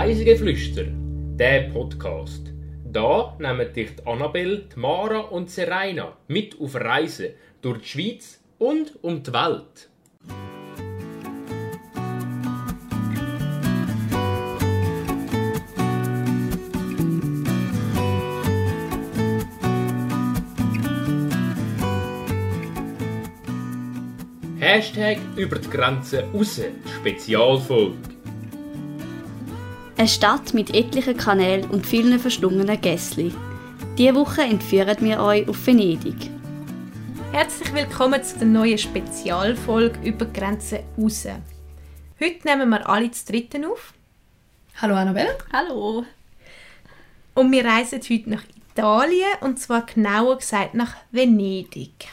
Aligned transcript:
Reisegeflüster, 0.00 0.84
der 1.36 1.68
Podcast. 1.68 2.54
Da 2.90 3.36
nehmen 3.38 3.70
dich 3.70 3.96
die 3.96 4.06
Annabelle, 4.06 4.64
Mara 4.74 5.18
und 5.18 5.50
Serena 5.50 6.16
mit 6.26 6.58
auf 6.58 6.74
Reisen 6.74 7.34
durch 7.60 7.82
die 7.82 7.86
Schweiz 7.86 8.40
und 8.56 8.92
um 9.02 9.22
die 9.22 9.30
Welt. 9.30 9.90
Hashtag 24.60 25.18
über 25.36 25.58
die 25.58 25.68
Grenze 25.68 26.24
raus, 26.32 26.58
Spezialfolge. 27.00 28.19
Eine 30.00 30.08
Stadt 30.08 30.54
mit 30.54 30.74
etlichen 30.74 31.14
Kanälen 31.14 31.68
und 31.68 31.86
vielen 31.86 32.18
verschlungenen 32.18 32.80
Gässli. 32.80 33.34
Diese 33.98 34.14
Woche 34.14 34.40
entführen 34.40 34.96
wir 35.00 35.20
euch 35.20 35.46
auf 35.46 35.66
Venedig. 35.66 36.30
Herzlich 37.32 37.74
willkommen 37.74 38.24
zu 38.24 38.38
der 38.38 38.46
neuen 38.46 38.78
Spezialfolge 38.78 40.00
über 40.02 40.24
die 40.24 40.40
Grenze 40.40 40.84
raus. 40.96 41.26
Heute 42.18 42.48
nehmen 42.48 42.70
wir 42.70 42.88
alle 42.88 43.10
zu 43.10 43.26
dritten 43.26 43.66
auf. 43.66 43.92
Hallo 44.80 44.94
Annabelle. 44.94 45.36
Hallo. 45.52 46.06
Und 47.34 47.52
wir 47.52 47.66
reisen 47.66 48.00
heute 48.00 48.30
nach 48.30 48.44
Italien 48.72 49.34
und 49.42 49.58
zwar 49.58 49.84
genauer 49.84 50.38
gesagt 50.38 50.72
nach 50.72 50.96
Venedig. 51.10 52.08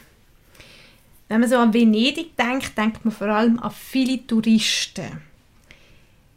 Wenn 1.30 1.40
man 1.40 1.50
so 1.50 1.56
an 1.56 1.74
Venedig 1.74 2.36
denkt, 2.36 2.78
denkt 2.78 3.06
man 3.06 3.14
vor 3.14 3.28
allem 3.28 3.60
an 3.60 3.72
viele 3.72 4.28
Touristen. 4.28 5.22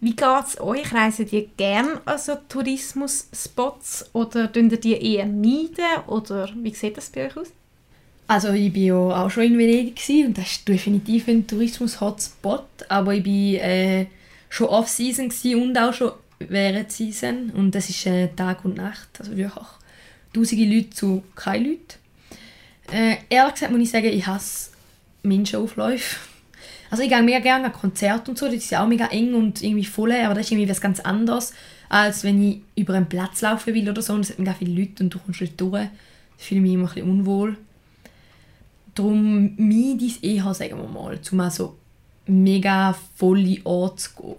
Wie 0.01 0.17
geht 0.17 0.47
es 0.47 0.61
euch? 0.61 0.95
Reisen 0.95 1.27
ihr 1.31 1.47
gerne 1.57 2.01
an 2.07 2.19
so 2.19 2.35
Tourismus-Spots 2.49 4.11
oder 4.15 4.51
tun 4.51 4.71
ihr 4.71 4.81
die 4.81 5.15
eher 5.15 5.27
meiden? 5.27 6.07
Oder 6.07 6.49
wie 6.57 6.75
sieht 6.75 6.97
das 6.97 7.11
bei 7.11 7.27
euch 7.27 7.37
aus? 7.37 7.49
Also 8.27 8.53
ich 8.53 8.73
war 8.73 8.81
ja 8.81 9.25
auch 9.25 9.31
schon 9.31 9.43
in 9.43 9.59
Venedig 9.59 10.01
und 10.25 10.39
das 10.39 10.53
ist 10.53 10.69
definitiv 10.69 11.29
ein 11.29 11.47
Tourismus-Hotspot, 11.47 12.65
aber 12.89 13.15
ich 13.15 13.27
war 13.27 13.69
äh, 13.69 14.07
schon 14.49 14.69
Off-Season 14.69 15.33
und 15.61 15.77
auch 15.77 15.93
schon 15.93 16.13
während 16.39 16.93
Season 16.93 17.51
und 17.51 17.75
das 17.75 17.91
ist 17.91 18.07
äh, 18.07 18.29
Tag 18.29 18.65
und 18.65 18.77
Nacht, 18.77 19.09
also 19.19 19.37
wirklich 19.37 19.53
tausende 20.33 20.75
Leute 20.77 20.91
zu 20.91 21.23
keine 21.35 21.71
Leute. 21.71 21.97
Äh, 22.93 23.17
ehrlich 23.29 23.55
gesagt 23.55 23.73
muss 23.73 23.83
ich 23.83 23.91
sagen, 23.91 24.07
ich 24.07 24.27
hasse 24.27 24.71
Menschenaufläufe. 25.25 26.30
Also 26.91 27.05
ich 27.05 27.09
gehe 27.09 27.23
mega 27.23 27.39
gerne 27.39 27.67
an 27.67 27.73
Konzerte 27.73 28.31
und 28.31 28.37
so, 28.37 28.47
das 28.47 28.57
ist 28.57 28.71
ja 28.71 28.83
auch 28.83 28.89
mega 28.89 29.07
eng 29.07 29.35
und 29.35 29.63
irgendwie 29.63 29.85
voll, 29.85 30.13
aber 30.13 30.35
das 30.35 30.47
ist 30.47 30.53
irgendwie 30.53 30.69
was 30.69 30.81
ganz 30.81 30.99
anderes, 30.99 31.53
als 31.89 32.25
wenn 32.25 32.43
ich 32.43 32.61
über 32.75 32.95
einen 32.95 33.09
Platz 33.09 33.41
laufen 33.43 33.75
will 33.75 33.89
oder 33.89 34.03
so 34.03 34.13
und 34.13 34.23
es 34.23 34.29
sind 34.29 34.41
mega 34.41 34.55
viele 34.55 34.81
Leute 34.81 35.05
und 35.05 35.11
du 35.11 35.19
kommst 35.19 35.41
nicht 35.41 35.61
durch. 35.61 35.89
Das 36.37 36.47
fühle 36.47 36.61
ich 36.61 36.63
mich 36.63 36.73
immer 36.75 36.89
ein 36.89 36.95
bisschen 36.95 37.11
unwohl. 37.11 37.57
Darum 38.95 39.55
meide 39.57 40.05
ich 40.05 40.17
es 40.17 40.23
eher, 40.23 40.53
sagen 40.53 40.79
wir 40.79 40.89
mal, 40.89 41.21
zu 41.21 41.37
mal 41.37 41.51
so 41.51 41.77
mega 42.27 42.97
volle 43.15 43.59
Orte 43.65 43.97
zu 43.97 44.11
gehen. 44.17 44.37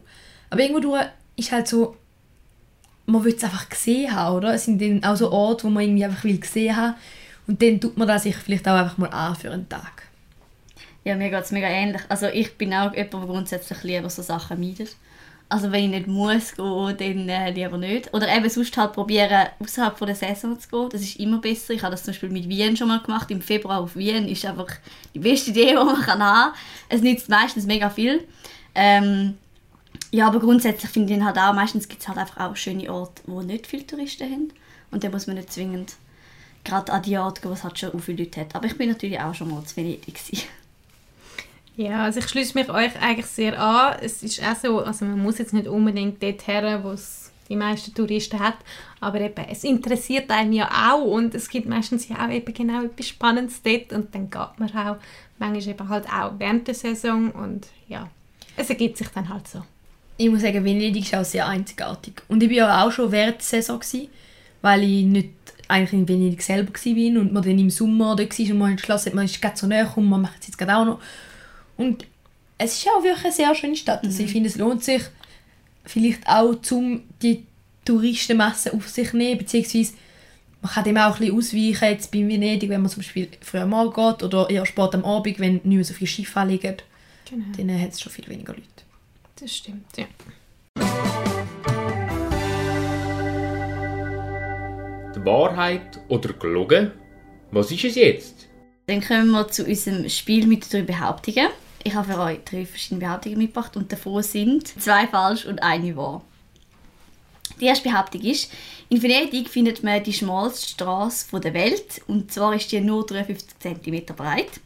Aber 0.50 0.62
irgendwo 0.62 0.98
ist 1.38 1.52
halt 1.54 1.68
so, 1.68 1.96
man 3.06 3.24
will 3.24 3.34
es 3.36 3.44
einfach 3.44 3.70
gesehen 3.70 4.14
haben, 4.14 4.36
oder? 4.36 4.54
Es 4.54 4.66
sind 4.66 4.82
dann 4.82 5.04
auch 5.04 5.16
so 5.16 5.32
Orte, 5.32 5.64
wo 5.64 5.70
man 5.70 5.84
irgendwie 5.84 6.06
einfach 6.06 6.24
will 6.26 6.38
gesehen 6.38 6.76
haben 6.76 6.96
und 7.48 7.62
dann 7.62 7.80
tut 7.80 7.98
man 7.98 8.08
das 8.08 8.24
sich 8.24 8.36
vielleicht 8.36 8.68
auch 8.68 8.76
einfach 8.76 8.98
mal 8.98 9.08
an 9.08 9.36
für 9.36 9.52
einen 9.52 9.70
Tag. 9.70 10.04
Ja, 11.04 11.16
mir 11.16 11.30
geht 11.30 11.44
es 11.44 11.52
mega 11.52 11.68
ähnlich. 11.68 12.02
Also 12.10 12.28
ich 12.28 12.58
bin 12.58 12.74
auch 12.74 12.94
jemand, 12.94 13.14
der 13.14 13.20
grundsätzlich 13.22 13.84
lieber 13.84 14.10
so 14.10 14.22
Sachen 14.22 14.60
meidet. 14.60 14.96
Also 15.50 15.72
wenn 15.72 15.86
ich 15.86 15.90
nicht 15.90 16.08
muss 16.08 16.56
gehen, 16.56 16.98
dann 16.98 17.30
äh, 17.30 17.52
lieber 17.52 17.78
nicht. 17.78 18.14
Oder 18.14 18.34
eben 18.34 18.50
sonst 18.50 18.78
halt 18.78 18.94
probieren, 18.94 19.48
außerhalb 19.60 19.98
der 19.98 20.16
Saison 20.16 20.58
zu 20.58 20.70
gehen. 20.70 20.90
Das 20.92 21.02
ist 21.02 21.20
immer 21.20 21.40
besser. 21.40 21.74
Ich 21.74 21.82
habe 21.82 21.92
das 21.92 22.04
zum 22.04 22.14
Beispiel 22.14 22.30
mit 22.30 22.48
Wien 22.48 22.78
schon 22.78 22.88
mal 22.88 23.02
gemacht. 23.02 23.30
Im 23.32 23.42
Februar 23.42 23.82
auf 23.82 23.96
Wien 23.96 24.30
ist 24.30 24.46
einfach 24.46 24.70
die 25.14 25.20
beste 25.20 25.50
Idee, 25.50 25.72
die 25.72 25.76
man 25.76 26.00
kann 26.02 26.24
haben 26.24 26.54
kann. 26.54 26.60
Es 26.88 27.02
nützt 27.02 27.28
meistens 27.28 27.66
mega 27.66 27.90
viel. 27.90 28.26
Ähm, 28.76 29.38
ja, 30.12 30.28
aber 30.28 30.40
grundsätzlich 30.40 30.92
finde 30.92 31.14
ich 31.16 31.22
halt 31.22 31.38
auch, 31.38 31.54
meistens 31.54 31.88
gibt 31.88 32.02
es 32.02 32.08
halt 32.08 32.18
einfach 32.18 32.50
auch 32.50 32.56
schöne 32.56 32.90
Orte, 32.90 33.22
wo 33.26 33.42
nicht 33.42 33.68
viele 33.68 33.86
Touristen 33.86 34.32
haben. 34.32 34.54
Und 34.92 35.04
da 35.04 35.10
muss 35.10 35.28
man 35.28 35.36
nicht 35.36 35.52
zwingend 35.52 35.96
gerade 36.64 36.94
an 36.94 37.02
die 37.02 37.18
Orte 37.18 37.42
gehen, 37.42 37.50
wo 37.50 37.56
es 37.56 37.64
halt 37.64 37.78
schon 37.78 38.00
viele 38.00 38.24
Leute 38.24 38.40
hat. 38.42 38.56
Aber 38.56 38.68
ich 38.68 38.78
bin 38.78 38.88
natürlich 38.88 39.20
auch 39.20 39.34
schon 39.34 39.50
mal 39.50 39.64
zu 39.64 39.76
Venedig 39.76 40.06
gewesen. 40.16 40.48
Ja, 41.78 42.04
also 42.04 42.20
ich 42.20 42.28
schließe 42.28 42.58
mich 42.58 42.70
euch 42.70 43.02
eigentlich 43.02 43.26
sehr 43.26 43.60
an. 43.60 43.96
Es 44.02 44.24
ist 44.24 44.44
auch 44.44 44.56
so, 44.56 44.80
also 44.80 45.06
man 45.06 45.22
muss 45.22 45.38
jetzt 45.38 45.54
nicht 45.54 45.68
unbedingt 45.68 46.22
dort 46.22 46.46
her, 46.48 46.84
wo 46.84 46.92
es 46.92 47.32
die 47.50 47.56
meisten 47.56 47.94
Touristen 47.94 48.40
hat, 48.40 48.56
aber 49.02 49.20
eben, 49.20 49.46
es 49.50 49.66
interessiert 49.66 50.32
einen 50.32 50.54
ja 50.54 50.70
auch 50.70 51.04
und 51.04 51.36
es 51.36 51.50
gibt 51.50 51.68
meistens 51.68 52.08
ja 52.08 52.26
auch 52.26 52.30
eben 52.30 52.54
genau 52.54 52.84
etwas 52.86 53.10
Spannendes 53.10 53.62
dort 53.62 53.92
und 53.92 54.16
dann 54.16 54.30
geht 54.30 54.58
man 54.58 54.70
auch 54.70 54.96
manchmal 55.38 55.68
eben 55.68 55.90
halt 55.90 56.06
auch 56.08 56.32
während 56.38 56.68
der 56.68 56.76
Saison 56.76 57.30
und 57.32 57.68
ja, 57.90 58.10
es 58.56 58.70
ergibt 58.70 58.98
sich 58.98 59.10
dann 59.10 59.28
halt 59.28 59.48
so. 59.50 59.64
Ich 60.16 60.30
muss 60.30 60.42
sagen, 60.42 60.64
Venedig 60.64 61.04
ist 61.04 61.16
auch 61.16 61.26
sehr 61.26 61.48
einzigartig. 61.48 62.22
Und 62.28 62.44
ich 62.44 62.50
war 62.52 62.56
ja 62.56 62.86
auch 62.86 62.92
schon 62.92 63.12
während 63.12 63.38
der 63.38 63.44
Saison, 63.44 63.80
gewesen, 63.80 64.08
weil 64.62 64.84
ich 64.84 65.04
nicht 65.04 65.32
eigentlich 65.68 65.94
in 65.94 66.08
Venedig 66.08 66.42
selber 66.44 66.72
war 66.72 67.22
und 67.22 67.34
man 67.34 67.44
dann 67.44 67.60
im 67.60 67.70
Sommer 67.70 68.16
da 68.16 68.24
war 68.24 68.52
und 68.52 68.58
man 68.58 68.72
entschlossen 68.72 69.16
man 69.16 69.26
ist 69.26 69.42
gerade 69.42 69.58
so 69.58 69.68
näher 69.68 69.92
und 69.96 70.08
man 70.08 70.22
macht 70.22 70.40
es 70.42 70.48
jetzt 70.48 70.58
gerade 70.58 70.76
auch 70.76 70.86
noch. 70.86 71.00
Und 71.82 72.06
es 72.58 72.74
ist 72.76 72.84
ja 72.86 72.92
auch 72.98 73.04
wirklich 73.04 73.26
eine 73.26 73.34
sehr 73.34 73.56
schöne 73.56 73.76
Stadt. 73.76 74.04
Also 74.04 74.22
ich 74.22 74.30
Mhm. 74.30 74.32
finde, 74.34 74.50
es 74.50 74.56
lohnt 74.58 74.84
sich 74.84 75.02
vielleicht 75.86 76.28
auch, 76.28 76.56
um 76.72 77.02
die 77.22 77.46
Touristenmasse 77.86 78.74
auf 78.74 78.88
sich 78.88 79.10
zu 79.10 79.18
nehmen, 79.18 79.40
beziehungsweise 79.40 79.94
man 80.62 80.72
kann 80.72 80.84
dem 80.84 80.98
auch 80.98 81.16
ein 81.20 81.20
bisschen 81.20 81.38
ausweichen, 81.38 81.90
jetzt 81.94 82.12
bei 82.12 82.20
Venedig, 82.20 82.70
wenn 82.70 82.82
man 82.82 82.92
zum 82.92 83.02
Beispiel 83.02 83.30
früh 83.42 83.58
am 83.58 83.70
Morgen 83.72 83.94
geht 83.94 84.22
oder 84.24 84.48
eher 84.48 84.66
spät 84.68 84.94
am 84.94 85.04
Abend, 85.06 85.40
wenn 85.40 85.54
nicht 85.56 85.66
mehr 85.66 85.84
so 85.84 85.94
viele 85.96 86.08
Schiffe 86.08 86.44
liegen, 86.44 86.76
Genau, 87.28 87.46
dann 87.58 87.82
hat 87.82 87.94
es 87.94 88.02
schon 88.02 88.12
viel 88.12 88.28
weniger 88.28 88.54
Leute. 88.54 88.68
das 89.40 89.56
stimmt, 89.56 89.86
ja. 89.98 90.06
Die 95.16 95.26
Wahrheit 95.26 96.00
oder 96.10 96.34
gelogen? 96.34 96.92
Was 97.52 97.72
ist 97.72 97.84
es 97.84 97.96
jetzt? 97.96 98.48
Dann 98.88 99.02
kommen 99.02 99.32
wir 99.32 99.48
zu 99.48 99.66
unserem 99.66 100.08
Spiel 100.10 100.46
mit 100.48 100.72
den 100.72 100.86
drei 100.86 100.94
Behauptungen. 100.94 101.48
Ich 101.84 101.96
habe 101.96 102.14
für 102.14 102.20
euch 102.20 102.40
drei 102.46 102.66
verschiedene 102.66 103.02
Behauptungen 103.02 103.38
mitgebracht 103.38 103.76
und 103.76 103.92
davon 103.92 104.22
sind 104.22 104.68
zwei 104.68 105.08
falsch 105.08 105.46
und 105.46 105.64
eine 105.64 105.96
wahr. 105.96 106.22
Die 107.60 107.66
erste 107.66 107.90
Behauptung 107.90 108.22
ist, 108.22 108.52
in 108.90 109.02
Venedig 109.02 109.50
findet 109.50 109.84
man 109.84 110.04
die 110.04 110.14
schmalste 110.14 110.70
Straße 110.70 111.40
der 111.40 111.54
Welt 111.54 112.02
und 112.08 112.32
zwar 112.32 112.56
ist 112.56 112.72
die 112.72 112.82
nur 112.82 113.06
53 113.06 113.60
cm 113.60 114.16
breit. 114.16 114.60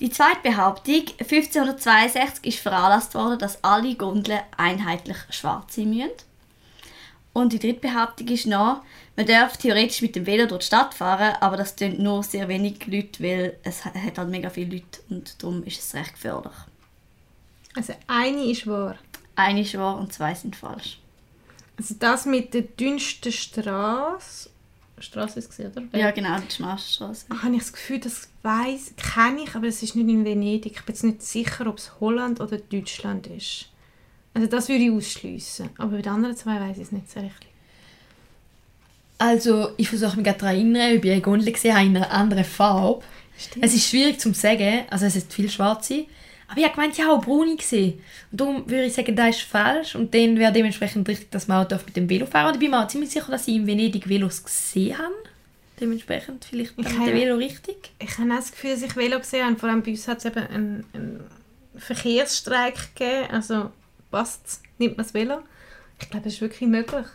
Die 0.00 0.10
zweite 0.10 0.40
Behauptung, 0.42 1.04
1562 1.18 2.46
ist 2.46 2.60
veranlasst 2.60 3.14
worden, 3.14 3.38
dass 3.38 3.62
alle 3.62 3.94
Gondeln 3.94 4.40
einheitlich 4.56 5.18
schwarz 5.28 5.76
sein 5.76 5.90
müssen. 5.90 6.10
Und 7.32 7.52
die 7.52 7.58
dritte 7.58 7.80
Behauptung 7.80 8.26
ist 8.28 8.46
noch, 8.46 8.82
man 9.16 9.26
darf 9.26 9.56
theoretisch 9.56 10.02
mit 10.02 10.16
dem 10.16 10.26
Velo 10.26 10.46
durch 10.46 10.62
die 10.62 10.66
Stadt 10.66 10.94
fahren, 10.94 11.36
aber 11.40 11.56
das 11.56 11.76
tun 11.76 12.02
nur 12.02 12.22
sehr 12.22 12.48
wenig 12.48 12.86
Leute, 12.86 13.22
weil 13.22 13.56
es 13.62 13.84
hat 13.84 13.94
halt 13.94 14.28
mega 14.28 14.50
viele 14.50 14.76
Leute 14.76 15.00
und 15.10 15.40
darum 15.42 15.62
ist 15.62 15.78
es 15.78 15.94
recht 15.94 16.14
gefährlich. 16.14 16.52
Also 17.76 17.94
eine 18.08 18.44
ist 18.50 18.66
wahr. 18.66 18.96
Eine 19.36 19.60
ist 19.60 19.78
wahr 19.78 19.98
und 19.98 20.12
zwei 20.12 20.34
sind 20.34 20.56
falsch. 20.56 20.98
Also 21.76 21.94
das 21.98 22.26
mit 22.26 22.52
der 22.52 22.62
dünnsten 22.62 23.32
Straße, 23.32 24.50
Straße 24.98 25.38
ist 25.38 25.48
gesehen, 25.48 25.72
oder? 25.72 25.98
Ja, 25.98 26.10
genau, 26.10 26.38
die 26.38 26.54
Schmalstraße. 26.54 27.26
Ah, 27.30 27.42
habe 27.44 27.54
ich 27.54 27.62
das 27.62 27.72
Gefühl, 27.72 28.00
das 28.00 28.28
weiß, 28.42 28.94
kenne 28.96 29.44
ich, 29.44 29.54
aber 29.54 29.66
es 29.66 29.82
ist 29.82 29.96
nicht 29.96 30.08
in 30.08 30.24
Venedig. 30.24 30.72
Ich 30.76 30.82
bin 30.84 30.94
jetzt 30.94 31.04
nicht 31.04 31.22
sicher, 31.22 31.66
ob 31.66 31.78
es 31.78 32.00
Holland 32.00 32.40
oder 32.40 32.58
Deutschland 32.58 33.28
ist. 33.28 33.69
Also 34.34 34.46
das 34.46 34.68
würde 34.68 34.84
ich 34.84 34.90
ausschliessen. 34.90 35.70
Aber 35.78 35.96
bei 35.96 36.02
den 36.02 36.12
anderen 36.12 36.36
zwei 36.36 36.60
weiß 36.60 36.76
ich 36.76 36.84
es 36.84 36.92
nicht 36.92 37.10
so 37.10 37.20
richtig. 37.20 37.48
Also, 39.18 39.72
ich 39.76 39.88
versuche 39.88 40.16
mich 40.16 40.24
gerade 40.24 40.38
daran 40.38 40.54
zu 40.54 40.60
erinnern, 40.60 40.96
ob 40.96 41.04
ich 41.04 41.12
eine 41.12 41.20
Gondel 41.20 41.52
gesehen 41.52 41.74
habe 41.74 41.86
in 41.86 41.96
einer 41.96 42.10
anderen 42.10 42.44
Farbe. 42.44 43.02
Stimmt. 43.38 43.64
Es 43.64 43.74
ist 43.74 43.88
schwierig 43.88 44.18
zu 44.18 44.32
sagen, 44.32 44.84
also 44.88 45.04
es 45.04 45.16
ist 45.16 45.32
viel 45.32 45.50
schwarze. 45.50 46.06
Aber 46.48 46.58
ich 46.58 46.64
habe 46.64 46.74
gemeint, 46.74 46.94
ich 46.98 47.04
habe 47.04 47.12
auch 47.12 47.24
braune 47.24 47.54
gesehen. 47.54 48.00
Und 48.32 48.40
darum 48.40 48.68
würde 48.68 48.86
ich 48.86 48.94
sagen, 48.94 49.14
das 49.14 49.36
ist 49.36 49.42
falsch. 49.42 49.94
Und 49.94 50.14
dann 50.14 50.38
wäre 50.38 50.52
dementsprechend 50.52 51.08
richtig, 51.08 51.30
dass 51.30 51.48
man 51.48 51.62
auch 51.64 51.68
darf 51.68 51.84
mit 51.86 51.96
dem 51.96 52.08
Velo 52.08 52.26
fahren 52.26 52.48
Und 52.48 52.54
ich 52.54 52.60
bin 52.60 52.70
mir 52.70 52.82
auch 52.82 52.88
ziemlich 52.88 53.10
sicher, 53.10 53.30
dass 53.30 53.46
ich 53.46 53.56
in 53.56 53.66
Venedig 53.66 54.08
Velos 54.08 54.42
gesehen 54.42 54.98
habe. 54.98 55.14
Dementsprechend 55.78 56.44
vielleicht 56.44 56.72
Ich 56.72 56.76
mit 56.78 56.88
dem 56.88 57.14
Velo 57.14 57.36
richtig. 57.36 57.90
Ich 57.98 58.18
habe 58.18 58.32
auch 58.32 58.36
das 58.36 58.50
Gefühl, 58.50 58.72
dass 58.72 58.82
ich 58.82 58.96
Velo 58.96 59.18
gesehen 59.18 59.46
habe. 59.46 59.56
Vor 59.56 59.68
allem 59.68 59.82
bei 59.82 59.90
uns 59.90 60.08
hat 60.08 60.18
es 60.18 60.24
eben 60.24 60.46
einen, 60.46 60.84
einen 60.92 61.20
Verkehrsstreik 61.76 62.94
gegeben. 62.96 63.30
Also 63.30 63.70
passt 64.10 64.60
nimmt 64.78 64.96
man 64.96 65.04
das 65.04 65.14
Velo. 65.14 65.40
Ich 66.00 66.08
glaube, 66.08 66.24
das 66.24 66.34
ist 66.34 66.40
wirklich 66.40 66.68
möglich. 66.68 67.06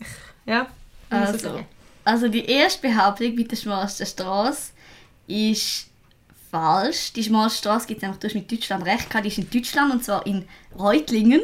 Ich, 0.00 0.06
ja, 0.46 0.68
Also, 1.10 1.64
also 2.04 2.28
die 2.28 2.44
erste 2.44 2.88
Behauptung 2.88 3.34
mit 3.34 3.50
der 3.50 3.56
schmalsten 3.56 4.06
Straße 4.06 4.72
ist 5.26 5.88
falsch. 6.50 7.12
Die 7.14 7.24
Schmalstraße 7.24 7.86
gibt 7.86 8.02
es 8.02 8.08
einfach, 8.08 8.20
du 8.20 8.28
hast 8.28 8.34
mit 8.34 8.50
Deutschland 8.50 8.84
recht 8.84 9.08
gehabt, 9.08 9.24
die 9.24 9.28
ist 9.30 9.38
in 9.38 9.50
Deutschland 9.50 9.92
und 9.92 10.04
zwar 10.04 10.26
in 10.26 10.46
Reutlingen. 10.78 11.42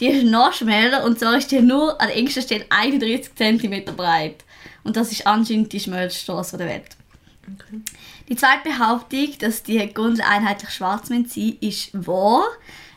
Die 0.00 0.08
ist 0.08 0.24
noch 0.24 0.52
schmäler 0.52 1.04
und 1.04 1.18
zwar 1.18 1.36
ist 1.38 1.50
die 1.50 1.60
nur 1.60 2.00
an 2.00 2.08
der 2.08 2.16
engsten 2.16 2.42
Stelle 2.42 2.66
31 2.68 3.34
cm 3.34 3.84
breit. 3.96 4.44
Und 4.84 4.96
das 4.96 5.12
ist 5.12 5.26
anscheinend 5.26 5.72
die 5.72 5.80
schmalste 5.80 6.20
Straße 6.20 6.56
der 6.58 6.68
Welt. 6.68 6.96
Okay. 7.54 7.80
Die 8.28 8.36
zweite 8.36 8.68
Behauptung, 8.68 9.38
dass 9.38 9.62
die 9.62 9.78
Gondel 9.94 10.22
einheitlich 10.22 10.70
schwarz 10.70 11.08
sein 11.08 11.22
müssen, 11.22 11.56
ist 11.60 11.90
wahr. 12.06 12.44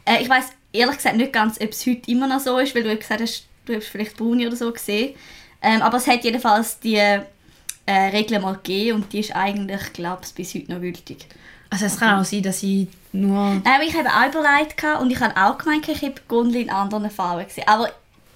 Äh, 0.05 0.21
ich 0.21 0.29
weiß 0.29 0.45
ehrlich 0.73 0.97
gesagt 0.97 1.17
nicht 1.17 1.33
ganz, 1.33 1.59
ob 1.59 1.69
es 1.71 1.85
heute 1.85 2.09
immer 2.11 2.27
noch 2.27 2.39
so 2.39 2.57
ist, 2.59 2.73
weil 2.75 2.83
du 2.83 2.95
gesagt 2.95 3.21
hast, 3.21 3.45
du 3.65 3.75
hast 3.75 3.87
vielleicht 3.87 4.17
Bruni 4.17 4.47
oder 4.47 4.55
so 4.55 4.71
gesehen. 4.71 5.15
Ähm, 5.61 5.81
aber 5.81 5.97
es 5.97 6.07
hat 6.07 6.23
jedenfalls 6.23 6.79
die 6.79 6.95
äh, 6.95 7.21
Regel 7.87 8.39
mal 8.39 8.55
gegeben 8.55 8.97
und 9.03 9.13
die 9.13 9.19
ist 9.19 9.35
eigentlich, 9.35 9.93
glaube 9.93 10.21
ich, 10.25 10.33
bis 10.33 10.55
heute 10.55 10.71
noch 10.73 10.81
gültig. 10.81 11.25
Also 11.69 11.85
es 11.85 11.97
kann 11.99 12.19
auch 12.19 12.25
sein, 12.25 12.43
dass 12.43 12.63
ich 12.63 12.87
nur... 13.13 13.33
Nein, 13.35 13.61
aber 13.65 13.83
ich 13.83 13.95
habe 13.95 14.09
auch 14.09 14.27
überlegt 14.29 14.83
und 15.01 15.11
ich 15.11 15.19
habe 15.19 15.37
auch 15.37 15.57
gemeint, 15.57 15.87
ich 15.87 16.01
habe 16.01 16.15
Gondel 16.27 16.63
in 16.63 16.69
anderen 16.69 17.09
Farben 17.09 17.45
gesehen. 17.45 17.67
Aber 17.67 17.89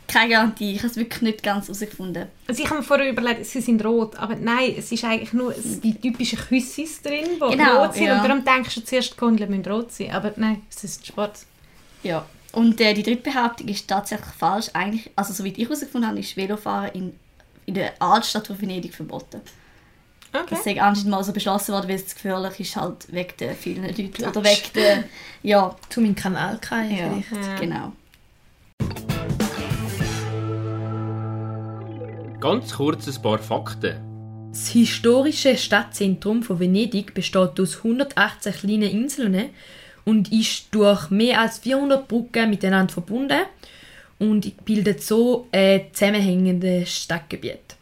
keine 0.08 0.30
Garantie, 0.30 0.74
ich 0.74 0.80
habe 0.80 0.88
es 0.90 0.96
wirklich 0.96 1.22
nicht 1.22 1.44
ganz 1.44 1.66
herausgefunden. 1.68 2.28
Also 2.48 2.62
ich 2.64 2.70
habe 2.70 2.80
mir 2.80 2.86
vorher 2.86 3.10
überlegt, 3.10 3.46
sie 3.46 3.60
sind 3.60 3.84
rot, 3.84 4.16
aber 4.18 4.36
nein, 4.36 4.76
es 4.78 4.92
ist 4.92 5.04
eigentlich 5.04 5.34
nur 5.34 5.54
die 5.54 5.96
typischen 6.00 6.40
Küssis 6.40 7.02
drin, 7.02 7.26
die 7.36 7.58
Genau, 7.58 7.84
rot 7.84 7.96
sind. 7.96 8.06
ja. 8.06 8.22
Und 8.22 8.30
darum 8.30 8.46
denkst 8.46 8.76
du 8.76 8.84
zuerst, 8.86 9.14
die 9.14 9.18
Gondeln 9.18 9.50
müssen 9.50 9.66
rot 9.66 9.92
sein. 9.92 10.12
Aber 10.12 10.32
nein, 10.38 10.62
es 10.74 10.84
ist 10.84 11.06
schwarz. 11.08 11.46
Ja. 12.06 12.26
Und 12.52 12.80
äh, 12.80 12.94
die 12.94 13.04
dritte 13.04 13.30
Behauptung 13.30 13.68
ist 13.68 13.88
tatsächlich 13.88 14.34
falsch. 14.38 14.68
Eigentlich, 14.74 15.12
also 15.16 15.34
so 15.34 15.44
wie 15.44 15.50
ich 15.50 15.58
herausgefunden 15.68 16.10
habe, 16.10 16.20
ist 16.20 16.38
Velofahren 16.38 16.92
in, 16.94 17.20
in 17.66 17.74
der 17.74 17.94
Altstadt 18.00 18.48
von 18.48 18.62
Venedig 18.62 18.94
verboten. 18.94 19.42
Okay. 20.32 20.46
Das 20.50 20.60
ist 20.60 20.68
anscheinend 20.68 21.08
mal 21.08 21.24
so 21.24 21.34
beschlossen 21.34 21.74
worden, 21.74 21.88
weil 21.90 21.96
es 21.96 22.08
zu 22.08 22.16
gefährlich 22.16 22.60
ist, 22.60 22.76
halt 22.76 23.12
wegen 23.12 23.34
der 23.40 23.56
vielen 23.56 23.84
Leute. 23.84 24.28
Oder 24.28 24.44
wegen 24.44 24.74
der... 24.76 25.04
Ja, 25.44 25.76
zu 25.90 26.02
meinem 26.02 26.16
Kanal 26.16 26.58
kann 26.60 26.90
ja 26.92 27.10
vielleicht. 27.22 27.48
Ja. 27.48 27.56
genau. 27.56 27.92
Ganz 32.40 32.74
kurz 32.74 33.08
ein 33.08 33.22
paar 33.22 33.40
Fakten. 33.40 34.50
Das 34.52 34.68
historische 34.68 35.58
Stadtzentrum 35.58 36.44
von 36.44 36.60
Venedig 36.60 37.14
besteht 37.14 37.60
aus 37.60 37.78
118 37.78 38.54
kleinen 38.54 38.84
Inseln 38.84 39.50
und 40.06 40.32
ist 40.32 40.68
durch 40.72 41.10
mehr 41.10 41.42
als 41.42 41.60
400 41.60 42.08
Brücken 42.08 42.50
miteinander 42.50 42.94
verbunden 42.94 43.42
und 44.20 44.66
bildet 44.66 45.04
so 45.04 45.48
ein 45.52 45.82
zusammenhängendes 45.92 47.04
Stadtgebiet. 47.04 47.76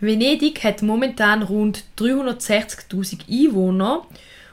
Venedig 0.00 0.62
hat 0.62 0.82
momentan 0.82 1.42
rund 1.42 1.84
360.000 1.98 3.20
Einwohner 3.28 4.06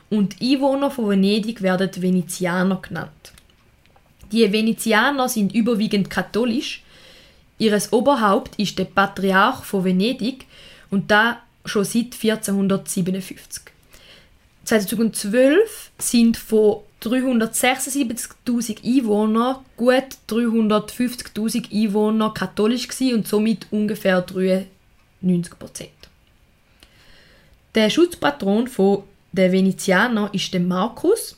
und 0.10 0.40
die 0.40 0.56
Einwohner 0.56 0.90
von 0.92 1.10
Venedig 1.10 1.62
werden 1.62 1.90
Venezianer 1.98 2.82
genannt. 2.82 3.34
Die 4.32 4.52
Venezianer 4.52 5.28
sind 5.28 5.54
überwiegend 5.54 6.10
katholisch. 6.10 6.84
Ihres 7.58 7.92
Oberhaupt 7.92 8.56
ist 8.58 8.80
der 8.80 8.86
Patriarch 8.86 9.64
von 9.66 9.84
Venedig 9.84 10.46
und 10.90 11.12
da 11.12 11.42
schon 11.66 11.84
seit 11.84 12.14
1457. 12.14 13.71
2012 14.72 15.92
sind 15.98 16.38
von 16.38 16.78
376.000 17.04 18.86
Einwohnern 18.86 19.58
gut 19.76 20.16
350.000 20.30 21.74
Einwohner 21.74 22.34
katholisch 22.34 22.88
gewesen 22.88 23.16
und 23.16 23.28
somit 23.28 23.68
ungefähr 23.72 24.22
93 24.22 25.60
Prozent. 25.60 25.90
Der 27.76 27.90
Schutzpatron 27.90 28.70
der 29.34 29.52
Venezianer 29.52 30.30
ist 30.32 30.54
der 30.54 30.62
Markus. 30.62 31.36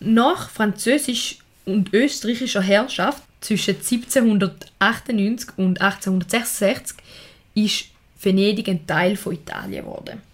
Nach 0.00 0.50
französisch 0.50 1.38
und 1.64 1.94
österreichischer 1.94 2.62
Herrschaft 2.62 3.22
zwischen 3.40 3.76
1798 3.76 5.50
und 5.56 5.80
1866 5.80 6.96
ist 7.54 7.84
Venedig 8.20 8.68
ein 8.68 8.84
Teil 8.84 9.14
von 9.14 9.34
Italien 9.34 9.84
geworden. 9.84 10.27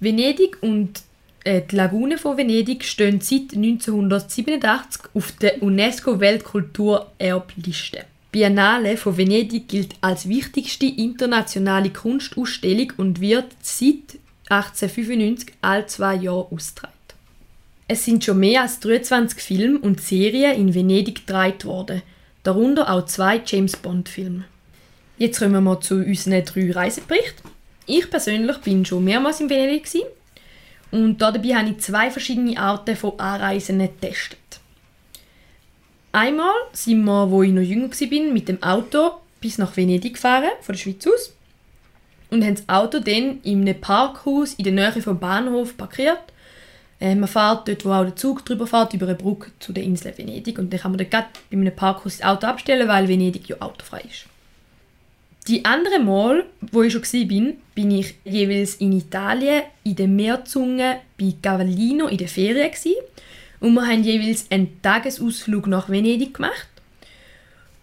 Venedig 0.00 0.60
und 0.62 1.02
äh, 1.44 1.62
die 1.70 1.76
Lagune 1.76 2.18
von 2.18 2.36
Venedig 2.36 2.84
stehen 2.84 3.20
seit 3.20 3.54
1987 3.54 5.02
auf 5.14 5.30
der 5.32 5.62
UNESCO-Weltkulturerbliste. 5.62 8.04
Biennale 8.32 8.96
von 8.96 9.16
Venedig 9.16 9.68
gilt 9.68 9.94
als 10.00 10.28
wichtigste 10.28 10.86
internationale 10.86 11.90
Kunstausstellung 11.90 12.92
und 12.96 13.20
wird 13.20 13.46
seit 13.60 14.18
1895 14.48 15.52
alle 15.60 15.86
zwei 15.86 16.16
Jahre 16.16 16.48
ausgetragen. 16.50 16.94
Es 17.92 18.04
sind 18.04 18.24
schon 18.24 18.38
mehr 18.38 18.62
als 18.62 18.78
23 18.80 19.42
Filme 19.42 19.80
und 19.80 20.00
Serien 20.00 20.56
in 20.56 20.74
Venedig 20.74 21.26
gedreht 21.26 21.64
worden, 21.64 22.02
darunter 22.44 22.88
auch 22.88 23.06
zwei 23.06 23.42
James 23.44 23.76
Bond-Filme. 23.76 24.44
Jetzt 25.18 25.40
kommen 25.40 25.64
wir 25.64 25.80
zu 25.80 25.96
unseren 25.96 26.44
drei 26.44 26.70
Reiseberichten. 26.70 27.49
Ich 27.92 28.08
persönlich 28.08 28.58
bin 28.58 28.84
schon 28.84 29.02
mehrmals 29.02 29.40
in 29.40 29.50
Venedig 29.50 29.82
gewesen 29.82 30.06
und 30.92 31.18
dabei 31.18 31.56
habe 31.56 31.70
ich 31.70 31.78
zwei 31.78 32.08
verschiedene 32.08 32.56
Arten 32.56 32.94
von 32.94 33.18
Anreisen 33.18 33.80
getestet. 33.80 34.38
Einmal 36.12 36.54
sind 36.72 37.02
wir, 37.02 37.28
wo 37.32 37.42
ich 37.42 37.50
noch 37.50 37.62
jünger 37.62 37.90
war, 37.90 38.32
mit 38.32 38.48
dem 38.48 38.62
Auto 38.62 39.14
bis 39.40 39.58
nach 39.58 39.76
Venedig 39.76 40.14
gefahren, 40.14 40.50
von 40.60 40.72
der 40.72 40.80
Schweiz 40.80 41.04
aus. 41.04 41.34
Und 42.30 42.44
haben 42.44 42.54
das 42.54 42.68
Auto 42.68 43.00
dann 43.00 43.40
in 43.42 43.62
einem 43.62 43.80
Parkhaus 43.80 44.54
in 44.54 44.62
der 44.62 44.72
Nähe 44.72 45.02
vom 45.02 45.18
Bahnhof 45.18 45.76
parkiert. 45.76 46.22
Äh, 47.00 47.16
man 47.16 47.28
fährt 47.28 47.66
dort, 47.66 47.84
wo 47.84 47.90
auch 47.90 48.04
der 48.04 48.14
Zug 48.14 48.44
drüber 48.44 48.68
fährt, 48.68 48.94
über 48.94 49.06
eine 49.06 49.16
Brücke 49.16 49.50
zu 49.58 49.72
der 49.72 49.82
Insel 49.82 50.16
Venedig. 50.16 50.60
Und 50.60 50.72
dann 50.72 50.78
kann 50.78 50.92
man 50.92 50.98
dort 50.98 51.10
gerade 51.10 51.28
bei 51.50 51.56
einem 51.56 51.74
Parkhaus 51.74 52.18
das 52.18 52.26
Auto 52.26 52.46
abstellen, 52.46 52.86
weil 52.86 53.08
Venedig 53.08 53.48
ja 53.48 53.56
autofrei 53.58 54.02
ist. 54.08 54.29
Die 55.48 55.64
andere 55.64 55.98
Mal, 55.98 56.44
wo 56.60 56.82
ich 56.82 56.92
schon 56.92 57.02
war, 57.02 57.24
bin, 57.26 57.56
bin 57.74 57.90
ich 57.90 58.14
jeweils 58.24 58.74
in 58.74 58.92
Italien, 58.92 59.62
in 59.84 59.96
der 59.96 60.08
Meerzunge 60.08 61.00
bei 61.18 61.34
Cavallino 61.40 62.06
in 62.08 62.18
der 62.18 62.28
Ferien 62.28 62.70
gewesen. 62.70 62.94
Und 63.60 63.74
wir 63.74 63.86
haben 63.86 64.02
jeweils 64.02 64.50
einen 64.50 64.80
Tagesausflug 64.82 65.66
nach 65.66 65.88
Venedig 65.88 66.34
gemacht. 66.34 66.68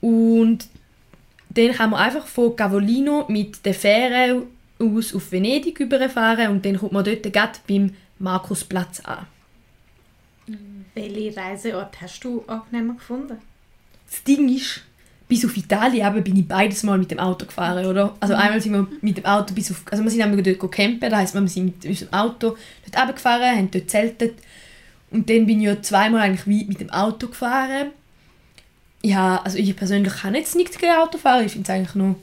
Und 0.01 0.67
dann 1.49 1.71
kann 1.73 1.89
man 1.89 1.99
einfach 1.99 2.27
von 2.27 2.55
Cavallino 2.55 3.25
mit 3.27 3.65
der 3.65 3.73
Fähre 3.73 4.43
aus 4.79 5.15
auf 5.15 5.31
Venedig 5.31 5.79
überfahren 5.79 6.51
und 6.51 6.65
dann 6.65 6.77
kommt 6.77 6.91
man 6.91 7.03
dort 7.03 7.23
gerade 7.23 7.59
beim 7.67 7.95
Markusplatz 8.19 8.99
an. 9.01 9.25
Welche 10.93 11.35
Reiseort 11.35 11.99
hast 12.01 12.23
du 12.23 12.43
angenehmer 12.47 12.93
gefunden? 12.93 13.37
Das 14.09 14.23
Ding 14.23 14.55
ist, 14.55 14.83
bis 15.27 15.45
auf 15.45 15.57
Italien 15.57 16.07
eben 16.07 16.23
bin 16.23 16.37
ich 16.37 16.47
beides 16.47 16.83
Mal 16.83 16.97
mit 16.97 17.11
dem 17.11 17.19
Auto 17.19 17.45
gefahren, 17.45 17.85
oder? 17.85 18.15
Also 18.19 18.33
einmal 18.33 18.61
sind 18.61 18.73
wir 18.73 18.87
mit 19.01 19.17
dem 19.17 19.25
Auto 19.25 19.53
bis 19.53 19.71
auf, 19.71 19.83
also 19.91 20.03
wir 20.03 20.11
sind 20.11 20.21
einmal 20.21 20.41
dort 20.41 20.71
campen, 20.71 21.09
das 21.09 21.13
heisst, 21.13 21.35
wir 21.35 21.47
sind 21.47 21.65
mit 21.65 21.85
unserem 21.85 22.13
Auto 22.13 22.57
dort 22.85 23.01
runtergefahren, 23.01 23.57
haben 23.57 23.71
dort 23.71 23.89
zeltet 23.89 24.35
und 25.11 25.29
dann 25.29 25.45
bin 25.45 25.59
ich 25.59 25.67
ja 25.67 25.81
zweimal 25.81 26.21
eigentlich 26.21 26.47
weit 26.47 26.69
mit 26.69 26.79
dem 26.79 26.89
Auto 26.89 27.27
gefahren. 27.27 27.87
Ja, 29.03 29.41
also 29.43 29.57
ich 29.57 29.75
persönlich 29.75 30.13
kann 30.13 30.35
jetzt 30.35 30.55
nichts 30.55 30.77
gegen 30.77 30.93
Autofahren, 30.93 31.45
ich 31.45 31.51
finde 31.51 31.71
es 31.71 31.75
eigentlich 31.75 31.95
nur, 31.95 32.15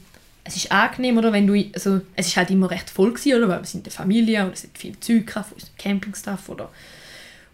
es 0.43 0.57
ist 0.57 0.73
angenehm, 0.73 1.17
oder, 1.17 1.33
wenn 1.33 1.47
du, 1.47 1.55
also 1.73 2.01
es 2.17 2.27
ist 2.27 2.37
halt 2.37 2.51
immer 2.51 2.71
recht 2.71 2.91
voll 2.91 3.13
gewesen, 3.13 3.39
oder, 3.39 3.49
weil 3.49 3.61
wir 3.61 3.67
sind 3.67 3.81
in 3.81 3.85
der 3.85 3.93
Familie 3.93 4.45
und 4.45 4.53
es 4.53 4.65
hat 4.65 4.77
viel 4.77 4.99
Zeug 5.01 5.27
gehabt 5.27 5.49
von 5.49 5.55
unserem 5.55 5.77
Campingstuff, 5.79 6.49
oder? 6.49 6.71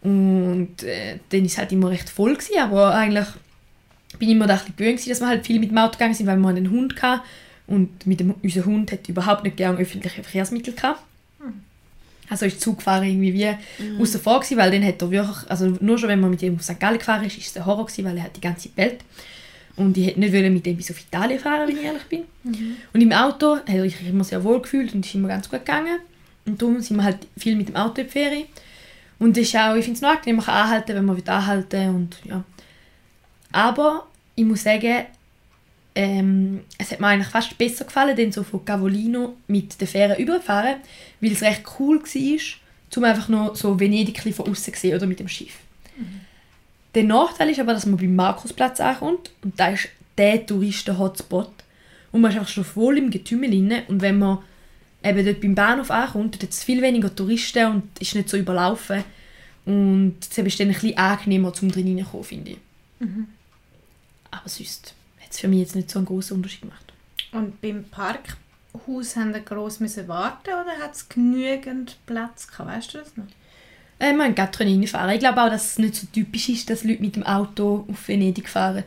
Und 0.02 0.82
äh, 0.82 1.18
dann 1.28 1.44
ist 1.44 1.52
es 1.52 1.58
halt 1.58 1.72
immer 1.72 1.90
recht 1.90 2.08
voll 2.08 2.34
gewesen, 2.34 2.58
aber 2.58 2.94
eigentlich 2.94 3.26
bin 4.20 4.28
ich 4.28 4.34
immer 4.36 4.46
da 4.46 4.54
ein 4.54 4.58
bisschen 4.60 4.76
gewöhnt, 4.76 5.10
dass 5.10 5.20
wir 5.20 5.26
halt 5.26 5.44
viel 5.44 5.58
mit 5.58 5.70
dem 5.70 5.78
Auto 5.78 5.92
gegangen 5.92 6.14
sind, 6.14 6.26
weil 6.26 6.36
wir 6.38 6.48
einen 6.48 6.70
Hund 6.70 7.00
hatten. 7.02 7.22
Und 7.66 8.06
mit 8.06 8.20
dem, 8.20 8.34
unser 8.42 8.64
Hund 8.64 8.92
hat 8.92 9.08
überhaupt 9.08 9.42
nicht 9.42 9.56
gerne 9.56 9.78
öffentliche 9.78 10.22
Verkehrsmittel 10.22 10.74
gehabt. 10.74 11.00
Also 12.28 12.46
ist 12.46 12.60
Zugfahren 12.60 13.02
irgendwie 13.08 13.34
wie 13.34 13.46
Mhm. 13.82 14.00
außen 14.00 14.20
vor 14.20 14.38
gewesen, 14.38 14.56
weil 14.58 14.70
dann 14.70 14.84
hat 14.84 15.02
er 15.02 15.10
wirklich, 15.10 15.50
also 15.50 15.66
nur 15.80 15.98
schon 15.98 16.08
wenn 16.08 16.20
man 16.20 16.30
mit 16.30 16.42
ihm 16.42 16.54
auf 16.54 16.62
St. 16.62 16.78
Gallen 16.78 16.98
gefahren 16.98 17.24
ist, 17.24 17.36
ist 17.36 17.48
es 17.48 17.56
ein 17.56 17.66
Horror 17.66 17.86
gewesen, 17.86 18.04
weil 18.04 18.16
er 18.18 18.22
hat 18.24 18.36
die 18.36 18.40
ganze 18.40 18.68
bellt. 18.68 18.98
Und 19.76 19.96
ich 19.96 20.06
hätte 20.06 20.20
nicht 20.20 20.32
wollen 20.32 20.52
mit 20.52 20.64
dem 20.66 20.76
bis 20.76 20.90
auf 20.92 21.00
Italien 21.00 21.40
fahren, 21.40 21.66
wenn 21.66 21.76
ich 21.76 21.82
ehrlich 21.82 22.02
bin. 22.04 22.20
Und 22.92 23.00
im 23.00 23.12
Auto 23.12 23.56
habe 23.56 23.86
ich 23.86 23.98
mich 24.00 24.10
immer 24.10 24.22
sehr 24.24 24.44
wohl 24.44 24.60
gefühlt 24.62 24.94
und 24.94 25.04
ist 25.04 25.14
immer 25.14 25.28
ganz 25.28 25.48
gut 25.48 25.64
gegangen. 25.64 25.98
Und 26.46 26.60
darum 26.60 26.80
sind 26.80 26.96
wir 26.98 27.04
halt 27.04 27.18
viel 27.36 27.56
mit 27.56 27.68
dem 27.68 27.76
Auto 27.76 28.00
in 28.00 28.06
die 28.06 28.12
Ferien. 28.12 28.44
Und 29.18 29.36
es 29.36 29.48
ist 29.48 29.56
auch, 29.56 29.74
ich 29.74 29.84
finde 29.84 29.96
es 29.96 30.02
noch 30.02 30.10
angenehm, 30.10 30.36
man 30.36 30.44
kann 30.46 30.54
anhalten, 30.54 30.94
wenn 30.96 31.04
man 31.04 31.16
will 31.16 31.28
anhalten 31.28 31.88
und 31.94 32.16
ja. 32.24 32.44
Aber 33.52 34.06
ich 34.34 34.44
muss 34.44 34.62
sagen, 34.62 35.04
ähm, 35.94 36.60
es 36.78 36.92
hat 36.92 37.00
mir 37.00 37.08
eigentlich 37.08 37.28
fast 37.28 37.58
besser 37.58 37.84
gefallen, 37.84 38.16
denn 38.16 38.32
so 38.32 38.42
von 38.42 38.64
Cavallino 38.64 39.36
mit 39.48 39.80
der 39.80 39.88
Fähre 39.88 40.20
überfahren, 40.20 40.76
weil 41.20 41.32
es 41.32 41.42
recht 41.42 41.62
cool 41.78 42.00
war, 42.00 42.40
um 42.96 43.04
einfach 43.04 43.28
noch 43.28 43.56
so 43.56 43.78
Venedig 43.78 44.24
ein 44.24 44.32
von 44.32 44.48
außen 44.48 44.74
zu 44.74 44.80
sehen 44.80 44.96
oder 44.96 45.06
mit 45.06 45.20
dem 45.20 45.28
Schiff. 45.28 45.58
Der 46.94 47.04
Nachteil 47.04 47.50
ist 47.50 47.60
aber, 47.60 47.72
dass 47.72 47.86
man 47.86 47.98
beim 47.98 48.14
Markusplatz 48.16 48.80
ankommt 48.80 49.30
und 49.42 49.58
da 49.58 49.68
ist 49.68 49.88
der 50.16 50.44
Touristen-Hotspot 50.44 51.52
und 52.12 52.20
man 52.20 52.30
ist 52.30 52.38
einfach 52.38 52.52
schon 52.52 52.64
voll 52.64 52.98
im 52.98 53.10
Getümmel 53.10 53.52
inne 53.52 53.84
und 53.88 54.00
wenn 54.00 54.18
man 54.18 54.38
eben 55.04 55.24
dort 55.24 55.40
beim 55.40 55.54
Bahnhof 55.54 55.90
ankommt, 55.90 56.34
dort 56.34 56.42
hat 56.44 56.50
es 56.50 56.64
viel 56.64 56.82
weniger 56.82 57.14
Touristen 57.14 57.66
und 57.66 57.82
ist 58.00 58.14
nicht 58.14 58.28
so 58.28 58.36
überlaufen. 58.36 59.04
Und 59.66 60.16
es 60.20 60.36
ist 60.36 60.60
dann 60.60 60.68
ein 60.68 60.72
bisschen 60.72 60.96
angenehmer, 60.96 61.52
zum 61.52 61.70
drin 61.70 61.86
reinzukommen, 61.96 62.24
finde 62.24 62.50
ich. 62.52 62.58
Aber 64.30 64.48
sonst 64.48 64.94
hat 65.20 65.30
es 65.30 65.40
für 65.40 65.48
mich 65.48 65.60
jetzt 65.60 65.76
nicht 65.76 65.90
so 65.90 65.98
einen 65.98 66.06
grossen 66.06 66.34
Unterschied 66.34 66.62
gemacht. 66.62 66.92
Und 67.32 67.60
beim 67.60 67.84
Parkhaus 67.84 69.16
haben 69.16 69.34
wir 69.34 69.40
gross 69.40 69.80
müssen 69.80 70.08
warten 70.08 70.50
oder 70.50 70.78
hat 70.82 70.94
es 70.94 71.08
genügend 71.08 71.96
Platz 72.06 72.48
gehabt? 72.48 72.70
Weißt 72.70 72.94
du 72.94 72.98
das 72.98 73.16
noch? 73.16 73.26
Äh, 73.98 74.14
man 74.14 74.34
kann 74.34 74.50
gerade 74.50 74.64
reinfahren. 74.64 75.14
Ich 75.14 75.20
glaube 75.20 75.42
auch, 75.42 75.50
dass 75.50 75.72
es 75.72 75.78
nicht 75.78 75.94
so 75.94 76.06
typisch 76.06 76.48
ist, 76.48 76.70
dass 76.70 76.84
Leute 76.84 77.02
mit 77.02 77.16
dem 77.16 77.22
Auto 77.22 77.86
auf 77.88 78.08
Venedig 78.08 78.48
fahren. 78.48 78.84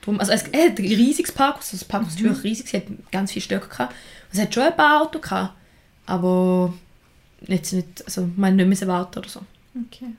Drum, 0.00 0.18
also 0.18 0.32
es, 0.32 0.44
hat 0.44 0.52
ein 0.52 0.76
riesiges 0.76 1.32
Parkhaus, 1.32 1.66
also 1.66 1.76
das 1.76 1.84
Parkhaus 1.84 2.14
ist 2.14 2.22
wirklich 2.22 2.44
riesig, 2.44 2.66
es 2.66 2.74
hat 2.74 2.84
ganz 3.12 3.30
viele 3.30 3.44
Stöcke 3.44 3.68
gehabt. 3.68 3.94
Es 4.32 4.40
hat 4.40 4.52
schon 4.52 4.64
ein 4.64 4.76
paar 4.76 5.02
Autos 5.02 5.22
gehabt, 5.22 5.54
aber 6.06 6.74
jetzt 7.46 7.72
nicht, 7.72 8.04
also 8.04 8.28
man 8.36 8.56
nicht 8.56 8.86
warten 8.86 9.18
oder 9.18 9.28
so. 9.28 9.42
Okay. 9.86 10.12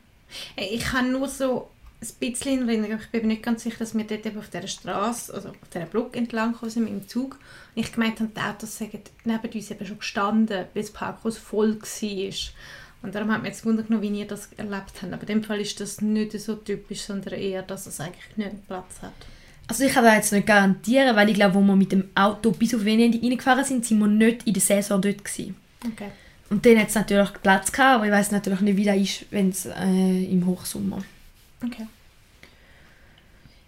Ich 0.56 0.84
kann 0.84 1.12
nur 1.12 1.28
so 1.28 1.70
ein 2.12 2.32
bisschen 2.32 2.62
in 2.62 2.68
Erinnerung, 2.68 3.00
ich 3.00 3.10
bin 3.10 3.22
mir 3.22 3.28
nicht 3.28 3.44
ganz 3.44 3.64
sicher, 3.64 3.80
dass 3.80 3.96
wir 3.96 4.04
dort 4.04 4.26
eben 4.26 4.38
auf 4.38 4.50
dieser 4.50 4.68
Straße, 4.68 5.34
also 5.34 5.50
auf 5.50 5.70
dieser 5.74 5.86
Brücke 5.86 6.18
entlang 6.18 6.56
sind 6.64 6.84
mit 6.84 6.94
dem 6.94 7.08
Zug. 7.08 7.40
Und 7.76 7.84
ich 7.84 7.92
gemeint 7.92 8.20
habe, 8.20 8.32
die 8.36 8.42
Autos 8.42 8.78
sind 8.78 8.94
neben 9.24 9.50
uns 9.54 9.72
eben 9.72 9.86
schon 9.86 10.00
gestanden, 10.00 10.66
bis 10.74 10.88
das 10.88 10.94
Parkhaus 10.94 11.38
voll 11.38 11.80
war. 11.82 12.34
Und 13.04 13.16
darum 13.16 13.32
hat 13.32 13.42
mich 13.42 13.52
jetzt 13.52 13.66
Wunder 13.66 13.84
genommen, 13.84 14.02
wie 14.02 14.20
ihr 14.20 14.28
das 14.28 14.50
erlebt 14.58 15.02
habt. 15.02 15.14
Aber 15.14 15.22
in 15.22 15.28
dem 15.28 15.44
Fall 15.44 15.60
ist 15.60 15.80
das 15.80 16.02
nicht 16.02 16.40
so 16.40 16.56
typisch, 16.56 17.02
sondern 17.02 17.34
eher, 17.34 17.62
dass 17.62 17.86
es 17.86 18.00
eigentlich 18.00 18.38
nicht 18.38 18.68
Platz 18.68 19.02
hat. 19.02 19.14
Also 19.68 19.86
ich 19.86 19.94
kann 19.94 20.04
das 20.04 20.16
jetzt 20.16 20.34
nicht 20.34 20.48
garantieren, 20.48 21.16
weil 21.16 21.30
ich 21.30 21.36
glaube, 21.36 21.56
wo 21.56 21.62
wir 21.62 21.76
mit 21.76 21.92
dem 21.92 22.10
Auto 22.16 22.52
bis 22.52 22.76
auf 22.76 22.84
Venedig 22.84 23.24
reingefahren 23.24 23.64
sind, 23.64 23.86
sind 23.86 24.00
wir 24.00 24.08
nicht 24.08 24.46
in 24.46 24.54
der 24.54 24.62
Saison 24.62 25.02
dort 25.02 25.24
gewesen. 25.24 25.56
Okay. 25.86 26.10
Und 26.50 26.66
dann 26.66 26.80
hat 26.80 26.90
es 26.90 26.96
natürlich 26.96 27.34
Platz 27.42 27.72
gehabt, 27.72 27.96
aber 27.96 28.06
ich 28.06 28.12
weiß 28.12 28.32
natürlich 28.32 28.62
nicht, 28.62 28.78
wie 28.78 28.86
das 28.86 28.98
ist, 28.98 29.26
wenn 29.32 29.50
es 29.50 29.66
äh, 29.66 30.26
im 30.26 30.46
Hochsommer. 30.46 31.04
Okay. 31.66 31.88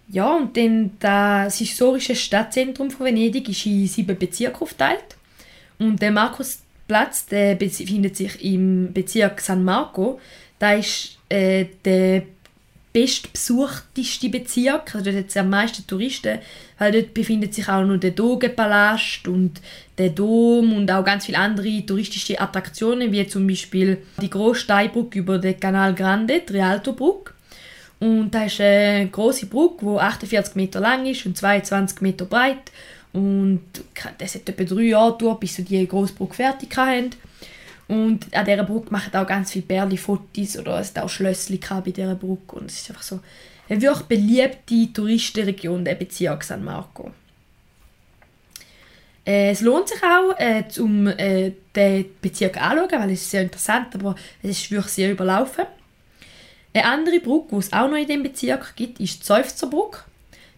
Ja, 0.08 0.36
und 0.36 0.56
dann 0.56 0.92
das 1.00 1.58
historische 1.58 2.16
Stadtzentrum 2.16 2.92
von 2.92 3.08
Venedig 3.08 3.50
ist 3.50 3.66
in 3.66 3.88
sieben 3.88 4.18
Bezirke 4.18 4.62
aufgeteilt. 4.62 5.16
Und 5.80 6.02
der 6.02 6.12
Markusplatz 6.12 7.26
der 7.26 7.56
befindet 7.56 8.16
sich 8.16 8.44
im 8.44 8.94
Bezirk 8.94 9.42
San 9.42 9.64
Marco. 9.64 10.20
Da 10.60 10.74
ist 10.74 11.18
äh, 11.30 11.66
der 11.84 12.24
bestbesuchteste 12.96 14.30
Bezirk, 14.30 14.96
also 14.96 15.12
dort 15.12 15.18
hat 15.18 15.28
es 15.28 15.36
am 15.36 15.50
meisten 15.50 15.86
Touristen, 15.86 16.40
weil 16.80 16.94
dort 16.94 17.14
befindet 17.14 17.54
sich 17.54 17.68
auch 17.68 17.84
noch 17.84 17.98
der 17.98 18.12
Dogenpalast 18.12 19.28
und 19.28 19.60
der 19.98 20.12
Dom 20.12 20.72
und 20.72 20.90
auch 20.90 21.04
ganz 21.04 21.26
viele 21.26 21.40
andere 21.40 21.86
touristische 21.86 22.40
Attraktionen, 22.40 23.12
wie 23.12 23.28
zum 23.28 23.48
Beispiel 23.48 23.98
die 24.22 24.30
grosse 24.30 24.62
Steinbrücke 24.62 25.20
über 25.20 25.40
den 25.40 25.60
Canal 25.60 25.94
Grande, 25.94 26.42
die 26.48 26.54
Rialto-Brücke. 26.54 27.35
Und 28.00 28.32
da 28.32 28.46
ist 28.46 28.60
eine 28.60 29.08
große 29.10 29.46
Brücke, 29.46 29.86
die 29.86 30.00
48 30.00 30.56
Meter 30.56 30.80
lang 30.80 31.06
ist 31.06 31.26
und 31.26 31.38
22 31.38 32.02
Meter 32.02 32.26
breit. 32.26 32.72
Und 33.14 33.64
das 34.18 34.36
hat 34.36 34.50
etwa 34.50 34.64
drei 34.64 34.82
Jahre 34.82 35.14
gedauert, 35.14 35.40
bis 35.40 35.56
sie 35.56 35.64
die 35.64 35.88
grosse 35.88 36.14
Brücke 36.14 36.34
fertig 36.34 36.76
hatten. 36.76 37.12
Und 37.88 38.34
an 38.36 38.46
dieser 38.46 38.64
Brücke 38.64 38.92
machen 38.92 39.16
auch 39.16 39.28
ganz 39.28 39.52
viele 39.52 39.66
Bärli 39.66 39.98
Fotos 39.98 40.58
oder 40.58 40.80
es 40.80 40.96
auch 40.96 41.08
Schlössli 41.08 41.60
bei 41.70 41.92
dieser 41.92 42.16
Brücke. 42.16 42.58
Und 42.58 42.70
es 42.70 42.82
ist 42.82 42.90
einfach 42.90 43.04
so 43.04 43.20
eine 43.70 43.82
wirklich 43.82 44.08
beliebte 44.08 44.94
Touristenregion, 44.94 45.86
der 45.86 45.96
Bezirk 45.96 46.44
San 46.44 46.64
Marco. 46.64 47.12
Äh, 49.26 49.52
es 49.52 49.62
lohnt 49.62 49.88
sich 49.88 50.04
auch, 50.04 50.38
äh, 50.38 50.64
um 50.80 51.08
äh, 51.08 51.52
den 51.76 52.06
Bezirk 52.22 52.62
anzuschauen, 52.62 53.02
weil 53.02 53.12
es 53.12 53.22
ist 53.22 53.32
sehr 53.32 53.42
interessant, 53.42 53.96
aber 53.96 54.16
es 54.44 54.52
ist 54.52 54.72
wirklich 54.72 54.94
sehr 54.94 55.12
überlaufen. 55.12 55.66
Eine 56.76 56.86
andere 56.88 57.22
Brücke, 57.22 57.48
die 57.52 57.60
es 57.60 57.72
auch 57.72 57.88
noch 57.88 57.96
in 57.96 58.06
diesem 58.06 58.24
Bezirk 58.24 58.76
gibt, 58.76 59.00
ist 59.00 59.22
die 59.22 59.26
Seufzerbrücke. 59.26 60.00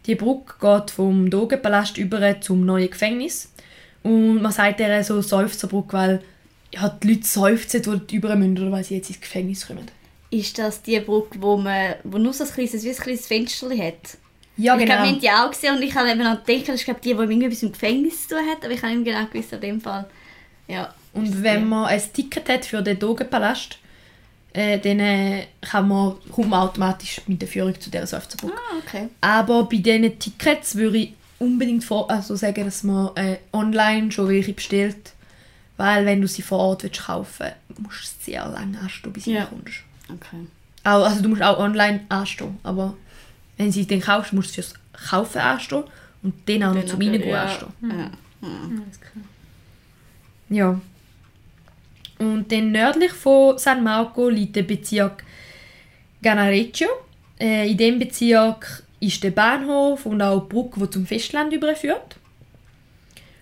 Die 0.08 0.16
Brücke 0.16 0.56
geht 0.60 0.90
vom 0.90 1.30
Dogenpalast 1.30 2.00
über 2.00 2.42
zum 2.42 2.66
neuen 2.66 2.90
Gefängnis. 2.90 3.54
Und 4.02 4.42
man 4.42 4.52
sagt 4.52 4.80
der 4.80 5.04
so 5.04 5.22
Seufzerbrücke, 5.22 5.94
weil 5.94 6.24
ja, 6.74 6.90
die 6.90 7.14
Leute 7.14 7.28
seufzen, 7.28 8.08
die 8.08 8.16
über 8.16 8.36
müssen, 8.36 8.58
oder 8.58 8.72
weil 8.72 8.84
sie 8.84 8.96
jetzt 8.96 9.12
ins 9.12 9.22
Gefängnis 9.22 9.68
kommen. 9.68 9.86
Ist 10.32 10.58
das 10.58 10.82
die 10.82 11.00
Brücke, 11.02 11.40
wo, 11.40 11.56
man, 11.56 11.94
wo 12.04 12.18
nur 12.18 12.34
so 12.34 12.46
ein 12.46 12.50
kleines, 12.50 12.84
wie 12.84 12.90
ein 12.90 12.96
kleines 12.96 13.28
Fenster 13.28 13.70
hat? 13.70 14.18
Ja, 14.58 14.76
ich 14.76 14.86
genau. 14.86 14.98
haben 14.98 15.20
die 15.20 15.30
auch 15.30 15.52
gesehen 15.52 15.76
und 15.76 15.84
ich 15.84 15.94
habe 15.94 16.10
eben 16.10 16.24
noch 16.24 16.44
gedacht, 16.44 16.70
das 16.70 16.76
ist 16.78 16.86
glaube 16.86 17.00
die, 17.04 17.14
die 17.14 17.28
mit 17.28 17.62
dem 17.62 17.72
Gefängnis 17.72 18.28
zu 18.28 18.36
tun 18.36 18.46
hat, 18.50 18.66
aber 18.66 18.74
ich 18.74 18.82
habe 18.82 18.96
nicht 18.96 19.06
genau 19.06 19.24
gewusst, 19.28 19.54
in 19.54 19.62
dem 19.62 19.82
Fall. 19.82 20.10
Ja. 20.68 20.96
Und 21.14 21.44
wenn 21.44 21.70
man 21.70 21.86
ein 21.86 22.02
Ticket 22.12 22.50
hat 22.50 22.66
für 22.66 22.82
den 22.82 22.98
Dogenpalast, 22.98 23.78
äh, 24.54 24.80
dann 24.80 25.00
äh, 25.00 25.46
kann 25.62 25.88
man, 25.88 26.16
kommt 26.32 26.50
man 26.50 26.62
automatisch 26.68 27.22
mit 27.28 27.42
der 27.42 27.48
Führung 27.48 27.80
zu 27.80 27.90
dieser 27.90 28.08
Seufzerbrücke. 28.08 28.54
Ah, 28.56 28.78
okay. 28.86 29.10
Aber 29.22 29.64
bei 29.66 29.78
diesen 29.78 30.18
Tickets 30.18 30.76
würde 30.76 30.98
ich 30.98 31.14
unbedingt 31.40 31.84
vor, 31.84 32.10
also 32.10 32.36
sagen, 32.36 32.66
dass 32.66 32.84
man 32.84 33.16
äh, 33.16 33.38
online 33.54 34.12
schon 34.12 34.28
welche 34.30 34.54
bestellt. 34.54 35.14
Weil 35.78 36.06
wenn 36.08 36.22
du 36.22 36.28
sie 36.28 36.42
vor 36.42 36.58
Ort 36.60 36.84
willst 36.84 37.06
kaufen 37.06 37.48
musst 37.78 38.16
du 38.20 38.32
sehr 38.32 38.48
lange 38.48 38.80
anstehen, 38.80 39.14
bis 39.14 39.26
Ja. 39.28 39.42
du 39.42 39.48
kommst. 39.56 39.78
okay. 40.10 40.48
Auch, 40.84 41.06
also 41.06 41.22
du 41.22 41.30
musst 41.30 41.44
auch 41.44 41.60
online 41.60 42.02
anstehen, 42.10 42.58
aber 42.64 42.96
wenn 43.58 43.72
sie 43.72 43.86
dann 43.86 44.02
kaufst, 44.02 44.34
musst 44.34 44.50
du 44.50 44.54
fürs 44.64 44.74
Kaufen 45.10 45.40
anstehen 45.40 45.84
und 46.24 46.34
dann 46.50 46.64
auch 46.64 46.74
noch 46.74 46.86
zum 46.86 47.00
Reingehen 47.00 47.30
ja. 47.30 47.44
anstehen. 47.44 47.74
Ja. 47.84 48.12
Klar. 48.42 49.24
Ja. 50.50 50.82
Und 52.20 52.52
dann 52.52 52.72
nördlich 52.72 53.12
von 53.12 53.58
San 53.58 53.84
Marco 53.84 54.30
liegt 54.30 54.56
der 54.56 54.64
Bezirk 54.64 55.24
Ganareccio. 56.22 56.88
Äh, 57.40 57.70
in 57.70 57.78
diesem 57.78 58.00
Bezirk 58.00 58.84
ist 59.00 59.24
der 59.24 59.32
Bahnhof 59.32 60.06
und 60.06 60.22
auch 60.22 60.42
die 60.42 60.54
Brücke, 60.54 60.80
die 60.80 60.90
zum 60.90 61.06
Festland 61.06 61.54
überführt. 61.54 62.18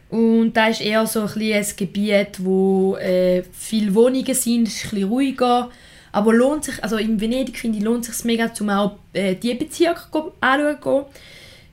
Und 0.10 0.54
da 0.54 0.68
ist 0.68 0.82
eher 0.82 1.06
so 1.08 1.22
ein, 1.22 1.54
ein 1.54 1.66
Gebiet, 1.78 2.44
wo 2.44 2.96
äh, 2.98 3.44
viele 3.52 3.96
Wohnungen 3.96 4.34
sind, 4.34 4.68
ist 4.68 4.94
ein 4.94 5.04
ruhiger. 5.04 5.72
Aber 6.12 6.34
lohnt 6.34 6.66
sich, 6.66 6.82
also 6.84 6.98
in 6.98 7.20
Venedig 7.20 7.58
finde 7.58 7.80
ich, 7.80 7.84
lohnt 7.84 8.08
es 8.08 8.18
sich 8.18 8.26
mega, 8.26 8.52
um 8.60 8.70
auch 8.70 8.98
äh, 9.14 9.36
diese 9.36 9.56
Bezirke 9.56 10.32
anzuschauen. 10.40 11.06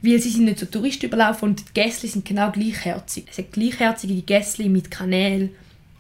Weil 0.04 0.18
sie 0.18 0.30
sind 0.30 0.46
nicht 0.46 0.58
so 0.58 0.66
Touristen 0.66 1.06
überlaufen 1.06 1.50
und 1.50 1.60
die 1.60 1.74
Gässli 1.74 2.08
sind 2.08 2.24
genau 2.24 2.50
gleichherzig. 2.50 3.26
Es 3.30 3.36
sind 3.36 3.52
gleichherzige 3.52 4.20
Gässli 4.22 4.68
mit 4.68 4.90
Kanälen 4.90 5.50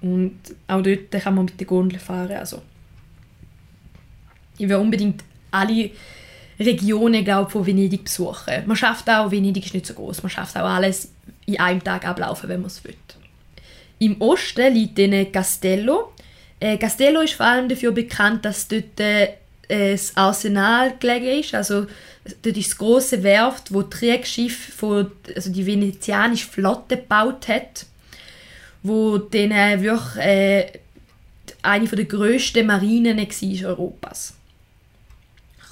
und 0.02 0.38
auch 0.68 0.82
dort 0.82 1.10
kann 1.10 1.34
man 1.34 1.46
mit 1.46 1.58
der 1.58 1.66
Gondel 1.66 1.98
fahren. 1.98 2.36
Also 2.36 2.62
ich 4.58 4.68
will 4.68 4.76
unbedingt 4.76 5.22
alle 5.50 5.90
Regionen 6.58 7.24
glaub, 7.24 7.50
von 7.50 7.66
Venedig 7.66 8.04
besuchen. 8.04 8.62
Man 8.66 8.76
schafft 8.76 9.08
auch, 9.08 9.30
Venedig 9.30 9.66
ist 9.66 9.74
nicht 9.74 9.86
so 9.86 9.94
groß, 9.94 10.22
man 10.22 10.30
schafft 10.30 10.56
auch 10.56 10.68
alles 10.68 11.12
in 11.46 11.58
einem 11.58 11.82
Tag 11.82 12.06
ablaufen, 12.06 12.48
wenn 12.48 12.60
man 12.60 12.68
es 12.68 12.84
will. 12.84 12.94
Im 13.98 14.20
Osten 14.20 14.74
liegt 14.74 14.98
dann 14.98 15.30
Castello. 15.30 16.12
Äh, 16.58 16.76
Castello 16.76 17.20
ist 17.20 17.34
vor 17.34 17.46
allem 17.46 17.68
dafür 17.68 17.92
bekannt, 17.92 18.44
dass 18.44 18.68
dort 18.68 18.98
äh, 18.98 19.28
das 19.68 20.16
Arsenal 20.16 20.94
gelegen 20.98 21.40
ist. 21.40 21.54
Also 21.54 21.86
dort 22.42 22.56
ist 22.56 22.70
das 22.70 22.78
große 22.78 23.22
Werft, 23.22 23.72
wo 23.72 23.82
die 23.82 23.90
Kriegsschiffe 23.90 24.72
von 24.72 25.12
also 25.34 25.50
die 25.50 25.64
venezianische 25.64 26.48
Flotte 26.48 26.96
gebaut 26.96 27.48
hat, 27.48 27.86
wo 28.82 29.18
dann 29.18 29.50
äh, 29.50 29.80
wirklich 29.80 30.24
äh, 30.24 30.72
eine 31.62 31.86
der 31.86 32.04
grössten 32.04 32.66
Marinen 32.66 33.18
war 33.18 33.68
Europas. 33.68 34.34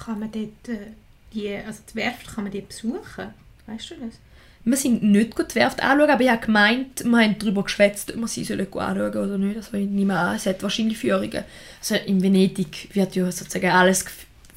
Kann 0.03 0.19
man 0.19 0.31
dort 0.31 0.69
äh, 0.69 0.87
die, 1.33 1.53
also 1.55 1.81
die 1.91 1.95
Werft, 1.95 2.33
kann 2.33 2.45
man 2.45 2.51
die 2.51 2.61
besuchen? 2.61 3.33
Weißt 3.67 3.91
du 3.91 3.95
das? 3.95 4.19
Wir 4.63 4.77
sind 4.77 5.01
nicht 5.01 5.35
gut 5.35 5.51
die 5.51 5.55
Werft 5.55 5.81
anschauen, 5.81 6.09
aber 6.09 6.21
ich 6.21 6.29
habe 6.29 6.45
gemeint, 6.45 7.03
wir 7.03 7.19
haben 7.19 7.39
darüber 7.39 7.63
geschwätzt, 7.63 8.13
ob 8.13 8.21
wir 8.21 8.27
sie 8.27 8.43
sollen 8.43 8.71
anschauen 8.71 9.09
oder 9.09 9.37
nicht. 9.37 9.57
Also 9.57 9.75
ich 9.75 9.89
nehme 9.89 10.17
an, 10.17 10.35
es 10.35 10.45
hat 10.45 10.61
wahrscheinlich 10.61 10.99
Führungen. 10.99 11.43
Also 11.79 11.95
in 11.95 12.21
Venedig 12.21 12.89
wird 12.93 13.15
ja 13.15 13.31
sozusagen 13.31 13.71
alles 13.71 14.05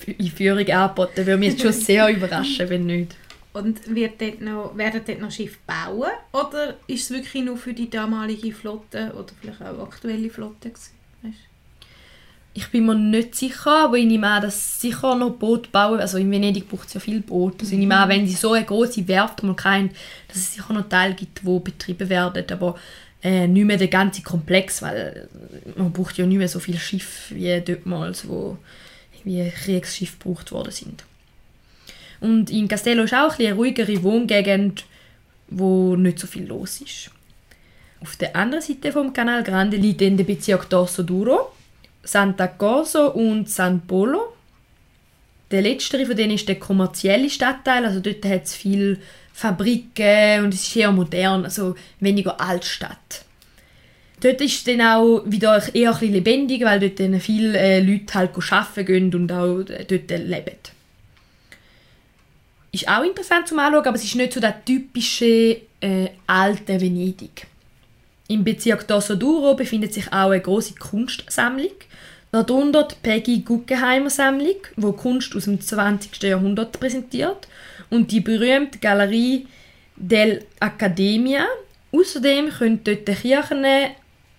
in 0.07 0.31
Führung 0.31 0.69
angeboten. 0.69 1.17
Würde 1.17 1.39
mich 1.39 1.53
jetzt 1.53 1.63
schon 1.63 1.73
sehr 1.73 2.09
überraschen, 2.15 2.69
wenn 2.69 2.87
nicht. 2.87 3.17
Und 3.55 3.95
wird 3.95 4.21
dort 4.21 4.41
noch, 4.41 4.77
werden 4.77 5.01
dort 5.07 5.21
noch 5.21 5.31
Schiffe 5.31 5.59
bauen? 5.65 6.11
Oder 6.33 6.75
ist 6.89 7.05
es 7.05 7.11
wirklich 7.11 7.45
nur 7.45 7.57
für 7.57 7.73
die 7.73 7.89
damalige 7.89 8.53
Flotte 8.53 9.13
oder 9.15 9.33
vielleicht 9.41 9.63
auch 9.63 9.81
aktuelle 9.81 10.29
Flotte? 10.29 10.71
Gewesen? 10.71 10.91
Weißt 11.23 11.37
Ich 12.53 12.69
bin 12.71 12.85
mir 12.85 12.97
nicht 12.97 13.37
sicher, 13.37 13.85
aber 13.85 13.97
ich 13.97 14.07
nehme 14.07 14.27
an, 14.27 14.43
dass 14.43 14.81
sicher 14.81 15.15
noch 15.15 15.31
Boot 15.31 15.71
bauen. 15.71 16.01
Also 16.01 16.19
in 16.19 16.33
Venedig 16.33 16.69
braucht 16.69 16.89
es 16.89 16.95
ja 16.95 17.01
viel 17.01 17.21
Boot. 17.21 17.61
Also 17.61 17.75
ich 17.75 17.79
nehme 17.79 17.97
an, 17.97 18.09
wenn 18.09 18.27
sie 18.27 18.35
so 18.35 18.55
eine 18.55 18.65
große 18.65 19.07
Werft 19.07 19.45
mal 19.45 19.55
haben, 19.63 19.91
dass 20.27 20.39
es 20.39 20.55
sicher 20.55 20.75
noch 20.75 20.89
Teile 20.89 21.15
gibt, 21.15 21.43
die 21.45 21.61
betrieben 21.61 22.09
werden. 22.09 22.45
Aber 22.51 22.77
äh, 23.23 23.47
nicht 23.47 23.67
mehr 23.67 23.79
der 23.79 23.87
ganze 23.87 24.23
Komplex, 24.23 24.83
weil 24.83 25.29
man 25.77 25.93
braucht 25.93 26.19
ja 26.19 26.27
nicht 26.27 26.39
mehr 26.39 26.49
so 26.49 26.59
viele 26.59 26.79
Schiffe 26.79 27.37
wie 27.37 27.61
dortmals, 27.61 28.29
wo 28.29 28.59
wie 29.23 29.49
Kriegsschiffe 29.49 30.19
gebraucht 30.19 30.51
worden 30.51 30.73
sind. 30.73 31.05
Und 32.25 32.49
in 32.50 32.69
Castello 32.69 33.02
ist 33.02 33.12
auch 33.12 33.38
ein 33.38 33.47
eine 33.47 33.54
ruhigere 33.54 34.02
Wohngegend, 34.02 34.87
wo 35.49 35.95
nicht 35.95 36.19
so 36.19 36.26
viel 36.26 36.47
los 36.47 36.81
ist. 36.81 37.11
Auf 38.00 38.16
der 38.16 38.35
anderen 38.35 38.64
Seite 38.64 38.93
vom 38.93 39.12
Canal 39.12 39.43
Grande 39.43 39.76
liegt 39.76 40.00
dann 40.00 40.16
der 40.16 40.25
Bezirk 40.25 40.71
Dorso 40.71 41.02
Duro, 41.02 41.52
Santa 42.02 42.47
Corso 42.47 43.09
und 43.09 43.50
San 43.50 43.83
Polo. 43.83 44.33
Der 45.50 45.61
letztere 45.61 46.07
von 46.07 46.16
denen 46.16 46.33
ist 46.33 46.49
der 46.49 46.59
kommerzielle 46.59 47.28
Stadtteil, 47.28 47.85
also 47.85 48.00
dort 48.00 48.25
hat 48.25 48.45
es 48.45 48.54
viele 48.54 48.97
Fabriken 49.35 50.45
und 50.45 50.54
es 50.54 50.66
ist 50.66 50.76
eher 50.76 50.93
modern, 50.93 51.45
also 51.45 51.75
weniger 52.00 52.40
Altstadt. 52.40 53.26
Dort 54.23 54.40
ist 54.40 54.57
es 54.57 54.64
dann 54.64 54.81
auch 54.81 55.25
wieder 55.26 55.62
eher 55.75 55.95
ein 55.95 56.12
lebendig, 56.12 56.64
weil 56.64 56.81
dort 56.81 56.99
dann 56.99 57.21
viele 57.21 57.59
äh, 57.59 57.81
Leute 57.81 58.14
halt 58.14 58.31
arbeiten 58.50 58.87
gehen 58.87 59.14
und 59.14 59.31
auch 59.31 59.59
äh, 59.69 59.85
dort 59.85 60.09
leben. 60.11 60.74
Ist 62.75 62.88
auch 62.88 63.04
interessant 63.04 63.47
zum 63.47 63.61
Anschauen, 63.61 63.87
aber 63.87 63.95
es 63.95 64.02
ist 64.02 64.16
nicht 64.16 64.33
so 64.33 64.40
der 64.40 64.64
typische 64.64 65.61
äh, 65.81 66.09
alte 66.26 66.81
Venedig. 66.81 67.47
Im 68.26 68.43
Bezirk 68.43 68.88
Dosso 68.88 69.14
Duro 69.14 69.54
befindet 69.54 69.95
sich 69.95 70.09
auch 70.09 70.31
eine 70.31 70.40
große 70.40 70.75
Kunstsammlung. 70.75 71.71
Darunter 72.33 72.88
die 72.88 72.97
Peggy 73.00 73.38
Guggenheimer 73.43 74.11
Sammlung, 74.11 74.57
wo 74.75 74.90
Kunst 74.90 75.37
aus 75.37 75.45
dem 75.45 75.61
20. 75.61 76.21
Jahrhundert 76.25 76.73
präsentiert, 76.81 77.47
und 77.90 78.11
die 78.11 78.19
berühmte 78.19 78.81
Galerie 78.81 79.47
dell'Accademia. 79.97 81.45
Außerdem 81.93 82.50
können 82.50 82.81
dort 82.83 83.07
Kirchen 83.07 83.64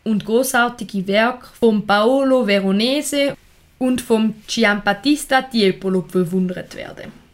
und 0.03 0.25
großartige 0.25 1.07
Werke 1.07 1.47
von 1.57 1.87
Paolo 1.87 2.45
Veronese 2.45 3.37
und 3.79 4.01
vom 4.01 4.33
Giambattista 4.45 5.41
Tiepolo 5.41 6.01
bewundert 6.01 6.75
werden. 6.75 7.24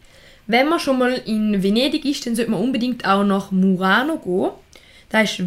Wenn 0.52 0.68
man 0.68 0.78
schon 0.78 0.98
mal 0.98 1.14
in 1.24 1.62
Venedig 1.62 2.04
ist, 2.04 2.26
dann 2.26 2.36
sollte 2.36 2.50
man 2.50 2.60
unbedingt 2.60 3.06
auch 3.06 3.24
nach 3.24 3.50
Murano 3.52 4.18
gehen. 4.18 4.50
Da 5.08 5.22
ist 5.22 5.42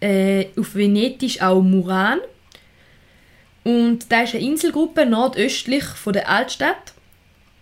äh, 0.00 0.48
auf 0.54 0.74
Venedig 0.74 1.40
auch 1.40 1.62
Muran. 1.62 2.18
Und 3.64 4.12
da 4.12 4.20
ist 4.20 4.34
eine 4.34 4.44
Inselgruppe 4.44 5.06
nordöstlich 5.06 5.84
von 5.84 6.12
der 6.12 6.28
Altstadt 6.28 6.92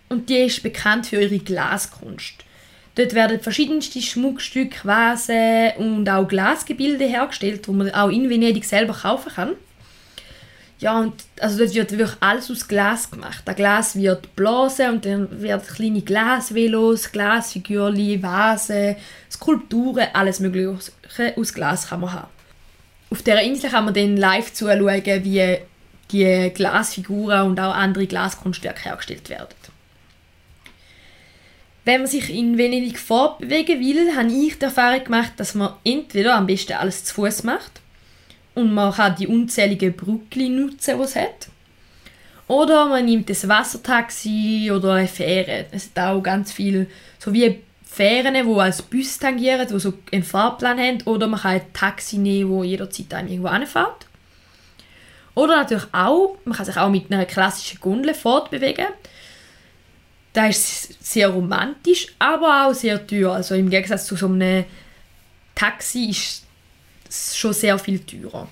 und 0.09 0.29
die 0.29 0.39
ist 0.39 0.65
bekannt 0.65 1.07
für 1.07 1.21
ihre 1.21 1.39
Glaskunst. 1.39 2.35
Dort 2.97 3.15
werden 3.15 3.39
verschiedenste 3.39 4.03
Schmuckstücke, 4.03 4.81
Vasen 4.83 5.77
und 5.77 6.09
auch 6.09 6.27
Glasgebilde 6.27 7.05
hergestellt, 7.05 7.65
die 7.65 7.71
man 7.71 7.93
auch 7.93 8.09
in 8.09 8.29
Venedig 8.29 8.65
selber 8.65 8.95
kaufen 8.95 9.31
kann. 9.33 9.53
Ja, 10.81 11.01
und 11.01 11.15
also 11.41 11.59
dort 11.59 11.75
wird 11.75 11.91
wirklich 11.91 12.17
alles 12.21 12.51
aus 12.53 12.69
Glas 12.69 13.11
gemacht. 13.11 13.43
Das 13.45 13.57
Glas 13.57 13.97
wird 13.97 14.23
geblasen 14.23 14.91
und 14.91 15.05
dann 15.05 15.43
werden 15.43 15.67
kleine 15.67 16.03
Glasvelos, 16.03 17.11
Glasfigürchen, 17.11 18.23
Vasen, 18.23 18.95
Skulpturen, 19.31 20.07
alles 20.13 20.39
mögliche 20.39 20.93
aus 21.37 21.53
Glas 21.53 21.89
kann 21.89 22.01
man 22.01 22.13
haben. 22.13 22.29
Auf 23.11 23.23
dieser 23.23 23.43
Insel 23.43 23.71
kann 23.71 23.87
man 23.87 23.95
dann 23.95 24.17
live 24.17 24.53
zuschauen, 24.53 25.25
wie 25.25 25.59
die 26.13 26.53
Glasfiguren 26.55 27.43
und 27.43 27.59
auch 27.59 27.75
andere 27.75 28.07
Glaskunstwerke 28.07 28.85
hergestellt 28.85 29.29
werden. 29.31 29.49
Wenn 31.85 32.03
man 32.03 32.11
sich 32.11 32.33
in 32.33 32.57
Venedig 32.57 32.99
fortbewegen 32.99 33.81
will, 33.81 34.15
habe 34.15 34.31
ich 34.31 34.59
die 34.59 34.65
Erfahrung 34.65 35.03
gemacht, 35.03 35.33
dass 35.39 35.55
man 35.55 35.73
entweder 35.85 36.37
am 36.37 36.47
besten 36.47 36.75
alles 36.75 37.05
zu 37.05 37.15
Fuß 37.15 37.43
macht 37.45 37.81
und 38.59 38.75
man 38.75 38.93
kann 38.93 39.15
die 39.15 39.29
unzähligen 39.29 39.95
Brücken 39.95 40.61
nutzen, 40.61 40.99
die 40.99 41.05
es 41.05 41.17
hat. 41.17 41.49
Oder 42.49 42.87
man 42.87 43.05
nimmt 43.05 43.31
ein 43.31 43.49
Wassertaxi 43.49 44.71
oder 44.75 44.95
eine 44.95 45.07
Fähre. 45.07 45.67
Es 45.71 45.85
sind 45.85 45.99
auch 45.99 46.21
ganz 46.21 46.51
viele, 46.51 46.87
so 47.19 47.33
wie 47.33 47.61
Fähren, 47.85 48.35
die 48.35 48.61
als 48.61 48.83
Bus 48.83 49.19
tangieren, 49.19 49.69
die 49.69 49.79
so 49.79 49.95
einen 50.11 50.25
Fahrplan 50.25 50.79
haben. 50.79 51.03
Oder 51.05 51.29
man 51.29 51.41
kann 51.41 51.53
ein 51.53 51.73
Taxi 51.73 52.19
nehmen, 52.19 52.59
das 52.59 52.67
jederzeit 52.67 53.15
einem 53.15 53.29
irgendwo 53.29 53.49
anfährt. 53.49 54.07
Oder 55.35 55.59
natürlich 55.59 55.87
auch, 55.93 56.37
man 56.45 56.57
kann 56.57 56.67
sich 56.67 56.77
auch 56.77 56.91
mit 56.91 57.13
einer 57.13 57.27
klassischen 57.27 57.81
Gondel 57.81 58.13
fortbewegen. 58.13 58.87
Das 60.33 60.57
ist 60.57 61.05
sehr 61.05 61.29
romantisch, 61.29 62.09
aber 62.19 62.67
auch 62.67 62.75
sehr 62.75 63.07
teuer. 63.07 63.35
Also 63.35 63.55
im 63.55 63.71
Gegensatz 63.71 64.07
zu 64.07 64.17
so 64.17 64.27
einem 64.27 64.65
Taxi 65.55 66.07
ist 66.11 66.48
schon 67.11 67.53
sehr 67.53 67.79
viel 67.79 68.01
teurer. 68.01 68.49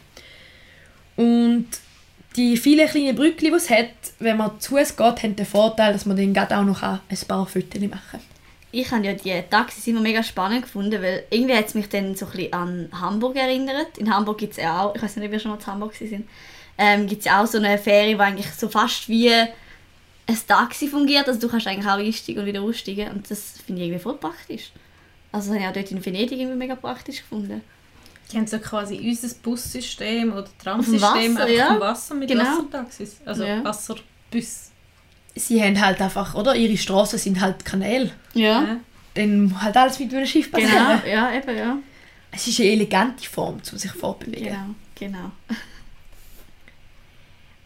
Und 1.17 1.67
die 2.37 2.57
vielen 2.57 2.89
kleinen 2.89 3.17
Brücken, 3.17 3.47
die 3.47 3.53
es 3.53 3.71
hat, 3.71 3.89
wenn 4.19 4.37
man 4.37 4.61
zu 4.61 4.77
es 4.77 4.97
geht, 4.97 5.23
haben 5.23 5.37
den 5.37 5.47
Vorteil, 5.47 5.93
dass 5.93 6.07
man 6.07 6.17
dann 6.17 6.53
auch 6.53 6.65
noch 6.65 6.83
ein 6.83 7.01
paar 7.27 7.47
Fotos 7.47 7.81
machen 7.81 8.01
kann. 8.11 8.21
Ich 8.73 8.91
habe 8.91 9.07
ja 9.07 9.15
die 9.15 9.43
Taxis 9.49 9.87
immer 9.87 10.01
mega 10.01 10.23
spannend 10.23 10.63
gefunden, 10.63 11.01
weil 11.01 11.25
irgendwie 11.31 11.55
hat 11.55 11.67
es 11.67 11.75
mich 11.75 11.89
dann 11.89 12.15
so 12.15 12.27
ein 12.27 12.53
an 12.53 12.89
Hamburg 12.93 13.37
erinnert. 13.37 13.97
In 13.97 14.13
Hamburg 14.13 14.39
gibt 14.39 14.53
es 14.53 14.59
ja 14.59 14.83
auch, 14.83 14.95
ich 14.95 15.03
weiß 15.03 15.17
nicht, 15.17 15.25
ob 15.25 15.33
wir 15.33 15.41
schon 15.41 15.53
mal 15.53 15.59
in 15.59 15.67
Hamburg 15.67 15.95
sind, 15.95 16.29
ähm, 16.77 17.07
gibt 17.07 17.21
es 17.21 17.27
ja 17.27 17.43
auch 17.43 17.47
so 17.47 17.57
eine 17.57 17.79
Fähre, 17.79 18.09
die 18.09 18.21
eigentlich 18.21 18.51
so 18.53 18.69
fast 18.69 19.09
wie 19.09 19.31
ein 19.31 20.39
Taxi 20.47 20.89
fungiert. 20.89 21.27
Also 21.27 21.41
du 21.41 21.49
kannst 21.49 21.67
eigentlich 21.67 21.87
auch 21.87 21.99
einsteigen 21.99 22.41
und 22.43 22.47
wieder 22.47 22.61
aussteigen 22.61 23.13
und 23.13 23.31
das 23.31 23.55
finde 23.65 23.81
ich 23.81 23.89
irgendwie 23.89 24.03
voll 24.03 24.19
praktisch. 24.19 24.73
Also 25.33 25.49
das 25.49 25.55
habe 25.55 25.65
ich 25.65 25.69
auch 25.69 25.73
dort 25.73 25.91
in 25.91 26.05
Venedig 26.05 26.39
irgendwie 26.39 26.59
mega 26.59 26.75
praktisch 26.75 27.19
gefunden. 27.19 27.63
Die 28.33 28.37
haben 28.39 28.47
so 28.47 28.59
quasi 28.59 28.97
unser 28.99 29.35
Bussystem 29.37 30.33
oder 30.33 30.49
Tramsystem 30.63 31.01
Wasser, 31.37 31.49
ja. 31.49 31.67
auf 31.69 31.73
dem 31.75 31.81
Wasser 31.81 32.15
mit 32.15 32.29
Genau. 32.29 32.43
Wassertaxis. 32.45 33.17
Also 33.25 33.45
Ja. 33.45 33.63
Wasserbus. 33.65 34.71
Sie 35.35 35.63
haben 35.63 35.81
halt 35.81 36.01
einfach, 36.01 36.35
oder? 36.35 36.57
Ihre 36.57 36.77
Straßen 36.77 37.19
sind 37.19 37.41
halt 37.41 37.65
Kanäle. 37.65 38.11
Ja, 38.35 38.63
Ja. 38.63 38.77
Dann 39.15 39.63
halt 39.63 39.77
alles 39.77 39.99
mit 39.99 40.13
einem 40.13 40.27
Schiff 40.27 40.51
passieren. 40.51 40.73
genau, 41.03 41.07
ja, 41.07 41.33
eben, 41.35 41.57
ja. 41.57 41.79
Es 42.33 42.47
ist 42.49 42.61
eine 42.61 42.69
elegante 42.71 43.27
Form, 43.29 43.61
um 43.73 43.79
sich 43.79 43.91
fortzubewegen. 43.93 44.49
Genau, 44.99 45.19
genau. 45.19 45.31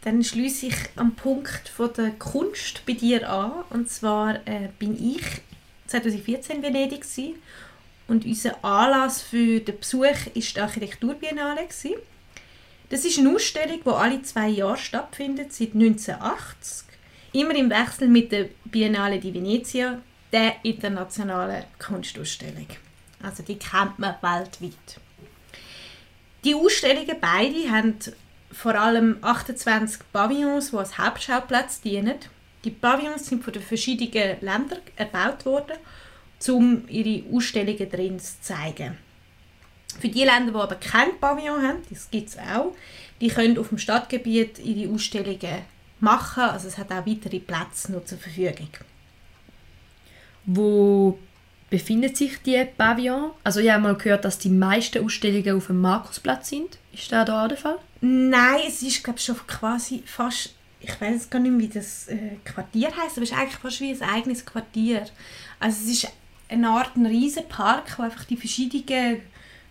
Dann 0.02 0.22
schließe 0.24 0.66
ich 0.66 0.76
am 0.96 1.14
Punkt 1.14 1.68
von 1.68 1.90
der 1.96 2.10
Kunst 2.12 2.82
bei 2.86 2.92
dir 2.94 3.28
an. 3.28 3.52
Und 3.70 3.90
zwar 3.90 4.36
äh, 4.46 4.68
bin 4.78 4.94
ich 5.14 5.22
2014 5.88 6.56
in 6.56 6.62
Venedig 6.62 7.02
gewesen. 7.02 7.34
Und 8.10 8.26
unser 8.26 8.62
Anlass 8.64 9.22
für 9.22 9.60
den 9.60 9.78
Besuch 9.78 10.02
war 10.02 10.14
die 10.34 10.60
Architekturbiennale. 10.60 11.68
Das 12.88 13.04
ist 13.04 13.18
eine 13.18 13.32
Ausstellung, 13.32 13.80
die 13.84 13.88
alle 13.88 14.22
zwei 14.22 14.48
Jahre 14.48 14.76
stattfindet, 14.76 15.52
seit 15.52 15.74
1980. 15.74 16.88
Immer 17.32 17.54
im 17.54 17.70
Wechsel 17.70 18.08
mit 18.08 18.32
der 18.32 18.48
Biennale 18.64 19.20
di 19.20 19.32
Venezia, 19.32 20.00
der 20.32 20.56
internationalen 20.64 21.64
Kunstausstellung. 21.78 22.66
Also 23.22 23.44
die 23.44 23.56
kennt 23.56 24.00
man 24.00 24.16
weltweit. 24.20 25.00
Die 26.42 26.54
Ausstellungen 26.56 27.16
beide 27.20 27.70
haben 27.70 27.94
vor 28.50 28.74
allem 28.74 29.18
28 29.20 30.00
Pavillons, 30.12 30.72
die 30.72 30.76
als 30.76 30.98
Hauptschauplatz 30.98 31.80
dienen. 31.80 32.16
Die 32.64 32.70
Pavillons 32.70 33.26
sind 33.26 33.44
von 33.44 33.52
den 33.52 33.62
verschiedenen 33.62 34.40
Ländern 34.40 34.80
erbaut 34.96 35.46
worden, 35.46 35.76
um 36.48 36.88
ihre 36.88 37.24
Ausstellungen 37.34 37.90
drin 37.90 38.18
zu 38.18 38.40
zeigen. 38.40 38.96
Für 39.98 40.08
die 40.08 40.24
Länder, 40.24 40.52
die 40.52 40.58
aber 40.58 40.76
kein 40.76 41.18
Pavillon 41.20 41.62
haben, 41.62 41.78
das 41.90 42.10
gibt 42.10 42.28
es 42.28 42.38
auch, 42.38 42.74
die 43.20 43.28
können 43.28 43.58
auf 43.58 43.68
dem 43.68 43.78
Stadtgebiet 43.78 44.58
ihre 44.58 44.92
Ausstellungen 44.92 45.62
machen. 45.98 46.44
Also 46.44 46.68
es 46.68 46.78
hat 46.78 46.90
auch 46.90 47.06
weitere 47.06 47.40
Plätze 47.40 47.92
noch 47.92 48.04
zur 48.04 48.18
Verfügung. 48.18 48.70
Wo 50.46 51.18
befindet 51.68 52.16
sich 52.16 52.40
die 52.42 52.64
Pavillon? 52.76 53.32
Also 53.44 53.60
ich 53.60 53.70
habe 53.70 53.82
mal 53.82 53.94
gehört, 53.94 54.24
dass 54.24 54.38
die 54.38 54.48
meisten 54.48 55.04
Ausstellungen 55.04 55.56
auf 55.56 55.66
dem 55.66 55.80
Markusplatz 55.80 56.48
sind. 56.48 56.78
Ist 56.92 57.12
das 57.12 57.26
da 57.26 57.44
auch 57.44 57.48
der 57.48 57.58
Fall? 57.58 57.78
Nein, 58.00 58.60
es 58.66 58.82
ist 58.82 59.04
glaube 59.04 59.18
ich 59.18 59.24
schon 59.24 59.36
quasi 59.46 60.02
fast, 60.06 60.54
ich 60.80 61.00
weiß 61.00 61.28
gar 61.28 61.40
nicht 61.40 61.52
mehr, 61.52 61.60
wie 61.60 61.68
das 61.68 62.08
äh, 62.08 62.36
Quartier 62.44 62.88
heißt, 62.88 63.16
aber 63.16 63.22
es 63.22 63.30
ist 63.30 63.36
eigentlich 63.36 63.58
fast 63.58 63.80
wie 63.80 63.92
ein 63.92 64.02
eigenes 64.02 64.46
Quartier. 64.46 65.04
Also 65.58 65.84
es 65.84 65.90
ist 65.90 66.12
eine 66.50 66.68
Art 66.68 66.96
ein 66.96 67.06
riesen 67.06 67.48
Park, 67.48 67.98
wo 67.98 68.02
einfach 68.02 68.24
die 68.24 68.36
verschiedenen 68.36 69.22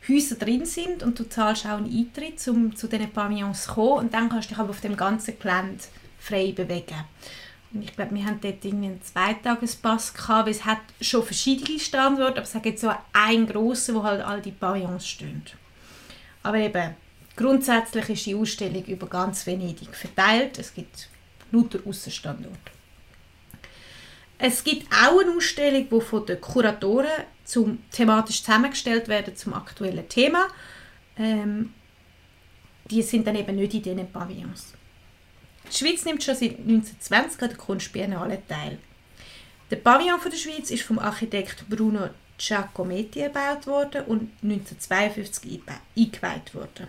Häuser 0.08 0.36
drin 0.36 0.66
sind 0.66 1.04
und 1.04 1.20
du 1.20 1.28
zahlst 1.28 1.66
auch 1.66 1.78
einen 1.78 1.92
Eintritt, 1.96 2.46
um 2.48 2.76
zu 2.76 2.88
diesen 2.88 3.12
Pavillons 3.12 3.64
zu 3.64 3.74
kommen 3.74 4.06
und 4.06 4.14
dann 4.14 4.30
kannst 4.30 4.50
du 4.50 4.54
dich 4.54 4.60
aber 4.60 4.70
auf 4.70 4.82
dem 4.82 4.96
ganzen 4.96 5.38
Gelände 5.38 5.84
frei 6.20 6.54
bewegen. 6.54 7.04
Und 7.72 7.84
ich 7.84 7.96
glaube, 7.96 8.16
wir 8.16 8.26
haben 8.26 8.40
dort 8.42 8.66
einen 8.66 9.00
Zweitagespass 9.02 10.14
gehabt, 10.14 10.46
weil 10.46 10.54
es 10.54 10.66
hat 10.66 10.80
schon 11.02 11.24
verschiedene 11.24 11.80
Standorte, 11.80 12.42
aber 12.42 12.42
es 12.42 12.56
jetzt 12.64 12.82
so 12.82 12.92
einen 13.14 13.46
grossen, 13.46 13.96
wo 13.96 14.04
halt 14.04 14.22
all 14.22 14.42
die 14.42 14.52
Pavillons 14.52 15.08
stehen. 15.08 15.44
Aber 16.42 16.58
eben, 16.58 16.96
grundsätzlich 17.36 18.10
ist 18.10 18.26
die 18.26 18.36
Ausstellung 18.36 18.84
über 18.86 19.08
ganz 19.08 19.46
Venedig 19.46 19.94
verteilt. 19.96 20.58
Es 20.58 20.74
gibt 20.74 21.10
lauter 21.52 21.80
Aussenstandorte. 21.86 22.79
Es 24.42 24.64
gibt 24.64 24.92
auch 24.94 25.20
eine 25.20 25.36
Ausstellung, 25.36 25.88
die 25.90 26.02
von 26.02 26.26
den 26.26 26.40
Kuratoren 26.40 27.26
zum, 27.44 27.84
thematisch 27.92 28.42
zusammengestellt 28.42 29.10
werden 29.10 29.36
zum 29.36 29.54
aktuellen 29.54 30.08
Thema. 30.08 30.48
Ähm, 31.18 31.74
die 32.90 33.02
sind 33.02 33.28
dann 33.28 33.36
eben 33.36 33.58
nicht 33.58 33.74
in 33.74 33.84
diesen 33.84 34.12
Pavillons. 34.12 34.74
Die 35.70 35.78
Schweiz 35.78 36.06
nimmt 36.06 36.24
schon 36.24 36.36
seit 36.36 36.58
1920 36.58 37.42
an 37.42 37.50
der 37.50 37.58
Kunstbiennale 37.58 38.42
teil. 38.48 38.80
Der 39.70 39.76
Pavillon 39.76 40.20
von 40.20 40.32
der 40.32 40.38
Schweiz 40.38 40.72
ist 40.72 40.84
vom 40.84 41.00
Architekt 41.00 41.70
Bruno 41.70 42.10
Giacometti 42.38 43.20
erbaut 43.20 43.68
worden 43.68 44.06
und 44.06 44.32
1952 44.42 45.62
eingeweiht 45.98 46.56
worden. 46.56 46.88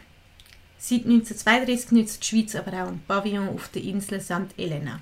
Seit 0.78 1.04
1932 1.04 1.90
nutzt 1.90 2.22
die 2.22 2.26
Schweiz 2.28 2.54
aber 2.54 2.84
auch 2.84 2.88
ein 2.88 3.02
Pavillon 3.06 3.48
auf 3.48 3.68
der 3.68 3.82
Insel 3.82 4.20
St. 4.20 4.54
Helena. 4.56 5.00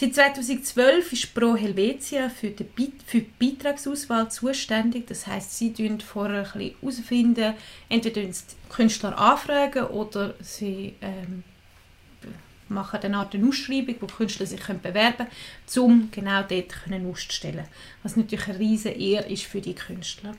Seit 0.00 0.14
2012 0.14 1.12
ist 1.12 1.34
Pro 1.34 1.56
Helvetia 1.56 2.28
für 2.28 2.50
die, 2.50 2.64
für 3.04 3.18
die 3.18 3.32
Beitragsauswahl 3.36 4.30
zuständig. 4.30 5.08
Das 5.08 5.26
heißt, 5.26 5.58
sie 5.58 5.74
finden 5.74 6.00
vorher 6.00 6.54
herausfinden, 6.54 7.54
entweder 7.88 8.20
die 8.20 8.32
Künstler 8.68 9.18
anfragen 9.18 9.86
oder 9.86 10.34
sie 10.40 10.94
ähm, 11.00 11.42
machen 12.68 13.00
eine 13.02 13.16
Art 13.16 13.34
Ausschreibung, 13.34 13.96
wo 13.98 14.06
Künstler 14.06 14.46
sich 14.46 14.60
bewerben 14.60 15.26
können, 15.26 15.84
um 15.84 16.08
genau 16.12 16.44
dort 16.44 16.74
auszustellen. 17.04 17.64
Was 18.04 18.14
natürlich 18.14 18.46
eine 18.46 18.58
riesige 18.60 18.94
Ehre 18.94 19.28
ist 19.28 19.46
für 19.46 19.60
die 19.60 19.74
Künstler. 19.74 20.36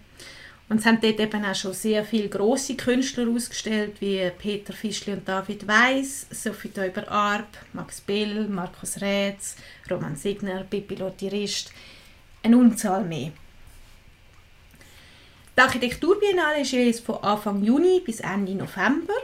Und 0.69 0.77
es 0.77 0.85
haben 0.85 1.01
dort 1.01 1.19
eben 1.19 1.43
auch 1.43 1.55
schon 1.55 1.73
sehr 1.73 2.05
viele 2.05 2.29
grosse 2.29 2.75
Künstler 2.75 3.27
ausgestellt, 3.27 3.99
wie 4.01 4.29
Peter 4.37 4.71
Fischli 4.71 5.13
und 5.13 5.27
David 5.27 5.67
Weiss, 5.67 6.27
Sophie 6.29 6.69
Teuber-Arp, 6.69 7.47
Max 7.73 7.99
Bill, 8.01 8.47
Markus 8.47 9.01
Rätz, 9.01 9.55
Roman 9.89 10.15
Signer, 10.15 10.63
Pippi 10.63 10.93
Lotti-Rist, 10.93 11.71
eine 12.43 12.55
Unzahl 12.55 13.03
mehr. 13.03 13.31
Die 15.57 15.61
Architekturbiennale 15.61 16.61
ist 16.61 16.71
jeweils 16.71 16.99
von 16.99 17.21
Anfang 17.23 17.63
Juni 17.63 18.01
bis 18.05 18.19
Ende 18.19 18.53
November. 18.53 19.15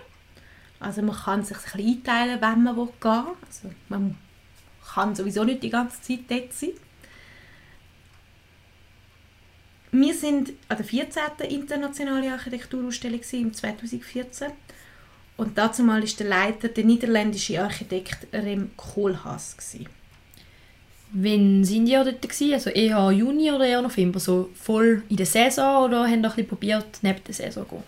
Also 0.80 1.04
man 1.04 1.16
kann 1.16 1.44
sich 1.44 1.56
ein 1.58 1.64
bisschen 1.64 1.88
einteilen, 1.88 2.42
wenn 2.42 2.64
man 2.64 2.76
gehen 2.76 2.88
will. 3.02 3.36
Also 3.48 3.70
man 3.88 4.18
kann 4.94 5.16
sowieso 5.16 5.44
nicht 5.44 5.62
die 5.62 5.70
ganze 5.70 6.02
Zeit 6.02 6.22
dort 6.28 6.54
sein. 6.54 6.72
Wir 9.92 10.14
sind 10.14 10.54
an 10.68 10.78
der 10.78 10.86
14. 10.86 11.22
internationalen 11.50 12.32
Architekturausstellung 12.32 13.22
im 13.32 13.54
2014 13.54 14.52
und 15.38 15.58
dazu 15.58 15.84
mal 15.84 16.04
ist 16.04 16.20
der 16.20 16.28
Leiter 16.28 16.70
der 16.70 16.84
niederländische 16.86 17.62
Architekt 17.62 18.28
Rem 18.34 18.72
Koolhaas. 18.78 19.56
Wann 21.12 21.64
sind 21.64 21.88
ihr 21.88 22.04
dort? 22.04 22.22
Gewesen? 22.22 22.54
Also 22.54 22.70
eher 22.72 23.12
Juni 23.12 23.52
oder 23.52 23.66
eher 23.66 23.82
November? 23.82 24.20
So 24.20 24.50
voll 24.54 25.04
in 25.10 25.18
der 25.18 25.26
Saison 25.26 25.86
oder 25.86 26.08
haben 26.08 26.24
ihr 26.24 26.38
ein 26.38 26.48
probiert, 26.48 27.00
neben 27.02 27.24
der 27.24 27.34
Saison 27.34 27.64
zu 27.64 27.76
gehen? 27.76 27.84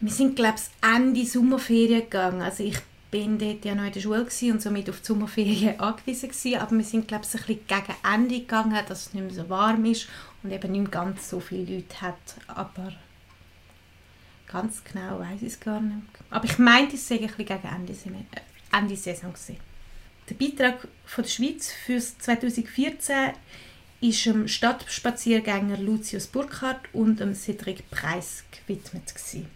Wir 0.00 0.12
sind, 0.12 0.36
glaube 0.36 0.56
ich, 0.56 0.96
Ende 0.96 1.26
Sommerferien 1.26 2.00
gegangen. 2.00 2.40
Also 2.40 2.64
ich 2.64 2.78
bin 3.10 3.38
dort 3.38 3.64
ja 3.64 3.74
noch 3.74 3.84
in 3.84 3.92
der 3.92 4.00
Schule 4.00 4.26
und 4.50 4.62
somit 4.62 4.88
auf 4.88 5.00
die 5.00 5.06
Sommerferien 5.06 5.78
angewiesen 5.80 6.30
gewesen. 6.30 6.58
Aber 6.58 6.76
wir 6.76 6.84
sind, 6.84 7.06
glaube 7.06 7.24
ich, 7.24 7.34
ein 7.34 7.46
bisschen 7.46 7.66
gegen 7.66 8.14
Ende 8.14 8.40
gegangen, 8.40 8.78
dass 8.88 9.06
es 9.06 9.14
nicht 9.14 9.24
mehr 9.24 9.34
so 9.34 9.48
warm 9.48 9.84
ist 9.84 10.08
und 10.42 10.50
eben 10.50 10.72
nicht 10.72 10.90
ganz 10.90 11.28
so 11.28 11.40
viele 11.40 11.76
Leute 11.76 12.00
hat. 12.00 12.16
Aber 12.46 12.92
ganz 14.46 14.82
genau 14.84 15.20
weiß 15.20 15.42
ich 15.42 15.54
es 15.54 15.60
gar 15.60 15.80
nicht. 15.80 16.02
Aber 16.30 16.44
ich 16.44 16.58
meinte, 16.58 16.96
es 16.96 17.08
sei 17.08 17.16
ein 17.16 17.26
bisschen 17.26 17.46
gegen 17.46 17.68
Ende, 17.68 17.92
äh, 17.92 18.76
Ende 18.76 18.96
Saison 18.96 19.32
gewesen. 19.32 19.56
Der 20.28 20.34
Beitrag 20.34 20.88
von 21.04 21.24
der 21.24 21.30
Schweiz 21.30 21.72
für 21.72 21.98
2014 21.98 23.32
ist 24.00 24.26
dem 24.26 24.48
Stadtspaziergänger 24.48 25.78
Lucius 25.78 26.26
Burkhardt 26.26 26.92
und 26.92 27.20
dem 27.20 27.34
Cedric 27.34 27.88
Preis 27.90 28.44
gewidmet 28.50 29.14
gewesen. 29.14 29.48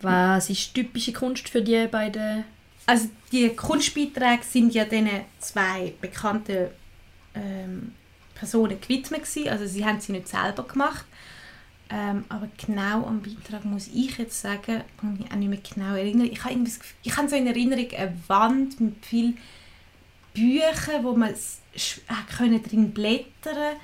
Was 0.00 0.50
ist 0.50 0.74
typische 0.74 1.12
Kunst 1.12 1.48
für 1.48 1.62
die 1.62 1.86
beiden? 1.86 2.44
Also 2.86 3.08
die 3.32 3.48
Kunstbeiträge 3.50 4.44
sind 4.44 4.74
ja 4.74 4.84
diesen 4.84 5.08
zwei 5.40 5.94
bekannten 6.00 6.68
ähm, 7.34 7.92
Personen 8.38 8.80
gewidmet 8.80 9.22
gewesen. 9.22 9.48
Also 9.48 9.66
sie 9.66 9.84
haben 9.84 10.00
sie 10.00 10.12
nicht 10.12 10.28
selber 10.28 10.64
gemacht. 10.64 11.04
Ähm, 11.88 12.24
aber 12.28 12.48
genau 12.64 13.06
am 13.06 13.22
Beitrag 13.22 13.64
muss 13.64 13.86
ich 13.86 14.18
jetzt 14.18 14.40
sagen, 14.40 14.82
kann 15.00 15.16
mich 15.16 15.30
auch 15.30 15.36
nicht 15.36 15.48
mehr 15.48 15.58
genau 15.58 15.94
erinnern. 15.94 16.28
Ich 16.30 16.42
habe, 16.42 16.56
ich 17.02 17.16
habe 17.16 17.28
so 17.28 17.36
in 17.36 17.46
Erinnerung 17.46 17.88
eine 17.96 18.16
Wand 18.26 18.80
mit 18.80 19.06
vielen 19.06 19.38
Büchern, 20.34 21.04
wo 21.04 21.14
man 21.14 21.34
können 22.36 22.62
drin 22.62 22.92
blättern 22.92 23.76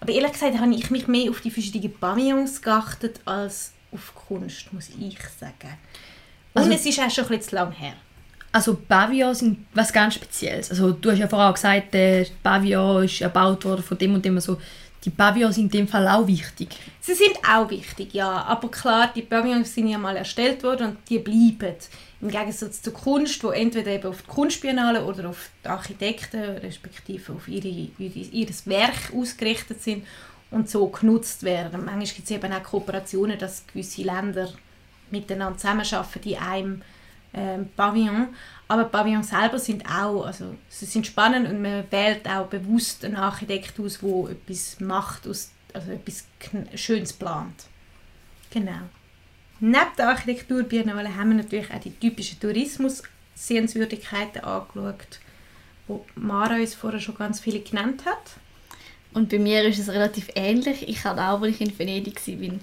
Aber 0.00 0.12
ehrlich 0.12 0.32
gesagt 0.32 0.58
habe 0.58 0.74
ich 0.74 0.90
mich 0.90 1.08
mehr 1.08 1.30
auf 1.30 1.40
die 1.40 1.50
verschiedenen 1.50 1.92
Pavillons 1.92 2.62
geachtet 2.62 3.20
als 3.24 3.72
auf 3.92 4.14
Kunst, 4.14 4.72
muss 4.72 4.90
ich 4.90 5.18
sagen. 5.40 5.76
Und 6.54 6.62
also, 6.62 6.70
es 6.70 6.86
ist 6.86 7.00
auch 7.00 7.10
schon 7.10 7.24
ein 7.24 7.28
bisschen 7.28 7.50
zu 7.50 7.54
lang 7.56 7.72
her. 7.72 7.94
Also 8.58 8.74
Pavillons 8.74 9.38
sind 9.38 9.66
was 9.72 9.92
ganz 9.92 10.14
Spezielles. 10.14 10.68
Also 10.70 10.90
du 10.90 11.12
hast 11.12 11.18
ja 11.20 11.28
vorhin 11.28 11.48
auch 11.48 11.54
gesagt, 11.54 11.94
der 11.94 12.26
Pavillon 12.42 13.04
ist 13.04 13.20
erbaut 13.20 13.64
worden 13.64 13.84
von 13.84 13.96
dem 13.96 14.14
und 14.14 14.24
dem. 14.24 14.34
Also 14.34 14.58
die 15.04 15.10
Pavillons 15.10 15.54
sind 15.54 15.66
in 15.66 15.82
dem 15.82 15.86
Fall 15.86 16.08
auch 16.08 16.26
wichtig. 16.26 16.70
Sie 17.00 17.14
sind 17.14 17.36
auch 17.48 17.70
wichtig, 17.70 18.14
ja. 18.14 18.28
Aber 18.28 18.68
klar, 18.68 19.12
die 19.14 19.22
Pavillons 19.22 19.72
sind 19.72 19.86
ja 19.86 19.96
mal 19.96 20.16
erstellt 20.16 20.64
worden 20.64 20.88
und 20.88 20.98
die 21.08 21.20
bleiben. 21.20 21.76
Im 22.20 22.30
Gegensatz 22.30 22.82
zur 22.82 22.94
Kunst, 22.94 23.44
wo 23.44 23.50
entweder 23.50 23.92
eben 23.92 24.08
auf 24.08 24.22
die 24.22 24.28
Kunstbiennale 24.28 25.04
oder 25.04 25.28
auf 25.28 25.50
die 25.64 25.68
Architekten 25.68 26.40
respektive 26.40 27.34
auf 27.34 27.46
ihre, 27.46 27.68
ihr 27.68 28.48
Werk 28.64 29.12
ausgerichtet 29.16 29.80
sind 29.84 30.04
und 30.50 30.68
so 30.68 30.88
genutzt 30.88 31.44
werden. 31.44 31.84
Manchmal 31.84 32.06
gibt 32.06 32.24
es 32.24 32.32
eben 32.32 32.52
auch 32.52 32.62
Kooperationen, 32.64 33.38
dass 33.38 33.64
gewisse 33.68 34.02
Länder 34.02 34.48
miteinander 35.12 35.58
zusammenarbeiten 35.58 36.28
in 36.28 36.38
einem 36.38 36.82
ähm, 37.38 37.68
Pavillon. 37.76 38.28
Aber 38.68 38.84
Pavillons 38.84 39.30
selber 39.30 39.58
sind 39.58 39.84
auch, 39.86 40.26
also 40.26 40.54
sie 40.68 40.84
sind 40.84 41.04
spannend 41.06 41.48
und 41.48 41.62
man 41.62 41.90
wählt 41.90 42.28
auch 42.28 42.46
bewusst 42.46 43.04
einen 43.04 43.16
Architekt 43.16 43.80
aus, 43.80 43.98
der 44.00 44.30
etwas 44.30 44.78
macht, 44.80 45.26
also 45.26 45.90
etwas 45.90 46.26
Schönes 46.74 47.12
plant. 47.12 47.64
Genau. 48.50 48.80
Neben 49.60 49.96
der 49.96 50.10
Architekturbiennale 50.10 51.16
haben 51.16 51.30
wir 51.30 51.38
natürlich 51.38 51.72
auch 51.72 51.80
die 51.80 51.90
typischen 51.90 52.38
Tourismus-Sehenswürdigkeiten 52.40 54.44
angeschaut, 54.44 55.18
wo 55.86 56.04
Mara 56.14 56.56
uns 56.56 56.74
vorher 56.74 57.00
schon 57.00 57.16
ganz 57.16 57.40
viele 57.40 57.60
genannt 57.60 58.04
hat. 58.04 58.32
Und 59.14 59.30
bei 59.30 59.38
mir 59.38 59.64
ist 59.64 59.78
es 59.78 59.88
relativ 59.88 60.28
ähnlich. 60.34 60.86
Ich 60.88 61.04
habe 61.04 61.22
auch, 61.22 61.40
als 61.40 61.54
ich 61.54 61.62
in 61.62 61.78
Venedig 61.78 62.20
war, 62.26 62.58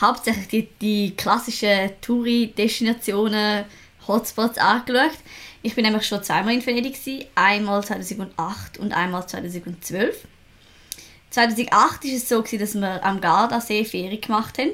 hauptsächlich 0.00 0.48
die, 0.48 0.68
die 0.80 1.14
klassischen 1.16 1.90
Touri-Destinationen, 2.02 3.64
Hotspots 4.08 4.58
angeschaut. 4.58 5.18
Ich 5.62 5.74
bin 5.74 5.84
nämlich 5.84 6.06
schon 6.06 6.22
zweimal 6.22 6.54
in 6.54 6.64
Venedig, 6.64 6.96
einmal 7.34 7.84
2008 7.84 8.78
und 8.78 8.92
einmal 8.92 9.26
2012. 9.26 10.26
2008 11.30 11.72
war 11.72 12.12
es 12.12 12.28
so, 12.28 12.42
dass 12.42 12.74
wir 12.74 13.04
am 13.04 13.20
Gardasee 13.20 13.84
Ferien 13.84 14.20
gemacht 14.20 14.58
haben. 14.58 14.70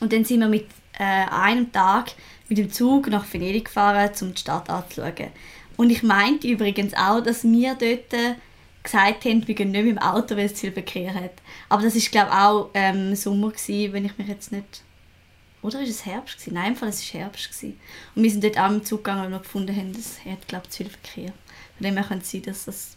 Und 0.00 0.12
dann 0.12 0.24
sind 0.24 0.40
wir 0.40 0.48
mit 0.48 0.66
äh, 0.98 1.04
einem 1.04 1.70
Tag 1.72 2.12
mit 2.48 2.58
dem 2.58 2.72
Zug 2.72 3.08
nach 3.08 3.30
Venedig 3.32 3.66
gefahren, 3.66 4.10
um 4.20 4.34
die 4.34 4.40
Stadt 4.40 4.68
anzuschauen. 4.68 5.30
Und 5.76 5.90
ich 5.90 6.02
meinte 6.02 6.48
übrigens 6.48 6.94
auch, 6.94 7.20
dass 7.20 7.44
wir 7.44 7.74
dort 7.74 8.38
gesagt 8.82 9.24
haben, 9.24 9.46
wir 9.46 9.54
gehen 9.54 9.70
nicht 9.70 9.84
mit 9.84 9.96
dem 9.96 10.02
Auto, 10.02 10.36
weil 10.36 10.46
es 10.46 10.60
viel 10.60 10.72
Verkehr 10.72 11.14
hat. 11.14 11.32
Aber 11.68 11.82
das 11.82 11.94
war 11.94 12.10
glaube 12.10 12.30
ich 12.30 12.36
auch 12.36 12.70
ähm, 12.74 13.14
Sommer, 13.14 13.50
gewesen, 13.50 13.92
wenn 13.92 14.04
ich 14.04 14.18
mich 14.18 14.28
jetzt 14.28 14.52
nicht... 14.52 14.82
Oder 15.62 15.78
war 15.78 15.86
es 15.86 16.04
Herbst? 16.04 16.38
Gewesen? 16.38 16.54
Nein, 16.54 16.72
im 16.72 16.76
Fall, 16.76 16.88
es 16.88 17.14
war 17.14 17.20
Herbst. 17.20 17.48
Gewesen. 17.48 17.80
Und 18.14 18.22
wir 18.22 18.30
sind 18.30 18.44
dort 18.44 18.58
auch 18.58 18.70
im 18.70 18.84
Zug 18.84 19.04
gegangen, 19.04 19.22
weil 19.22 19.30
wir 19.30 19.38
gefunden 19.38 19.74
haben, 19.74 19.92
es 19.92 20.24
hat 20.24 20.46
glaube 20.48 20.68
zu 20.68 20.78
viel 20.78 20.90
Verkehr. 20.90 21.32
Von 21.78 21.86
dem 21.86 21.94
her 21.96 22.04
könnte 22.04 22.24
es 22.24 22.30
sein, 22.30 22.42
dass 22.42 22.64
das... 22.64 22.96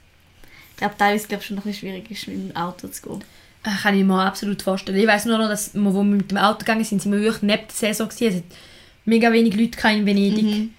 Ich 0.72 0.78
glaube, 0.78 0.96
teilweise 0.98 1.28
glaub, 1.28 1.44
schon 1.44 1.56
noch 1.56 1.66
ein 1.66 1.72
bisschen 1.72 1.90
schwierig 1.90 2.12
ist, 2.12 2.28
mit 2.28 2.50
dem 2.50 2.56
Auto 2.56 2.88
zu 2.88 3.02
gehen. 3.02 3.24
Das 3.64 3.82
kann 3.82 3.98
ich 3.98 4.04
mir 4.04 4.22
absolut 4.22 4.62
vorstellen. 4.62 5.00
Ich 5.00 5.08
weiß 5.08 5.26
nur 5.26 5.38
noch, 5.38 5.48
dass 5.48 5.74
wir, 5.74 5.94
wo 5.94 6.04
wir 6.04 6.18
mit 6.18 6.32
dem 6.32 6.38
Auto 6.38 6.60
gegangen 6.60 6.84
sind, 6.84 7.02
sind 7.02 7.12
wir 7.12 7.22
wirklich 7.22 7.44
neben 7.44 7.64
der 7.68 7.76
Saison 7.76 8.10
gewesen. 8.10 8.28
Es 8.28 8.36
hat 8.36 8.58
mega 9.06 9.32
wenig 9.32 9.56
Leute 9.56 9.88
in 9.88 10.06
Venedig. 10.06 10.44
Mhm. 10.44 10.74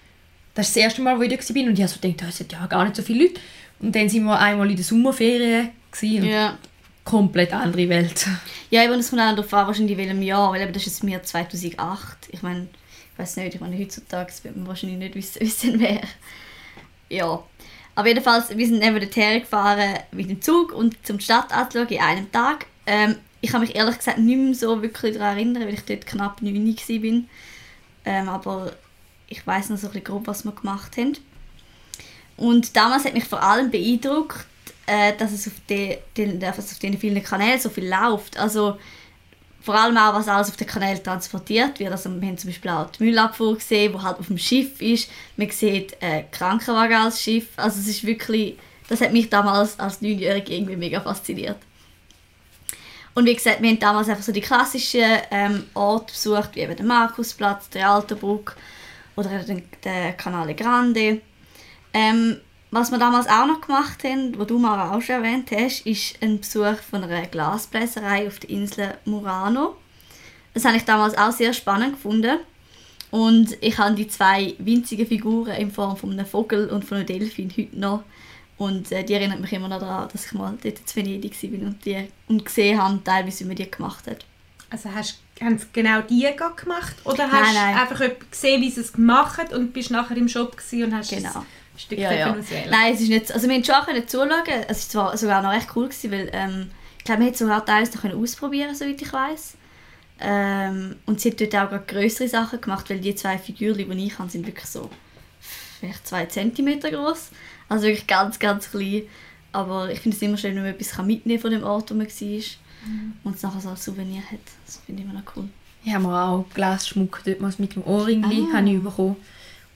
Das 0.54 0.68
ist 0.68 0.76
das 0.76 0.82
erste 0.82 1.02
Mal, 1.02 1.18
wo 1.18 1.22
ich 1.22 1.30
da 1.30 1.36
war 1.36 1.62
und 1.62 1.72
ich 1.72 1.82
habe 1.82 1.88
so 1.88 2.00
gedacht, 2.00 2.28
es 2.28 2.40
hat 2.40 2.52
ja 2.52 2.66
gar 2.66 2.84
nicht 2.84 2.96
so 2.96 3.02
viele 3.02 3.24
Leute. 3.24 3.40
Und 3.80 3.94
dann 3.94 4.08
sind 4.08 4.24
wir 4.24 4.38
einmal 4.38 4.70
in 4.70 4.76
der 4.76 4.84
Sommerferien. 4.84 5.70
Ja. 6.00 6.58
Komplett 7.06 7.52
andere 7.52 7.88
Welt. 7.88 8.26
Ja, 8.68 8.82
eben, 8.82 8.94
das 8.94 9.10
kommt 9.10 9.22
auch 9.22 9.30
darauf 9.30 9.54
an, 9.54 9.68
wahrscheinlich 9.68 9.92
in 9.92 9.98
welchem 9.98 10.22
Jahr, 10.22 10.50
weil 10.50 10.62
eben 10.62 10.72
das 10.72 10.88
ist 10.88 11.04
mir 11.04 11.22
2008. 11.22 12.30
Ich 12.32 12.42
meine, 12.42 12.66
ich 13.12 13.18
weiß 13.18 13.36
nicht, 13.36 13.54
ich 13.54 13.60
meine, 13.60 13.78
heutzutage 13.78 14.32
wird 14.42 14.56
man 14.56 14.66
wahrscheinlich 14.66 14.98
nicht 14.98 15.14
wissen, 15.14 15.40
wissen 15.46 15.78
wer. 15.78 16.00
Ja. 17.08 17.44
Aber 17.94 18.08
jedenfalls, 18.08 18.56
wir 18.56 18.66
sind 18.66 18.82
eben 18.82 18.98
dorthin 18.98 19.38
gefahren 19.38 20.00
mit 20.10 20.28
dem 20.28 20.42
Zug 20.42 20.72
und 20.72 21.06
zum 21.06 21.20
Stadt 21.20 21.52
anzuschauen 21.52 21.88
in 21.90 22.00
einem 22.00 22.32
Tag. 22.32 22.66
Ähm, 22.86 23.14
ich 23.40 23.52
kann 23.52 23.60
mich 23.60 23.76
ehrlich 23.76 23.98
gesagt 23.98 24.18
nicht 24.18 24.36
mehr 24.36 24.54
so 24.54 24.82
wirklich 24.82 25.16
daran 25.16 25.36
erinnern, 25.36 25.62
weil 25.62 25.74
ich 25.74 25.84
dort 25.84 26.06
knapp 26.06 26.42
9 26.42 26.76
war. 26.76 27.22
Ähm, 28.04 28.28
aber 28.28 28.72
ich 29.28 29.46
weiß 29.46 29.70
noch 29.70 29.78
so 29.78 29.86
ein 29.86 29.92
bisschen 29.92 30.06
grob, 30.06 30.26
was 30.26 30.44
wir 30.44 30.50
gemacht 30.50 30.96
haben. 30.96 31.16
Und 32.36 32.74
damals 32.76 33.04
hat 33.04 33.14
mich 33.14 33.26
vor 33.26 33.44
allem 33.44 33.70
beeindruckt, 33.70 34.44
äh, 34.86 35.14
dass 35.16 35.32
es 35.32 35.46
auf, 35.46 35.54
die, 35.68 35.98
die, 36.16 36.46
auf 36.46 36.78
den 36.78 36.98
vielen 36.98 37.22
Kanälen 37.22 37.60
so 37.60 37.68
viel 37.68 37.88
läuft. 37.88 38.38
Also 38.38 38.78
vor 39.66 39.74
allem 39.74 39.96
auch, 39.96 40.14
was 40.14 40.28
alles 40.28 40.48
auf 40.48 40.56
den 40.56 40.68
Kanälen 40.68 41.02
transportiert 41.02 41.80
wird. 41.80 41.90
Also 41.90 42.08
wir 42.08 42.28
haben 42.28 42.38
zum 42.38 42.50
Beispiel 42.50 42.70
auch 42.70 42.90
die 42.90 43.02
Müllabfuhr 43.02 43.56
gesehen, 43.56 43.92
die 43.92 43.98
halt 44.00 44.18
auf 44.18 44.28
dem 44.28 44.38
Schiff 44.38 44.80
ist. 44.80 45.10
Man 45.36 45.50
sieht 45.50 45.96
äh, 46.00 46.22
Krankenwagen 46.30 46.96
als 46.96 47.20
Schiff. 47.20 47.48
Also 47.56 47.80
es 47.80 47.88
ist 47.88 48.06
wirklich, 48.06 48.56
das 48.88 49.00
hat 49.00 49.12
mich 49.12 49.28
damals 49.28 49.78
als 49.80 50.00
Neunjährige 50.00 50.54
irgendwie 50.54 50.76
mega 50.76 51.00
fasziniert. 51.00 51.58
Und 53.14 53.26
wie 53.26 53.34
gesagt, 53.34 53.60
wir 53.60 53.70
haben 53.70 53.78
damals 53.80 54.08
einfach 54.08 54.22
so 54.22 54.30
die 54.30 54.40
klassischen 54.40 55.18
ähm, 55.30 55.64
Orte 55.74 56.12
besucht, 56.12 56.50
wie 56.54 56.60
eben 56.60 56.76
den 56.76 56.86
Markusplatz, 56.86 57.68
der 57.70 57.90
Alterbrück 57.90 58.54
oder 59.16 59.30
den, 59.40 59.64
den 59.82 60.16
Canale 60.16 60.54
Grande. 60.54 61.22
Ähm, 61.92 62.40
was 62.70 62.90
wir 62.90 62.98
damals 62.98 63.28
auch 63.28 63.46
noch 63.46 63.60
gemacht 63.60 64.02
haben, 64.04 64.38
wo 64.38 64.44
du 64.44 64.58
Mara 64.58 64.94
auch 64.94 65.00
schon 65.02 65.16
erwähnt 65.16 65.50
hast, 65.52 65.86
ist 65.86 66.20
ein 66.22 66.40
Besuch 66.40 66.78
von 66.90 67.04
einer 67.04 67.26
Glasbläserei 67.26 68.26
auf 68.26 68.38
der 68.40 68.50
Insel 68.50 68.94
Murano. 69.04 69.76
Das 70.54 70.64
habe 70.64 70.76
ich 70.76 70.84
damals 70.84 71.16
auch 71.16 71.32
sehr 71.32 71.52
spannend 71.52 71.92
gefunden. 71.94 72.38
Und 73.10 73.56
ich 73.60 73.78
habe 73.78 73.94
die 73.94 74.08
zwei 74.08 74.54
winzigen 74.58 75.06
Figuren 75.06 75.54
in 75.54 75.70
Form 75.70 75.96
von 75.96 76.10
einem 76.10 76.26
Vogel 76.26 76.68
und 76.68 76.84
von 76.84 76.98
einem 76.98 77.06
Delfin 77.06 77.52
heute 77.56 77.78
noch. 77.78 78.02
Und 78.58 78.90
äh, 78.90 79.04
die 79.04 79.14
erinnert 79.14 79.40
mich 79.40 79.52
immer 79.52 79.68
noch 79.68 79.80
daran, 79.80 80.08
dass 80.10 80.26
ich 80.26 80.32
mal 80.32 80.56
dort 80.62 80.78
in 80.78 80.96
Venedig 80.96 81.42
war 81.42 81.66
und, 81.68 81.84
die, 81.84 82.08
und 82.26 82.44
gesehen 82.44 82.82
habe, 82.82 82.98
teilweise, 83.04 83.44
wie 83.44 83.48
man 83.48 83.56
die 83.56 83.70
gemacht 83.70 84.06
hat. 84.06 84.24
Also 84.70 84.92
hast 84.92 85.20
haben 85.40 85.58
sie 85.58 85.66
genau 85.72 86.00
die 86.00 86.26
gemacht? 86.56 86.96
Oder 87.04 87.30
hast 87.30 87.54
du 87.54 87.60
einfach 87.60 88.00
gesehen, 88.30 88.62
wie 88.62 88.70
sie 88.70 88.80
es 88.80 88.92
gemacht 88.92 89.38
hat 89.38 89.52
und 89.52 89.72
bist 89.72 89.90
nachher 89.90 90.16
im 90.16 90.28
Shop 90.28 90.56
und 90.72 90.94
hast 90.94 91.10
Genau. 91.10 91.40
ein 91.40 91.46
Stück 91.78 91.98
Ja, 91.98 92.12
ja. 92.12 92.36
Nein, 92.70 92.94
es 92.94 93.00
ist 93.00 93.08
nicht, 93.08 93.32
also 93.32 93.48
wir 93.48 93.54
haben 93.54 93.64
schon 93.64 93.74
auch 93.74 93.86
können 93.86 94.06
zuschauen. 94.08 94.30
Es 94.68 94.94
war 94.94 95.10
zwar 95.10 95.16
sogar 95.16 95.42
noch 95.42 95.50
recht 95.52 95.68
cool, 95.76 95.88
gewesen, 95.88 96.10
weil 96.10 96.30
ähm, 96.32 96.70
ich 96.98 97.04
glaube, 97.04 97.20
wir 97.20 97.26
hätten 97.28 97.38
sogar 97.38 97.64
teils 97.64 97.94
noch 97.94 98.02
können 98.02 98.20
ausprobieren 98.22 98.74
soweit 98.74 99.00
ich 99.00 99.12
weiß. 99.12 99.54
Ähm, 100.18 100.96
und 101.06 101.20
sie 101.20 101.30
hat 101.30 101.40
dort 101.40 101.54
auch 101.54 101.70
gerade 101.70 101.84
größere 101.86 102.28
Sachen 102.28 102.60
gemacht, 102.60 102.88
weil 102.88 103.00
die 103.00 103.14
zwei 103.14 103.38
Figuren, 103.38 103.76
die 103.76 104.06
ich 104.06 104.18
habe, 104.18 104.30
sind 104.30 104.46
wirklich 104.46 104.66
so 104.66 104.90
vielleicht 105.78 106.06
zwei 106.06 106.24
Zentimeter 106.26 106.90
groß. 106.90 107.30
Also 107.68 107.84
wirklich 107.86 108.06
ganz, 108.06 108.38
ganz 108.38 108.70
klein. 108.70 109.02
Aber 109.52 109.90
ich 109.90 110.00
finde 110.00 110.16
es 110.16 110.22
immer 110.22 110.36
schön, 110.36 110.54
wenn 110.54 110.62
man 110.62 110.72
etwas 110.72 110.96
mitnehmen 111.04 111.40
kann 111.40 111.50
von 111.50 111.60
dem 111.60 111.64
Ort, 111.68 111.90
wo 111.90 111.94
man 111.94 112.06
war. 112.06 112.42
Und 113.24 113.36
es 113.36 113.42
nachher 113.42 113.60
so 113.60 113.70
als 113.70 113.84
Souvenir 113.84 114.22
hat. 114.30 114.38
Das 114.64 114.80
finde 114.86 115.02
ich 115.02 115.08
immer 115.08 115.18
noch 115.18 115.36
cool. 115.36 115.48
Ich 115.84 115.92
habe 115.94 116.04
mir 116.04 116.22
auch 116.22 116.44
Glasschmuck 116.54 117.20
dort 117.24 117.40
mal 117.40 117.52
mit 117.58 117.74
dem 117.74 117.84
Ohrringli 117.84 118.46
Ah. 118.52 118.56
habe 118.56 118.70
ich 118.70 118.82
bekommen. 118.82 119.16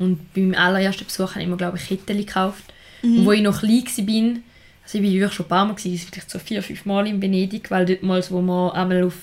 Und 0.01 0.33
beim 0.35 0.55
allerersten 0.55 1.05
Besuch 1.05 1.33
habe 1.33 1.43
ich 1.43 1.49
mir, 1.49 1.57
glaube 1.57 1.77
ich, 1.77 1.87
Kettchen 1.87 2.17
gekauft. 2.17 2.65
Mhm. 3.03 3.19
Und 3.19 3.27
wo 3.27 3.33
ich 3.33 3.43
noch 3.43 3.61
klein 3.61 3.85
war, 3.85 4.41
also 4.83 4.99
ich 4.99 5.05
war 5.05 5.13
wirklich 5.13 5.33
schon 5.35 5.47
ein 5.47 5.49
paar 5.49 5.65
Mal, 5.67 5.75
gewesen, 5.75 6.09
vielleicht 6.11 6.31
so 6.31 6.39
vier, 6.39 6.63
fünf 6.63 6.85
Mal 6.87 7.07
in 7.07 7.23
Venedig, 7.23 7.71
weil 7.71 7.87
dort 7.87 8.03
mal, 8.03 8.25
wo 8.31 8.41
wir 8.41 8.75
einmal 8.75 9.05
auf 9.05 9.15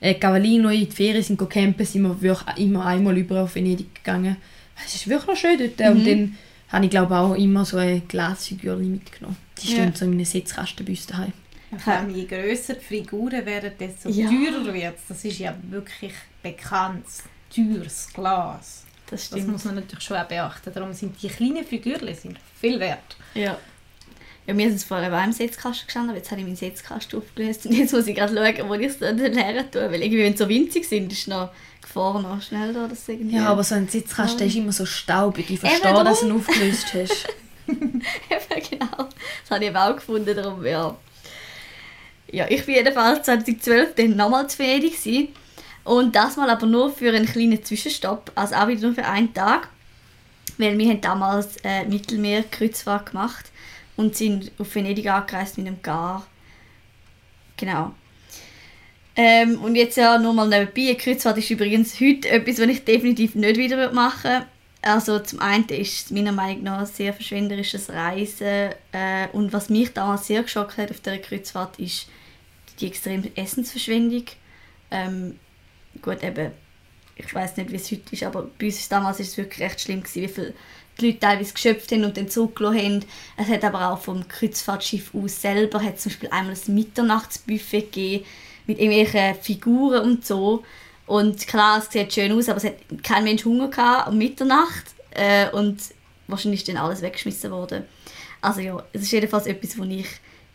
äh, 0.00 0.14
Cavallino 0.14 0.68
in 0.68 0.88
die 0.88 0.94
Ferien 0.94 1.22
sind 1.22 1.38
go 1.38 1.46
campen, 1.46 1.84
sind 1.84 2.02
wir 2.02 2.22
wirklich 2.22 2.56
immer 2.58 2.86
einmal 2.86 3.18
über 3.18 3.42
auf 3.42 3.54
Venedig 3.56 3.94
gegangen. 3.94 4.36
Es 4.86 4.94
ist 4.94 5.08
wirklich 5.08 5.26
noch 5.28 5.36
schön 5.36 5.58
dort. 5.58 5.78
Mhm. 5.78 5.98
Und 6.00 6.06
dann 6.06 6.38
habe 6.68 6.84
ich, 6.84 6.90
glaube 6.90 7.16
auch 7.16 7.34
immer 7.34 7.64
so 7.64 7.78
eine 7.78 8.00
Glasfigur 8.00 8.76
mitgenommen. 8.76 9.36
Die 9.60 9.72
Ja. 9.74 9.90
so 9.94 10.04
in 10.04 10.12
einem 10.12 10.24
bei 10.84 10.90
uns 10.92 11.06
daheim. 11.06 11.32
Allem 11.84 12.14
je 12.14 12.24
grösser 12.24 12.74
die 12.74 12.84
Figuren 12.84 13.44
werden, 13.44 13.72
desto 13.78 14.08
Ja. 14.08 14.28
teurer 14.28 14.72
wird 14.72 14.96
es. 14.96 15.02
Das 15.08 15.24
ist 15.24 15.38
ja 15.38 15.54
wirklich 15.68 16.12
bekannt. 16.42 17.04
Teures 17.54 18.08
Glas. 18.14 18.84
Das 19.10 19.30
Das 19.30 19.38
stimmt. 19.38 19.48
muss 19.52 19.64
man 19.64 19.76
natürlich 19.76 20.04
schon 20.04 20.16
auch 20.16 20.24
beachten. 20.24 20.72
Darum 20.72 20.92
sind 20.92 21.20
die 21.22 21.28
kleinen 21.28 21.64
Figürchen 21.64 22.14
sind 22.14 22.38
viel 22.60 22.78
wert. 22.80 23.16
Ja. 23.34 23.58
Ja, 24.46 24.54
mir 24.54 24.68
es 24.68 24.84
vorher 24.84 25.12
auch 25.12 25.24
im 25.24 25.32
Setzkasten 25.32 25.86
gestanden, 25.86 26.10
aber 26.10 26.18
jetzt 26.18 26.30
habe 26.30 26.40
ich 26.40 26.46
meinen 26.46 26.56
Setzkasten 26.56 27.18
aufgelöst 27.18 27.66
und 27.66 27.72
jetzt 27.72 27.92
muss 27.92 28.06
ich 28.06 28.16
gerade 28.16 28.34
schauen, 28.34 28.68
wo 28.68 28.74
ich 28.74 28.86
es 28.86 28.98
dann 28.98 29.18
her 29.18 29.70
tue, 29.70 29.82
weil 29.92 30.02
irgendwie, 30.02 30.22
wenn 30.22 30.32
sie 30.32 30.42
so 30.42 30.48
winzig 30.48 30.88
sind, 30.88 31.12
ist 31.12 31.28
noch 31.28 31.50
Gefahr 31.82 32.20
noch 32.22 32.40
schnell 32.40 32.72
da, 32.72 32.86
dass 32.88 33.06
irgendwie... 33.08 33.36
Ja, 33.36 33.48
aber 33.48 33.62
so 33.62 33.74
ein 33.74 33.88
Sitzkasten 33.88 34.46
ist 34.46 34.56
immer 34.56 34.72
so 34.72 34.86
staubig. 34.86 35.50
Ich 35.50 35.60
verstehe, 35.60 35.90
Eben 35.90 36.04
dass 36.04 36.20
du 36.20 36.26
ihn 36.28 36.32
aufgelöst 36.32 36.86
hast. 36.94 37.28
Eben, 37.68 38.68
genau. 38.70 39.08
Das 39.42 39.50
habe 39.50 39.64
ich 39.66 39.76
auch 39.76 39.94
gefunden, 39.96 40.34
darum, 40.34 40.64
ja. 40.64 40.96
Ja, 42.30 42.46
ich 42.48 42.66
war 42.66 42.74
jedenfalls 42.74 43.24
2012 43.26 43.94
dann 43.94 44.16
nochmal 44.16 44.48
zu 44.48 44.56
gewesen. 44.58 45.28
Und 45.88 46.14
das 46.14 46.36
mal 46.36 46.50
aber 46.50 46.66
nur 46.66 46.92
für 46.92 47.12
einen 47.14 47.26
kleinen 47.26 47.64
Zwischenstopp, 47.64 48.30
also 48.34 48.54
auch 48.54 48.68
wieder 48.68 48.82
nur 48.82 48.94
für 48.94 49.06
einen 49.06 49.32
Tag, 49.32 49.68
weil 50.58 50.76
wir 50.76 50.88
haben 50.88 51.00
damals 51.00 51.56
äh, 51.64 51.84
Mittelmeerkreuzfahrt 51.84 53.10
gemacht 53.10 53.46
und 53.96 54.14
sind 54.14 54.52
auf 54.58 54.74
Venedig 54.74 55.08
angereist 55.08 55.56
mit 55.56 55.66
einem 55.66 55.82
Gar. 55.82 56.26
Genau. 57.56 57.94
Ähm, 59.16 59.58
und 59.62 59.74
jetzt 59.76 59.96
ja 59.96 60.18
nur 60.18 60.34
mal 60.34 60.46
nebenbei, 60.46 60.94
Kreuzfahrt 60.94 61.38
ist 61.38 61.50
übrigens 61.50 61.98
heute 62.00 62.28
etwas, 62.28 62.60
was 62.60 62.68
ich 62.68 62.84
definitiv 62.84 63.34
nicht 63.34 63.56
wieder 63.56 63.90
machen 63.92 64.30
würde. 64.30 64.46
Also 64.82 65.18
zum 65.18 65.40
einen 65.40 65.68
ist 65.70 66.06
es 66.06 66.10
meiner 66.10 66.32
Meinung 66.32 66.64
nach 66.64 66.80
ein 66.80 66.86
sehr 66.86 67.12
verschwenderisches 67.12 67.90
Reisen 67.90 68.72
äh, 68.92 69.28
und 69.32 69.52
was 69.52 69.70
mich 69.70 69.92
damals 69.92 70.26
sehr 70.26 70.42
geschockt 70.42 70.76
hat 70.76 70.90
auf 70.90 71.00
dieser 71.00 71.18
Kreuzfahrt 71.18 71.78
ist 71.80 72.08
die 72.78 72.86
extreme 72.86 73.34
Essensverschwendung. 73.34 74.24
Ähm, 74.90 75.40
gut, 76.02 76.22
eben, 76.22 76.52
ich 77.16 77.34
weiß 77.34 77.56
nicht, 77.56 77.72
wie 77.72 77.76
es 77.76 77.90
heute 77.90 78.12
ist, 78.12 78.22
aber 78.22 78.48
bei 78.58 78.66
uns 78.66 78.88
damals 78.88 79.20
ist 79.20 79.28
es 79.28 79.36
wirklich 79.36 79.60
recht 79.60 79.80
schlimm 79.80 80.02
gewesen, 80.02 80.22
wie 80.22 80.28
viel 80.28 80.54
die 81.00 81.06
Leute 81.06 81.20
teilweise 81.20 81.54
geschöpft 81.54 81.92
haben 81.92 82.04
und 82.04 82.16
dann 82.16 82.28
zurückgelassen 82.28 82.78
haben. 82.78 83.04
Es 83.36 83.48
hat 83.48 83.64
aber 83.64 83.90
auch 83.90 84.00
vom 84.00 84.26
Kreuzfahrtschiff 84.26 85.14
aus 85.14 85.40
selber 85.40 85.82
hat 85.82 86.00
zum 86.00 86.10
Beispiel 86.10 86.30
einmal 86.30 86.54
ein 86.54 86.74
Mitternachtsbuffet 86.74 87.92
gegeben 87.92 88.24
mit 88.66 88.78
irgendwelchen 88.78 89.34
Figuren 89.40 90.02
und 90.02 90.26
so. 90.26 90.64
Und 91.06 91.46
klar, 91.46 91.78
es 91.78 91.90
sieht 91.90 92.12
schön 92.12 92.32
aus, 92.32 92.48
aber 92.48 92.58
es 92.58 92.64
hat 92.64 92.76
kein 93.02 93.24
Mensch 93.24 93.44
Hunger 93.44 93.68
gehabt 93.68 94.08
um 94.08 94.18
Mitternacht 94.18 94.84
äh, 95.12 95.48
und 95.50 95.80
wahrscheinlich 96.26 96.60
ist 96.60 96.68
dann 96.68 96.76
alles 96.76 97.00
weggeschmissen 97.00 97.50
worden. 97.50 97.84
Also 98.40 98.60
ja, 98.60 98.82
es 98.92 99.02
ist 99.02 99.12
jedenfalls 99.12 99.46
etwas, 99.46 99.78
was 99.78 99.88
ich 99.88 100.06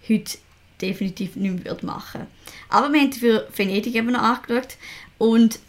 heute 0.08 0.38
definitiv 0.84 1.36
nicht 1.36 1.56
mehr 1.56 1.66
würde 1.66 1.86
machen 1.86 2.28
Aber 2.70 2.92
wir 2.92 3.02
haben 3.02 3.14
für 3.14 3.48
Venedig 3.56 3.96
eben 3.96 4.12
noch 4.12 4.22
angeschaut 4.22 4.78
und 5.18 5.60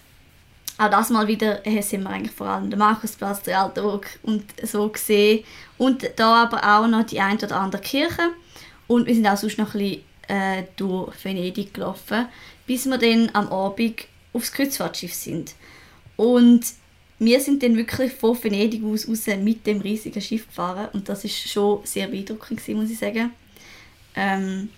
auch 0.77 0.91
das 0.91 1.11
mal 1.11 1.29
wieder 1.29 1.63
sind 1.83 2.03
wir 2.03 2.11
eigentlich 2.11 2.35
vor 2.35 2.49
allem 2.49 2.69
den 2.69 2.81
Markusplatz, 2.81 3.43
den 3.43 3.55
Alterburg 3.55 4.19
und 4.23 4.45
so 4.63 4.89
gesehen. 4.89 5.45
Und 5.79 6.05
da 6.17 6.43
aber 6.43 6.65
auch 6.65 6.89
noch 6.89 7.07
die 7.07 7.21
ein 7.21 7.39
oder 7.39 7.61
andere 7.61 7.81
Kirche. 7.81 8.31
Und 8.89 9.07
wir 9.07 9.15
sind 9.15 9.27
auch 9.27 9.37
sonst 9.37 9.59
noch 9.59 9.75
ein 9.75 9.81
bisschen 9.81 10.03
äh, 10.27 10.65
durch 10.77 11.25
Venedig 11.25 11.75
gelaufen, 11.75 12.27
bis 12.67 12.87
wir 12.87 12.99
dann 12.99 13.31
am 13.35 13.49
Abend 13.49 14.07
aufs 14.33 14.53
Kreuzfahrtschiff 14.53 15.15
sind. 15.15 15.55
Und 16.17 16.65
wir 17.19 17.41
sind 17.41 17.63
dann 17.63 17.77
wirklich 17.77 18.13
von 18.13 18.43
Venedig 18.43 18.83
aus 18.85 19.09
raus 19.09 19.27
mit 19.41 19.67
dem 19.67 19.81
riesigen 19.81 20.21
Schiff 20.21 20.47
gefahren 20.47 20.89
und 20.93 21.09
das 21.09 21.25
ist 21.25 21.49
schon 21.49 21.81
sehr 21.85 22.09
beeindruckend 22.09 22.67
muss 22.69 22.91
ich 22.91 22.99
sagen. 22.99 23.33
Ähm, 24.17 24.69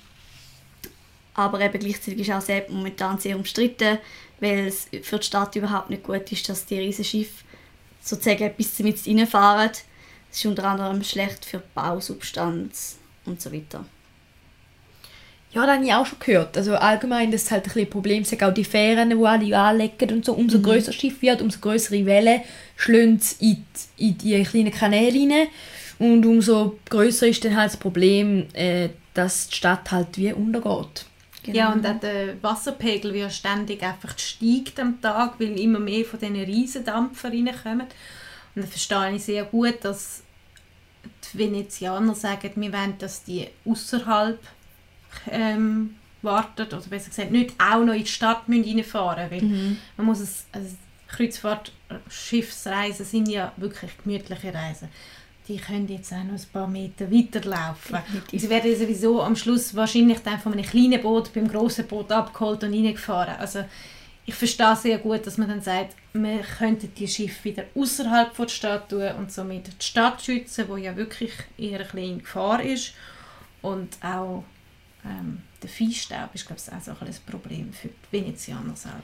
aber 1.37 1.61
eben 1.61 1.79
gleichzeitig 1.79 2.21
ist 2.21 2.33
auch 2.33 2.41
sehr, 2.41 2.65
momentan 2.69 3.19
sehr 3.19 3.37
umstritten, 3.37 3.99
weil 4.41 4.67
es 4.67 4.89
für 5.03 5.19
die 5.19 5.27
Stadt 5.27 5.55
überhaupt 5.57 5.91
nicht 5.91 6.03
gut 6.03 6.31
ist, 6.33 6.49
dass 6.49 6.67
die 6.67 6.79
riesen 6.79 7.05
Schiffe 7.05 7.45
sozusagen 8.03 8.53
bis 8.57 8.75
zum 8.77 8.87
jetzt 8.87 9.07
reinfahren. 9.07 9.71
Es 10.31 10.39
ist 10.39 10.47
unter 10.47 10.65
anderem 10.65 11.03
schlecht 11.05 11.45
für 11.45 11.59
die 11.59 11.65
Bausubstanz 11.75 12.97
und 13.25 13.41
so 13.41 13.53
weiter. 13.53 13.85
Ja, 15.53 15.65
das 15.65 15.77
habe 15.77 15.85
ich 15.87 15.95
auch 15.95 16.07
schon 16.07 16.19
gehört. 16.19 16.57
Also 16.57 16.75
allgemein, 16.75 17.31
das 17.31 17.45
ist 17.45 17.51
halt 17.51 17.63
ein 17.63 17.65
bisschen 17.65 17.87
ein 17.87 17.91
Problem. 17.91 18.23
Es 18.23 18.29
sind 18.29 18.43
auch 18.43 18.53
die 18.53 18.65
Fähren, 18.65 19.11
die 19.11 19.25
alle 19.25 19.57
anlegen 19.57 20.17
und 20.17 20.25
so. 20.25 20.35
Umso 20.35 20.61
größer 20.61 20.87
das 20.87 20.97
Schiff 20.97 21.23
wird, 21.23 21.41
umso 21.41 21.61
größere 21.61 22.05
Wellen 22.05 22.43
schlagen 22.77 23.17
es 23.17 23.35
in 23.35 23.65
die, 23.99 24.09
in 24.09 24.19
die 24.19 24.43
kleinen 24.43 24.71
Kanäle 24.71 25.19
rein. 25.19 25.49
Und 25.99 26.27
umso 26.27 26.79
größer 26.91 27.29
ist 27.29 27.45
dann 27.45 27.57
halt 27.57 27.73
das 27.73 27.79
Problem, 27.79 28.49
äh, 28.53 28.91
dass 29.15 29.49
die 29.49 29.57
Stadt 29.57 29.91
halt 29.91 30.19
wie 30.19 30.33
untergeht. 30.33 31.07
Genau. 31.47 31.59
Ja, 31.59 31.73
und 31.73 31.87
auch 31.87 31.99
der 32.01 32.43
Wasserpegel 32.43 33.15
wird 33.15 33.33
ständig 33.33 33.83
einfach 33.83 34.19
steigt 34.19 34.79
am 34.81 35.01
Tag, 35.01 35.41
weil 35.41 35.59
immer 35.59 35.79
mehr 35.79 36.05
von 36.05 36.19
diesen 36.21 36.37
Riesendampfer 36.37 37.31
reinkommen. 37.31 37.87
Und 38.55 38.63
da 38.63 38.67
verstehe 38.67 39.15
ich 39.15 39.25
sehr 39.25 39.45
gut, 39.45 39.77
dass 39.83 40.23
die 41.33 41.39
Venezianer 41.39 42.15
sagen, 42.15 42.51
wir 42.57 42.73
wollen, 42.73 42.99
dass 42.99 43.23
die 43.25 43.47
außerhalb 43.65 44.41
ähm, 45.31 45.97
warten, 46.23 46.63
oder 46.67 46.81
besser 46.89 47.11
gesagt, 47.11 47.31
nicht 47.31 47.55
auch 47.59 47.85
noch 47.85 47.95
in 47.95 48.01
die 48.05 48.07
Stadt 48.11 48.49
müssen 48.49 48.65
reinfahren 48.77 49.31
müssen. 49.31 49.51
Weil 49.51 49.57
Mhm. 49.59 49.79
man 49.97 50.07
muss 50.07 50.21
es, 50.21 50.47
also 50.53 50.75
Kreuzfahrtschiffsreisen 51.09 53.07
sind 53.07 53.29
ja 53.29 53.53
wirklich 53.57 53.91
gemütliche 54.03 54.53
Reisen. 54.53 54.89
Die 55.49 55.59
können 55.59 55.87
jetzt 55.89 56.13
auch 56.13 56.25
noch 56.25 56.35
ein 56.35 56.47
paar 56.53 56.67
Meter 56.67 57.11
weiterlaufen. 57.11 57.97
Definitiv. 57.97 58.41
Sie 58.41 58.51
werden 58.51 58.77
sowieso 58.77 59.23
am 59.23 59.37
Schluss 59.37 59.75
wahrscheinlich 59.77 60.19
dann 60.21 60.41
von 60.41 60.53
einem 60.53 60.65
kleinen 60.65 61.01
Boot 61.01 61.33
beim 61.33 61.49
grossen 61.49 61.87
Boot 61.87 62.11
abgeholt 62.11 62.65
und 62.65 62.75
reingefahren. 62.75 63.37
Also 63.37 63.65
ich 64.25 64.35
verstehe 64.35 64.75
sehr 64.75 64.99
gut, 64.99 65.25
dass 65.25 65.39
man 65.39 65.49
dann 65.49 65.63
sagt, 65.63 65.95
wir 66.13 66.41
könnten 66.59 66.93
die 66.99 67.07
Schiffe 67.07 67.45
wieder 67.45 67.65
außerhalb 67.77 68.37
der 68.37 68.49
Stadt 68.49 68.89
tun 68.89 69.09
und 69.19 69.31
somit 69.31 69.69
die 69.69 69.85
Stadt 69.85 70.21
schützen, 70.21 70.65
wo 70.69 70.77
ja 70.77 70.97
wirklich 70.97 71.33
eher 71.57 71.79
ein 71.79 71.87
bisschen 71.87 72.11
in 72.11 72.19
Gefahr 72.19 72.61
ist. 72.61 72.93
Und 73.63 73.97
auch 74.03 74.43
ähm, 75.05 75.43
der 75.63 75.71
Viehstaub 75.71 76.35
ist, 76.35 76.47
glaube 76.47 76.61
ich, 76.65 76.73
auch 76.73 76.83
so 76.83 76.91
ein, 76.91 77.07
ein 77.07 77.15
Problem 77.25 77.73
für 77.73 77.89
die 77.89 77.95
Venezianer 78.11 78.75
selber. 78.75 79.03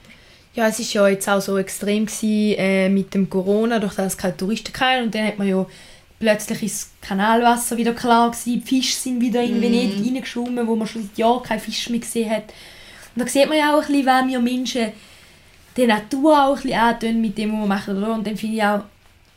Ja, 0.55 0.67
es 0.67 0.79
war 0.79 1.07
ja 1.07 1.15
jetzt 1.15 1.27
auch 1.27 1.41
so 1.41 1.57
extrem 1.57 2.05
gewesen, 2.05 2.59
äh, 2.59 2.89
mit 2.89 3.13
dem 3.13 3.29
Corona, 3.29 3.79
durch 3.79 3.95
das 3.95 4.13
es 4.13 4.17
keine 4.17 4.37
Touristen 4.37 4.73
hatten. 4.79 5.05
Und 5.05 5.15
dann 5.15 5.27
hat 5.27 5.37
man 5.37 5.47
ja 5.47 5.65
plötzlich 6.23 6.63
ist 6.63 6.75
das 7.01 7.09
Kanalwasser 7.09 7.75
wieder 7.75 7.93
klar 7.93 8.31
gewesen. 8.31 8.53
Die 8.53 8.61
Fische 8.61 8.95
sind 8.95 9.19
wieder 9.19 9.43
in 9.43 9.61
Venedig 9.61 10.05
reingeschwommen, 10.05 10.65
wo 10.65 10.75
man 10.77 10.87
schon 10.87 11.03
seit 11.03 11.17
Jahren 11.17 11.43
keinen 11.43 11.59
Fisch 11.59 11.89
mehr 11.89 11.99
gesehen 11.99 12.29
hat. 12.29 12.43
Und 13.13 13.25
da 13.25 13.27
sieht 13.27 13.49
man 13.49 13.57
ja 13.57 13.75
auch 13.75 13.81
ein 13.81 13.87
bisschen, 13.91 14.27
wie 14.27 14.31
wir 14.31 14.39
Menschen 14.39 14.91
die 15.75 15.85
Natur 15.85 16.45
auch 16.45 16.55
ein 16.55 16.61
bisschen 16.63 16.79
antun 16.79 17.19
mit 17.21 17.37
dem, 17.37 17.51
was 17.51 17.59
wir 17.59 17.67
machen. 17.67 17.97
Oder? 17.97 18.13
Und 18.13 18.25
dann 18.25 18.37
finde 18.37 18.55
ich 18.55 18.63
auch, 18.63 18.83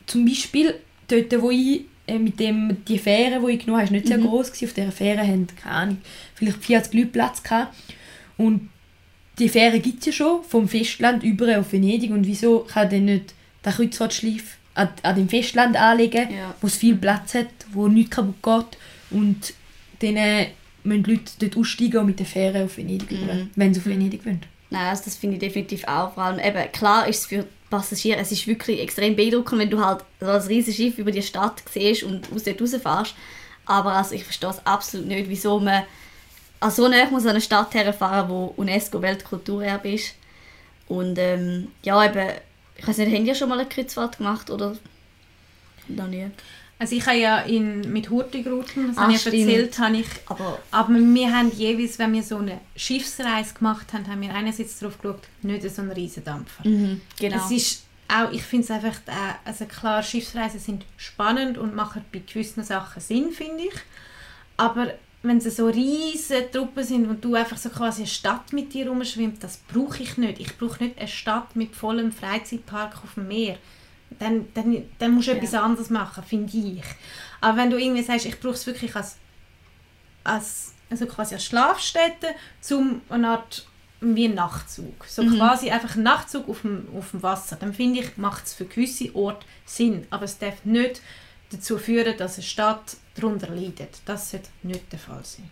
zum 0.05 0.23
Beispiel 0.23 0.75
dort, 1.09 1.41
wo 1.41 1.51
ich 1.51 1.81
äh, 2.07 2.17
mit 2.17 2.39
dem, 2.39 2.77
die 2.87 2.97
Fähre, 2.97 3.45
die 3.45 3.53
ich 3.53 3.59
genommen 3.65 3.81
habe, 3.81 3.91
war 3.91 3.97
nicht 3.97 4.07
sehr 4.07 4.17
Mhm. 4.19 4.27
groß. 4.27 4.51
Auf 4.51 4.73
dieser 4.73 4.91
Fähre 4.93 5.27
haben, 5.27 5.47
keine 5.61 5.75
Ahnung, 5.75 5.97
vielleicht 6.35 6.63
40 6.63 6.93
Leute 6.93 7.07
Platz 7.07 7.43
gehabt. 7.43 7.75
Und 8.37 8.69
die 9.39 9.49
Fähre 9.49 9.79
gibt 9.81 9.99
es 9.99 10.05
ja 10.05 10.11
schon, 10.13 10.43
vom 10.43 10.69
Festland 10.69 11.23
über 11.23 11.59
auf 11.59 11.73
Venedig. 11.73 12.11
Und 12.11 12.25
wieso 12.25 12.59
kann 12.59 12.89
dann 12.89 13.05
nicht 13.05 13.33
der 13.65 13.73
Kreuzfahrtschliff 13.73 14.55
an, 14.77 14.89
an 15.03 15.15
dem 15.15 15.27
Festland 15.29 15.75
anlegen, 15.75 16.29
Ja. 16.31 16.53
wo 16.61 16.67
es 16.67 16.77
viel 16.77 16.95
Platz 16.95 17.33
hat, 17.33 17.47
wo 17.73 17.87
nichts 17.87 18.15
kaputt 18.15 18.41
geht. 18.71 18.79
Und 19.11 19.53
dann 19.99 20.15
äh, 20.15 20.47
müssen 20.83 21.03
die 21.03 21.11
Leute 21.11 21.31
dort 21.39 21.57
aussteigen 21.57 21.97
und 21.99 22.05
mit 22.07 22.19
der 22.19 22.25
Fähre 22.25 22.63
auf 22.65 22.77
Venedig 22.77 23.11
Mhm. 23.11 23.17
über, 23.23 23.33
wenn 23.55 23.73
sie 23.73 23.79
auf 23.79 23.85
Venedig 23.87 24.25
wollen. 24.25 24.41
Nein, 24.69 24.87
also 24.87 25.03
das 25.05 25.15
finde 25.15 25.35
ich 25.35 25.39
definitiv 25.41 25.85
auch. 25.87 26.13
Vor 26.13 26.23
allem, 26.23 26.39
eben, 26.39 26.71
klar 26.71 27.07
ist 27.07 27.19
es 27.19 27.25
für 27.25 27.45
Passagiere, 27.69 28.19
es 28.19 28.31
ist 28.31 28.47
wirklich 28.47 28.79
extrem 28.81 29.15
beeindruckend, 29.15 29.59
wenn 29.61 29.69
du 29.69 29.83
halt 29.83 30.03
so 30.19 30.27
ein 30.27 30.41
riesiges 30.41 30.75
Schiff 30.75 30.97
über 30.97 31.11
die 31.11 31.21
Stadt 31.21 31.61
siehst 31.71 32.03
und 32.03 32.31
aus 32.33 32.43
dort 32.43 32.61
rausfährst. 32.61 33.15
Aber 33.65 33.93
also 33.93 34.15
ich 34.15 34.23
verstehe 34.23 34.49
es 34.49 34.65
absolut 34.65 35.07
nicht, 35.07 35.27
wieso 35.29 35.59
man 35.59 35.83
an 36.59 36.71
so 36.71 36.87
nah 36.87 37.09
muss 37.11 37.23
an 37.25 37.31
eine 37.31 37.41
Stadt 37.41 37.73
herfahren, 37.73 38.29
wo 38.29 38.53
UNESCO 38.57 39.01
Weltkulturerbe 39.01 39.89
ist. 39.91 40.15
Und 40.87 41.17
ähm, 41.19 41.67
ja, 41.83 42.05
eben, 42.05 42.29
ich 42.77 42.87
weiß 42.87 42.97
nicht, 42.99 43.13
haben 43.13 43.25
die 43.25 43.35
schon 43.35 43.49
mal 43.49 43.59
eine 43.59 43.69
Kreuzfahrt 43.69 44.17
gemacht 44.17 44.49
oder 44.49 44.77
noch 45.87 46.07
nie? 46.07 46.29
Also 46.79 46.95
ich 46.95 47.05
habe 47.07 47.17
ja 47.17 47.39
in, 47.39 47.91
mit 47.91 48.09
Hurtigruten, 48.09 48.89
das 48.89 48.97
habe 48.97 49.13
ich 49.13 49.25
erzählt, 49.25 49.79
habe 49.79 49.97
ich 49.97 50.07
Aber 50.27 50.59
Aber 50.69 50.93
wir 50.93 51.35
haben 51.35 51.51
jeweils, 51.51 51.97
wenn 51.97 52.13
wir 52.13 52.21
so 52.21 52.37
eine 52.37 52.59
Schiffsreise 52.75 53.55
gemacht 53.55 53.93
haben, 53.93 54.07
haben 54.07 54.21
wir 54.21 54.33
einerseits 54.33 54.77
darauf 54.77 54.99
geschaut, 55.01 55.21
nicht 55.41 55.67
so 55.69 55.81
einen 55.81 55.91
Riesendampfer. 55.91 56.67
mhm, 56.67 57.01
genau. 57.19 57.37
Es 57.37 57.51
ist 57.51 57.83
auch, 58.07 58.31
ich 58.31 58.43
finde 58.43 58.65
es 58.65 58.71
einfach, 58.71 58.95
äh, 59.07 59.33
also 59.43 59.65
klar, 59.65 60.03
Schiffsreisen 60.03 60.59
sind 60.59 60.85
spannend 60.97 61.57
und 61.57 61.75
machen 61.75 62.05
bei 62.13 62.19
gewissen 62.19 62.63
Sachen 62.63 63.01
Sinn, 63.01 63.31
finde 63.31 63.63
ich. 63.63 63.73
Aber 64.55 64.93
wenn 65.27 65.37
es 65.37 65.55
so 65.57 65.67
riesige 65.67 66.49
Truppen 66.51 66.83
sind 66.83 67.07
und 67.07 67.23
du 67.23 67.35
einfach 67.35 67.57
so 67.57 67.69
quasi 67.69 68.01
eine 68.03 68.07
Stadt 68.07 68.53
mit 68.53 68.73
dir 68.73 68.87
rumschwimmt, 68.87 69.43
das 69.43 69.57
brauche 69.57 70.01
ich 70.03 70.17
nicht. 70.17 70.39
Ich 70.39 70.57
brauche 70.57 70.83
nicht 70.83 70.97
eine 70.97 71.07
Stadt 71.07 71.55
mit 71.55 71.75
vollem 71.75 72.11
Freizeitpark 72.11 72.95
auf 73.03 73.13
dem 73.15 73.27
Meer. 73.27 73.57
Dann, 74.19 74.47
dann, 74.53 74.83
dann 74.99 75.11
musst 75.11 75.27
du 75.27 75.31
Ja. 75.31 75.37
etwas 75.37 75.53
anderes 75.53 75.89
machen, 75.89 76.23
finde 76.23 76.55
ich. 76.57 76.83
Aber 77.41 77.57
wenn 77.57 77.69
du 77.69 77.77
irgendwie 77.77 78.03
sagst, 78.03 78.25
ich 78.25 78.39
brauche 78.39 78.53
es 78.53 78.65
wirklich 78.65 78.95
als, 78.95 79.17
als 80.23 80.73
also 80.89 81.05
quasi 81.05 81.35
als 81.35 81.45
Schlafstätte, 81.45 82.27
zum 82.61 83.01
eine 83.09 83.27
Art 83.29 83.65
wie 83.99 84.25
ein 84.25 84.35
Nachtzug. 84.35 85.05
So 85.07 85.23
Mhm. 85.23 85.37
quasi 85.37 85.69
einfach 85.71 85.95
ein 85.95 86.03
Nachtzug 86.03 86.47
auf 86.47 86.61
dem, 86.61 86.87
auf 86.97 87.11
dem 87.11 87.23
Wasser. 87.23 87.57
Dann 87.59 87.73
finde 87.73 87.99
ich, 87.99 88.15
macht 88.17 88.45
es 88.45 88.53
für 88.53 88.65
gewisse 88.65 89.13
Orte 89.15 89.45
Sinn. 89.65 90.05
Aber 90.11 90.25
es 90.25 90.37
darf 90.37 90.63
nicht 90.65 91.01
dazu 91.51 91.77
führen, 91.77 92.17
dass 92.17 92.35
eine 92.35 92.43
Stadt 92.43 92.97
darunter 93.15 93.49
leidet. 93.53 93.99
Das 94.05 94.31
sollte 94.31 94.49
nicht 94.63 94.91
der 94.91 94.99
Fall 94.99 95.23
sein. 95.23 95.49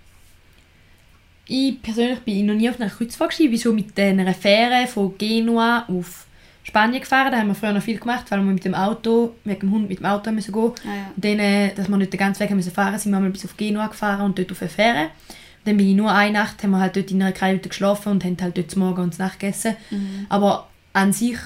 Ich 1.47 1.81
persönlich 1.81 2.19
bin 2.19 2.45
noch 2.47 2.55
nie 2.55 2.69
auf 2.69 2.79
einer 2.79 2.89
Kreuzfahrt 2.89 3.31
gewesen. 3.31 3.51
Wieso 3.51 3.73
mit 3.73 3.97
einer 3.99 4.33
Fähre 4.33 4.87
von 4.87 5.17
Genua 5.17 5.85
auf 5.87 6.25
Spanien 6.65 6.99
gefahren. 7.01 7.31
Da 7.31 7.37
haben 7.37 7.47
wir 7.47 7.55
früher 7.55 7.73
noch 7.73 7.83
viel 7.83 7.99
gemacht, 7.99 8.25
weil 8.29 8.39
wir 8.39 8.51
mit 8.51 8.65
dem 8.65 8.73
Auto, 8.73 9.35
wegen 9.43 9.59
dem 9.59 9.71
Hund 9.71 9.87
mit 9.87 9.99
dem 9.99 10.05
Auto 10.07 10.31
müssen 10.31 10.51
gehen. 10.51 10.71
Ah, 10.83 10.95
ja. 10.95 11.11
Und 11.15 11.23
dann, 11.23 11.39
äh, 11.39 11.73
dass 11.73 11.87
wir 11.87 11.97
nicht 11.97 12.11
den 12.11 12.17
ganzen 12.17 12.41
Weg 12.41 12.51
müssen 12.51 12.71
fahren, 12.71 12.97
sind 12.97 13.11
wir 13.11 13.19
mal 13.19 13.29
bis 13.29 13.45
auf 13.45 13.55
Genua 13.55 13.87
gefahren 13.87 14.21
und 14.21 14.37
dort 14.37 14.51
auf 14.51 14.61
eine 14.61 14.69
Fähre. 14.69 15.03
Und 15.03 15.65
dann 15.65 15.77
bin 15.77 15.89
ich 15.89 15.95
nur 15.95 16.11
eine 16.11 16.33
Nacht, 16.33 16.63
haben 16.63 16.71
wir 16.71 16.79
halt 16.79 16.95
dort 16.95 17.11
in 17.11 17.21
einer 17.21 17.31
Kajüte 17.31 17.69
geschlafen 17.69 18.11
und 18.11 18.23
haben 18.23 18.37
halt 18.41 18.57
dort 18.57 18.71
zum 18.71 18.81
Morgen 18.81 19.01
und 19.03 19.13
zur 19.13 19.25
Nacht 19.25 19.39
gegessen. 19.39 19.75
Mhm. 19.91 20.25
Aber 20.27 20.67
an 20.93 21.13
sich 21.13 21.37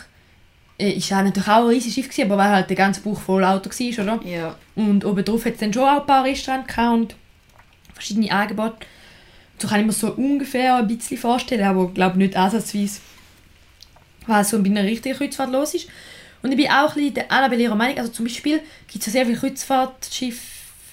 ist 0.79 1.05
es 1.05 1.11
natürlich 1.11 1.47
auch 1.47 1.63
ein 1.63 1.67
riesiges 1.67 1.93
Schiff 1.93 2.09
gewesen, 2.09 2.31
aber 2.31 2.37
weil 2.37 2.51
halt 2.51 2.69
der 2.69 2.77
ganze 2.77 3.01
Bauch 3.01 3.19
voll 3.19 3.43
Auto 3.43 3.69
war, 3.69 4.03
oder? 4.03 4.27
ja. 4.27 4.55
Und 4.75 5.03
obendrauf 5.03 5.45
hat 5.45 5.53
es 5.53 5.59
dann 5.59 5.73
schon 5.73 5.83
auch 5.83 6.01
ein 6.01 6.05
paar 6.05 6.23
Restaurants 6.23 6.73
und 6.77 7.15
verschiedene 7.93 8.31
Angebote. 8.31 8.77
So 9.57 9.67
kann 9.67 9.81
ich 9.81 9.85
mir 9.85 9.91
so 9.91 10.13
ungefähr 10.13 10.77
ein 10.77 10.87
bisschen 10.87 11.17
vorstellen, 11.17 11.65
aber 11.65 11.85
ich 11.85 11.93
glaube 11.93 12.17
nicht 12.17 12.37
ansatzweise, 12.37 13.01
was 14.25 14.49
so 14.49 14.63
bei 14.63 14.69
einer 14.69 14.83
richtigen 14.83 15.17
Kreuzfahrt 15.17 15.51
los 15.51 15.73
ist. 15.73 15.89
Und 16.41 16.51
ich 16.51 16.57
bin 16.57 16.67
auch 16.67 16.89
ein 16.89 16.93
bisschen 16.95 17.13
der 17.15 17.31
Annabelle 17.31 17.63
ihrer 17.63 17.75
Meinung. 17.75 17.97
Also 17.97 18.11
zum 18.11 18.25
Beispiel 18.25 18.61
gibt 18.87 18.99
es 18.99 19.07
ja 19.07 19.11
sehr 19.11 19.25
viele 19.25 19.37
Kreuzfahrtschiffe 19.37 20.39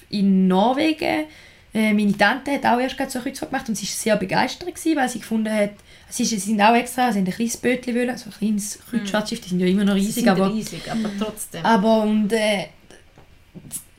in 0.09 0.49
Norwegen. 0.49 1.25
Äh, 1.73 1.93
meine 1.93 2.17
Tante 2.17 2.51
hat 2.51 2.65
auch 2.65 2.79
erst 2.79 2.97
gerade 2.97 3.09
so 3.09 3.19
eine 3.19 3.23
Kreuzfahrt 3.23 3.51
gemacht 3.51 3.69
und 3.69 3.75
sie 3.75 3.85
war 3.85 3.93
sehr 3.93 4.15
begeistert, 4.17 4.67
gewesen, 4.67 4.97
weil 4.97 5.07
sie 5.07 5.19
gefunden 5.19 5.53
hat, 5.53 5.71
sie, 6.09 6.23
ist- 6.23 6.29
sie 6.29 6.37
sind 6.37 6.61
auch 6.61 6.75
extra, 6.75 7.11
sie 7.11 7.19
haben 7.19 7.25
ein 7.27 7.33
kleines 7.33 7.57
Bötchen 7.57 7.95
wollen, 7.95 8.09
also 8.09 8.29
ein 8.29 8.33
kleines 8.37 8.79
Kreuzfahrtschiff, 8.89 9.41
die 9.41 9.49
sind 9.49 9.59
ja 9.59 9.67
immer 9.67 9.83
noch 9.83 9.93
Sie 9.93 9.99
riesig, 9.99 10.13
sind 10.15 10.29
aber... 10.29 10.53
riesig, 10.53 10.81
aber 10.91 11.09
trotzdem. 11.19 11.65
Aber 11.65 12.03
und 12.03 12.31
äh, 12.33 12.65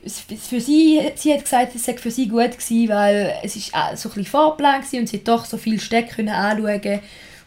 es- 0.05 0.23
es- 0.29 0.47
für 0.47 0.61
sie, 0.61 1.01
sie 1.15 1.33
hat 1.33 1.43
gesagt, 1.43 1.75
es 1.75 1.83
sei 1.85 1.97
für 1.97 2.11
sie 2.11 2.27
gut 2.27 2.51
gewesen, 2.57 2.89
weil 2.89 3.33
es 3.43 3.55
ist 3.55 3.73
auch 3.73 3.95
so 3.95 4.09
ein 4.09 4.15
bisschen 4.15 4.25
Fahrplan 4.31 4.81
und 4.93 5.07
sie 5.09 5.17
hat 5.17 5.27
doch 5.27 5.45
so 5.45 5.57
viele 5.57 5.79
Städte 5.79 6.15
können 6.15 6.29
anschauen 6.29 6.99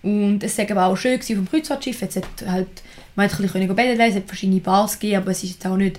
und 0.02 0.42
es 0.42 0.56
sei 0.56 0.70
aber 0.70 0.86
auch 0.86 0.96
schön 0.96 1.18
gewesen 1.18 1.36
dem 1.36 1.48
Kreuzfahrtschiff. 1.50 2.00
Jetzt 2.02 2.16
hat 2.16 2.24
halt, 2.46 2.68
man 3.14 3.30
hat 3.30 3.38
ein 3.38 3.42
bisschen 3.46 3.74
baden, 3.74 4.00
es 4.00 4.14
hat 4.16 4.26
verschiedene 4.26 4.60
Bars 4.60 4.98
gegeben, 4.98 5.22
aber 5.22 5.30
es 5.30 5.42
ist 5.44 5.50
jetzt 5.52 5.66
auch 5.66 5.76
nicht, 5.76 5.98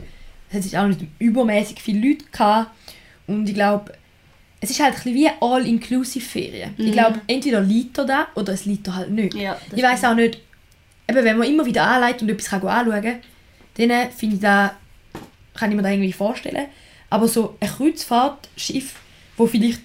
es 0.51 0.65
ist 0.65 0.75
auch 0.75 0.87
nicht 0.87 1.01
übermäßig 1.19 1.81
viele 1.81 2.07
Leute 2.09 2.25
gehabt. 2.31 2.69
und 3.27 3.47
ich 3.47 3.55
glaube, 3.55 3.91
es 4.63 4.69
ist 4.69 4.81
halt 4.81 4.95
ein 5.05 5.13
wie 5.13 5.29
All-Inclusive-Ferien. 5.41 6.73
Ich 6.77 6.93
glaube, 6.93 7.19
entweder 7.27 7.59
liegt 7.59 7.97
er 7.97 8.05
da 8.05 8.27
oder 8.35 8.53
es 8.53 8.63
liegt 8.63 8.87
er 8.87 8.95
halt 8.95 9.11
nicht. 9.11 9.33
Ja, 9.33 9.57
das 9.69 9.77
ich 9.77 9.83
weiß 9.83 10.05
auch 10.05 10.15
nicht, 10.15 10.39
eben, 11.09 11.25
wenn 11.25 11.37
man 11.37 11.47
immer 11.47 11.65
wieder 11.65 11.83
anleitet 11.83 12.21
und 12.21 12.29
etwas 12.29 12.49
kann 12.49 12.65
anschauen 12.65 13.01
kann, 13.01 13.19
dann 13.75 13.89
äh, 13.89 14.09
finde 14.09 14.35
ich 14.35 14.41
da, 14.41 14.73
kann 15.53 15.69
ich 15.69 15.75
mir 15.75 15.83
da 15.83 15.89
irgendwie 15.89 16.13
vorstellen. 16.13 16.67
Aber 17.09 17.27
so 17.27 17.57
ein 17.59 17.67
Kreuzfahrtschiff, 17.67 18.95
wo 19.35 19.47
vielleicht 19.47 19.81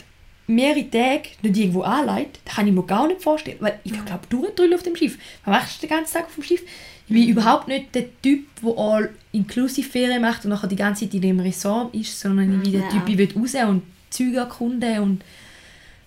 mehrere 0.47 0.89
Tage 0.89 1.31
nicht 1.43 1.57
irgendwo 1.57 1.83
anleitet, 1.83 2.39
das 2.45 2.55
kann 2.55 2.69
ich 2.69 2.73
mir 2.73 2.85
gar 2.85 3.09
nicht 3.09 3.21
vorstellen. 3.21 3.59
Weil 3.59 3.81
ich 3.83 3.93
glaube, 3.93 4.29
durchdrüllen 4.29 4.75
auf 4.75 4.85
dem 4.85 4.95
Schiff. 4.95 5.19
Was 5.45 5.61
machst 5.61 5.83
du 5.83 5.89
den 5.89 5.97
ganzen 5.97 6.15
Tag 6.15 6.27
auf 6.27 6.35
dem 6.37 6.45
Schiff? 6.45 6.63
Ich 7.09 7.15
bin 7.15 7.29
überhaupt 7.29 7.67
nicht 7.67 7.93
der 7.97 8.05
Typ, 8.23 8.47
der 8.63 8.79
All-Inclusive-Ferien 8.79 10.23
macht 10.23 10.45
und 10.45 10.51
nachher 10.51 10.69
die 10.69 10.77
ganze 10.77 11.05
Zeit 11.05 11.15
in 11.15 11.23
dem 11.23 11.41
Resort 11.41 11.93
ist, 11.97 12.21
sondern 12.21 12.63
ich 12.63 12.71
bin 12.71 12.81
der. 12.81 12.89
Typ, 12.91 13.09
ich 13.09 13.19
will 13.19 13.29
raus 13.35 13.55
und 13.69 13.83
Züge 14.11 14.39
erkunden 14.39 14.99
und 15.01 15.25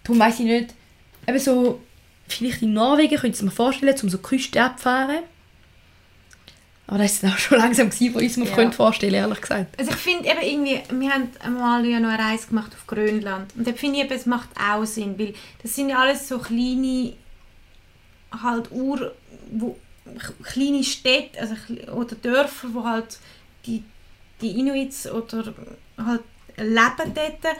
darum 0.03 0.19
weiß 0.19 0.39
ich 0.39 0.45
nicht, 0.45 0.73
eben 1.27 1.39
so, 1.39 1.81
vielleicht 2.27 2.61
in 2.61 2.73
Norwegen 2.73 3.17
könnte 3.17 3.37
ich 3.37 3.43
mir 3.43 3.51
vorstellen, 3.51 3.95
um 4.01 4.09
so 4.09 4.17
Küste 4.17 4.61
abzufahren. 4.61 5.19
Aber 6.87 6.97
das 6.97 7.13
ist 7.13 7.23
dann 7.23 7.31
auch 7.31 7.37
schon 7.37 7.57
langsam 7.59 7.89
gewesen, 7.89 8.13
wo 8.13 8.19
ich 8.19 8.35
mir 8.37 8.45
Ja. 8.45 8.55
könnte 8.55 8.75
vorstellen, 8.75 9.13
ehrlich 9.13 9.39
gesagt. 9.41 9.79
Also 9.79 9.91
ich 9.91 9.97
finde 9.97 10.29
eben 10.29 10.41
irgendwie, 10.41 10.81
wir 10.99 11.09
haben 11.09 11.29
einmal 11.39 11.85
ja 11.85 11.99
noch 11.99 12.09
eine 12.09 12.21
Reise 12.21 12.47
gemacht 12.47 12.73
auf 12.73 12.85
Grönland 12.87 13.53
und 13.55 13.65
da 13.65 13.73
finde 13.73 13.99
ich 13.99 14.05
eben, 14.05 14.13
es 14.13 14.25
macht 14.25 14.49
auch 14.59 14.83
Sinn, 14.85 15.17
weil 15.17 15.33
das 15.61 15.75
sind 15.75 15.89
ja 15.89 15.99
alles 15.99 16.27
so 16.27 16.39
kleine, 16.39 17.13
halt 18.43 18.71
Ur, 18.71 19.13
wo, 19.51 19.77
kleine 20.43 20.83
Städte 20.83 21.39
also, 21.39 21.55
oder 21.93 22.15
Dörfer, 22.15 22.67
wo 22.73 22.83
halt 22.83 23.19
die, 23.65 23.83
die 24.41 24.59
Inuits 24.59 25.09
oder 25.09 25.53
halt 25.97 26.21
leben 26.57 27.13
dort 27.13 27.55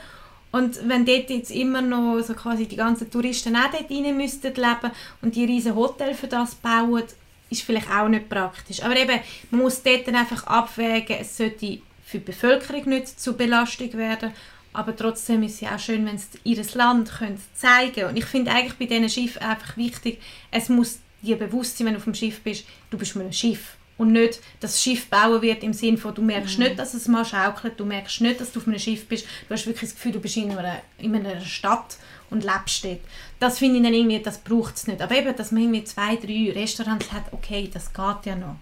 und 0.52 0.88
wenn 0.88 1.06
dort 1.06 1.30
jetzt 1.30 1.52
immer 1.52 1.82
noch 1.82 2.22
so 2.22 2.34
quasi 2.34 2.66
die 2.66 2.76
ganzen 2.76 3.10
Touristen 3.10 3.56
auch 3.56 3.72
dort 3.72 3.90
rein 3.90 4.18
müssten 4.18 4.54
leben 4.54 4.92
und 5.22 5.36
die 5.36 5.46
riesen 5.46 5.76
Hotels 5.76 6.20
für 6.20 6.28
das 6.28 6.56
bauen, 6.56 7.04
ist 7.50 7.64
vielleicht 7.64 7.90
auch 7.90 8.08
nicht 8.08 8.30
praktisch. 8.30 8.84
Aber 8.84 8.96
eben, 8.96 9.20
man 9.50 9.62
muss 9.62 9.82
dort 9.82 10.08
dann 10.08 10.16
einfach 10.16 10.46
abwägen, 10.48 11.18
es 11.20 11.38
sollte 11.38 11.80
für 12.06 12.20
die 12.20 12.26
Bevölkerung 12.26 12.90
nicht 12.90 13.20
zu 13.20 13.38
Belastung 13.38 13.94
werden, 13.94 14.34
aber 14.74 14.96
trotzdem 14.96 15.44
ist 15.44 15.56
es 15.56 15.62
ja 15.62 15.76
auch 15.76 15.80
schön, 15.80 16.06
wenn 16.06 16.18
sie 16.18 16.28
ihr 16.44 16.64
Land 16.74 17.12
können 17.12 17.42
zeigen 17.54 18.06
Und 18.06 18.18
ich 18.18 18.26
finde 18.26 18.52
eigentlich 18.52 18.78
bei 18.78 18.86
diesen 18.86 19.10
Schiffen 19.10 19.42
einfach 19.42 19.76
wichtig, 19.78 20.22
es 20.50 20.70
muss 20.70 21.00
dir 21.22 21.38
bewusst 21.38 21.78
sein, 21.78 21.88
wenn 21.88 21.94
du 21.94 22.00
auf 22.00 22.06
dem 22.06 22.16
Schiff 22.16 22.42
bist, 22.42 22.66
du 22.90 22.98
bist 22.98 23.16
mit 23.16 23.24
einem 23.24 23.34
Schiff. 23.34 23.76
Und 24.02 24.14
nicht, 24.14 24.40
dass 24.60 24.72
das 24.72 24.82
Schiff 24.82 25.12
bauen 25.12 25.44
wird 25.44 25.62
im 25.62 25.74
Sinne 25.74 25.96
von, 25.96 26.16
du 26.16 26.24
merkst 26.24 26.58
nicht, 26.58 26.80
dass 26.80 26.96
es 26.96 27.08
mal 27.08 27.24
schaukelt, 27.24 27.80
du 27.80 27.86
merkst 27.86 28.22
nicht, 28.22 28.42
dass 28.42 28.52
du 28.52 28.60
auf 28.60 28.68
einem 28.68 28.80
Schiff 28.80 29.08
bist, 29.08 29.28
du 29.48 29.54
hast 29.54 29.68
wirklich 29.68 29.92
das 29.92 29.94
Gefühl, 29.94 30.14
du 30.14 30.20
bist 30.20 30.38
in 30.38 30.50
einer, 30.50 30.82
in 30.98 31.16
einer 31.16 31.40
Stadt 31.42 31.98
und 32.32 32.44
lebst 32.44 32.84
dort. 32.84 33.02
Das 33.40 33.60
finde 33.60 33.78
ich 33.78 33.84
dann 33.84 33.94
irgendwie, 33.94 34.18
das 34.18 34.40
braucht 34.40 34.76
es 34.76 34.88
nicht. 34.88 35.04
Aber 35.04 35.16
eben, 35.16 35.36
dass 35.36 35.52
man 35.52 35.62
irgendwie 35.62 35.84
zwei, 35.84 36.16
drei 36.16 36.52
Restaurants 36.52 37.12
hat, 37.12 37.26
okay, 37.32 37.70
das 37.72 37.94
geht 37.94 38.26
ja 38.26 38.36
noch. 38.36 38.56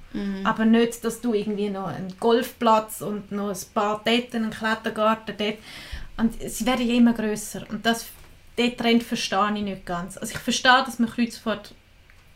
Aber 0.44 0.66
nicht, 0.66 1.06
dass 1.06 1.22
du 1.22 1.34
irgendwie 1.34 1.70
noch 1.70 1.88
einen 1.88 2.14
Golfplatz 2.20 3.00
und 3.00 3.32
noch 3.32 3.48
ein 3.48 3.74
paar 3.74 4.02
dort, 4.04 4.36
einen 4.36 4.50
Klettergarten 4.50 5.36
dort. 5.38 5.58
Und 6.18 6.34
sie 6.52 6.66
werden 6.66 6.86
ja 6.86 6.96
immer 6.96 7.14
grösser 7.14 7.64
Und 7.70 7.86
das, 7.86 8.08
den 8.58 8.76
Trend 8.76 9.04
verstehe 9.04 9.54
ich 9.56 9.64
nicht 9.64 9.86
ganz. 9.86 10.18
Also 10.18 10.34
ich 10.34 10.40
verstehe, 10.40 10.84
dass 10.86 11.00
man 11.00 11.10
Kreuzfahrt 11.10 11.74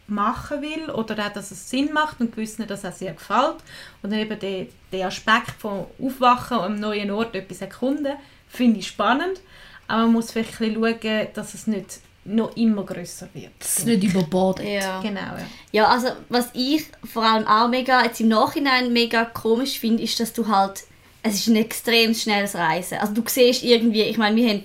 machen 0.07 0.61
will 0.61 0.89
oder 0.89 1.25
auch, 1.25 1.33
dass 1.33 1.51
es 1.51 1.69
Sinn 1.69 1.91
macht 1.93 2.19
und 2.19 2.35
gewissen 2.35 2.67
das 2.67 2.85
auch 2.85 2.91
sehr 2.91 3.13
gefällt. 3.13 3.57
Und 4.01 4.11
dann 4.11 4.19
eben 4.19 4.39
der, 4.39 4.67
der 4.91 5.07
Aspekt 5.07 5.51
von 5.59 5.85
Aufwachen 6.01 6.57
und 6.57 6.63
am 6.63 6.75
neuen 6.79 7.11
Ort 7.11 7.35
etwas 7.35 7.61
erkunden, 7.61 8.13
finde 8.47 8.79
ich 8.79 8.87
spannend. 8.87 9.41
Aber 9.87 10.03
man 10.03 10.13
muss 10.13 10.31
vielleicht 10.31 10.61
ein 10.61 10.73
bisschen 10.73 11.01
schauen, 11.01 11.27
dass 11.33 11.53
es 11.53 11.67
nicht 11.67 11.99
noch 12.25 12.55
immer 12.55 12.83
grösser 12.83 13.27
wird. 13.33 13.51
Dass 13.59 13.79
es 13.79 13.85
nicht 13.85 14.03
überbordet. 14.03 14.65
Ja. 14.65 15.01
Genau, 15.01 15.19
ja. 15.19 15.45
Ja, 15.71 15.87
also 15.87 16.07
was 16.29 16.49
ich 16.53 16.85
vor 17.03 17.23
allem 17.23 17.45
auch 17.47 17.67
mega, 17.67 18.03
jetzt 18.03 18.21
im 18.21 18.29
Nachhinein 18.29 18.93
mega 18.93 19.25
komisch 19.25 19.79
finde, 19.79 20.03
ist, 20.03 20.19
dass 20.19 20.31
du 20.31 20.47
halt, 20.47 20.83
es 21.21 21.35
ist 21.35 21.47
ein 21.47 21.57
extrem 21.57 22.13
schnelles 22.13 22.55
Reisen. 22.55 22.97
Also 22.99 23.13
du 23.13 23.23
siehst 23.25 23.63
irgendwie, 23.63 24.03
ich 24.03 24.17
meine, 24.17 24.35
wir 24.35 24.49
haben 24.49 24.63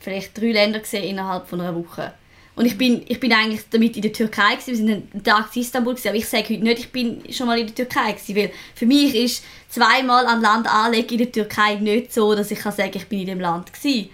vielleicht 0.00 0.36
drei 0.36 0.52
Länder 0.52 0.80
gesehen 0.80 1.04
innerhalb 1.04 1.48
von 1.48 1.60
einer 1.60 1.74
Woche. 1.74 2.12
Und 2.56 2.64
ich 2.64 2.78
bin, 2.78 3.02
ich 3.06 3.20
bin 3.20 3.32
eigentlich 3.34 3.60
damit 3.70 3.96
in 3.96 4.02
der 4.02 4.14
Türkei 4.14 4.54
gewesen. 4.54 4.66
wir 4.66 4.76
sind 4.76 5.12
einen 5.12 5.22
Tag 5.22 5.54
in 5.54 5.62
Istanbul 5.62 5.92
gewesen, 5.92 6.08
aber 6.08 6.16
ich 6.16 6.26
sage 6.26 6.54
heute 6.54 6.64
nicht, 6.64 6.78
ich 6.78 6.90
bin 6.90 7.22
schon 7.30 7.46
mal 7.46 7.58
in 7.58 7.66
der 7.66 7.74
Türkei 7.74 8.12
gewesen, 8.12 8.34
weil 8.34 8.50
für 8.74 8.86
mich 8.86 9.14
ist 9.14 9.44
zweimal 9.68 10.26
an 10.26 10.40
Land 10.40 10.66
anlegen 10.66 11.10
in 11.10 11.18
der 11.18 11.32
Türkei 11.32 11.74
nicht 11.74 12.14
so, 12.14 12.34
dass 12.34 12.50
ich 12.50 12.58
kann 12.58 12.72
sagen, 12.72 12.92
ich 12.94 13.06
bin 13.06 13.20
in 13.20 13.26
dem 13.26 13.40
Land 13.40 13.74
gewesen. 13.74 14.08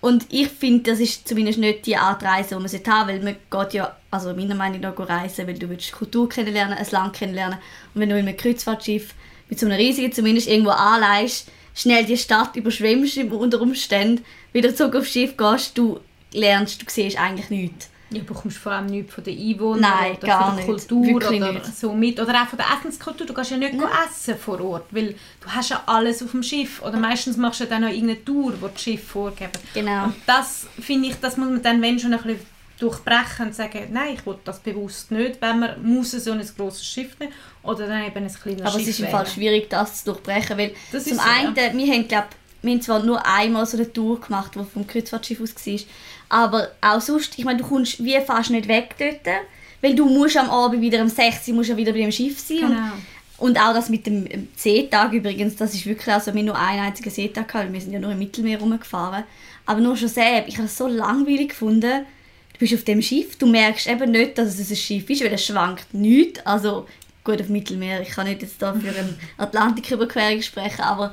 Und 0.00 0.26
ich 0.30 0.48
finde, 0.48 0.90
das 0.90 1.00
ist 1.00 1.26
zumindest 1.28 1.58
nicht 1.58 1.86
die 1.86 1.96
Art 1.96 2.22
Reise, 2.24 2.50
die 2.50 2.54
man 2.56 2.68
sollte 2.68 2.90
haben 2.90 3.08
weil 3.08 3.22
man 3.22 3.36
geht 3.50 3.74
ja, 3.74 3.96
also 4.10 4.34
meiner 4.34 4.54
Meinung 4.56 4.80
nach, 4.80 4.98
reisen, 4.98 5.46
weil 5.46 5.58
du 5.58 5.68
willst 5.68 5.92
Kultur 5.92 6.28
kennenlernen, 6.28 6.76
ein 6.76 6.86
Land 6.90 7.14
kennenlernen. 7.14 7.58
Und 7.94 8.00
wenn 8.00 8.08
du 8.08 8.18
in 8.18 8.26
einem 8.26 8.36
Kreuzfahrtschiff 8.36 9.14
mit 9.48 9.60
so 9.60 9.66
einem 9.66 9.76
riesigen 9.76 10.12
zumindest 10.12 10.48
irgendwo 10.48 10.70
anleihst, 10.70 11.48
schnell 11.74 12.04
die 12.04 12.16
Stadt 12.16 12.56
überschwemmst 12.56 13.18
unter 13.18 13.60
Umständen, 13.60 14.24
wieder 14.52 14.74
zurück 14.74 14.96
aufs 14.96 15.12
Schiff 15.12 15.36
gehst, 15.36 15.78
du 15.78 16.00
lernst, 16.36 16.80
du 16.82 16.86
siehst 16.88 17.18
eigentlich 17.18 17.50
nichts. 17.50 17.90
Du 18.08 18.22
bekommst 18.22 18.58
vor 18.58 18.70
allem 18.70 18.86
nichts 18.86 19.12
von 19.12 19.24
den 19.24 19.36
Einwohnern 19.36 19.80
Nein, 19.80 20.16
oder 20.22 20.38
von 20.40 20.56
der. 20.56 20.64
Kultur 20.64 21.04
Wirklich 21.06 21.42
oder 21.42 21.52
nicht. 21.54 21.76
so 21.76 21.92
mit. 21.92 22.20
Oder 22.20 22.42
auch 22.42 22.46
von 22.46 22.56
der 22.56 22.66
Essenskultur. 22.78 23.26
Du 23.26 23.34
kannst 23.34 23.50
ja 23.50 23.56
nicht 23.56 23.74
essen 24.08 24.38
vor 24.38 24.60
Ort, 24.60 24.84
weil 24.92 25.16
du 25.40 25.48
hast 25.48 25.70
ja 25.70 25.82
alles 25.86 26.22
auf 26.22 26.30
dem 26.30 26.44
Schiff. 26.44 26.80
Oder 26.82 26.98
meistens 26.98 27.36
machst 27.36 27.58
du 27.58 27.64
ja 27.64 27.70
dann 27.70 27.82
noch 27.82 27.88
irgendeine 27.88 28.24
Tour, 28.24 28.52
die 28.52 28.60
das 28.72 28.80
Schiff 28.80 29.08
vorgeben. 29.08 29.50
Genau. 29.74 30.04
Und 30.04 30.14
das 30.24 30.68
finde 30.80 31.08
ich, 31.08 31.16
das 31.20 31.36
muss 31.36 31.48
man 31.48 31.62
dann 31.62 31.82
wenn 31.82 31.98
schon 31.98 32.12
ein 32.14 32.22
bisschen 32.22 32.40
durchbrechen 32.78 33.46
und 33.46 33.54
sagen, 33.56 33.88
nein, 33.90 34.14
ich 34.14 34.24
will 34.24 34.36
das 34.44 34.60
bewusst 34.60 35.10
nicht, 35.10 35.40
wenn 35.40 35.58
man 35.58 35.82
muss 35.82 36.12
so 36.12 36.30
ein 36.30 36.46
grosses 36.56 36.86
Schiff 36.86 37.18
nehmen 37.18 37.32
oder 37.64 37.86
dann 37.88 38.04
eben 38.04 38.16
ein 38.24 38.32
kleines 38.32 38.62
Aber 38.62 38.70
Schiff 38.78 38.82
es 38.82 38.88
ist 38.88 39.00
im. 39.00 39.08
Fall 39.08 39.26
schwierig, 39.26 39.68
das 39.70 40.04
zu 40.04 40.12
durchbrechen, 40.12 40.56
weil 40.58 40.74
Das 40.92 41.04
zum 41.04 41.14
ist 41.14 41.22
so, 41.22 41.28
einen, 41.28 41.56
wir 41.56 41.92
haben, 41.92 42.06
glaub, 42.06 42.26
wir 42.62 42.72
haben 42.72 42.82
zwar 42.82 43.02
nur 43.02 43.24
einmal 43.26 43.64
so 43.66 43.76
eine 43.78 43.92
Tour 43.92 44.20
gemacht, 44.20 44.52
die 44.54 44.62
vom 44.64 44.86
Kreuzfahrtschiff 44.86 45.40
aus 45.40 45.54
war, 45.66 45.80
aber 46.28 46.68
auch 46.80 47.00
sonst, 47.00 47.38
ich 47.38 47.44
meine, 47.44 47.58
du 47.60 47.68
kommst 47.68 48.02
wie 48.04 48.18
fast 48.20 48.50
nicht 48.50 48.68
weg 48.68 48.94
dort, 48.98 49.36
weil 49.80 49.94
du 49.94 50.06
musst 50.06 50.36
am 50.36 50.50
Abend 50.50 50.80
wieder 50.80 51.00
um 51.00 51.08
6 51.08 51.48
Uhr 51.48 51.54
musst 51.54 51.68
ja 51.68 51.76
wieder 51.76 51.92
bei 51.92 51.98
dem 51.98 52.12
Schiff 52.12 52.38
sein 52.40 52.64
und 52.64 52.70
Genau. 52.70 52.92
Und 53.38 53.58
auch 53.58 53.74
das 53.74 53.88
mit 53.88 54.06
dem 54.06 54.26
ähm, 54.30 54.48
Seetag 54.56 55.12
übrigens, 55.12 55.56
das 55.56 55.74
ist 55.74 55.86
wirklich, 55.86 56.14
also 56.14 56.34
wir 56.34 56.42
nur 56.42 56.58
einen 56.58 56.80
einzigen 56.80 57.10
Seetag 57.10 57.48
gehabt, 57.48 57.66
weil 57.66 57.72
wir 57.72 57.80
sind 57.80 57.92
ja 57.92 58.00
nur 58.00 58.12
im 58.12 58.18
Mittelmeer 58.18 58.58
rumgefahren. 58.58 59.24
Aber 59.66 59.80
nur 59.80 59.96
schon 59.96 60.08
sehr, 60.08 60.46
ich 60.48 60.54
habe 60.54 60.66
das 60.66 60.78
so 60.78 60.86
langweilig 60.86 61.50
gefunden. 61.50 62.06
Du 62.52 62.58
bist 62.58 62.74
auf 62.74 62.84
dem 62.84 63.02
Schiff, 63.02 63.36
du 63.36 63.46
merkst 63.46 63.88
eben 63.88 64.10
nicht, 64.10 64.38
dass 64.38 64.58
es 64.58 64.70
ein 64.70 64.76
Schiff 64.76 65.10
ist, 65.10 65.22
weil 65.22 65.34
es 65.34 65.44
schwankt 65.44 65.92
nichts. 65.92 66.40
Also 66.46 66.86
gut, 67.24 67.40
auf 67.40 67.48
Mittelmeer, 67.48 68.00
ich 68.00 68.10
kann 68.10 68.26
nicht 68.26 68.40
jetzt 68.40 68.62
da 68.62 68.72
für 68.72 68.88
eine 68.88 69.14
Atlantiküberquerung 69.36 70.40
sprechen, 70.40 70.82
aber 70.82 71.12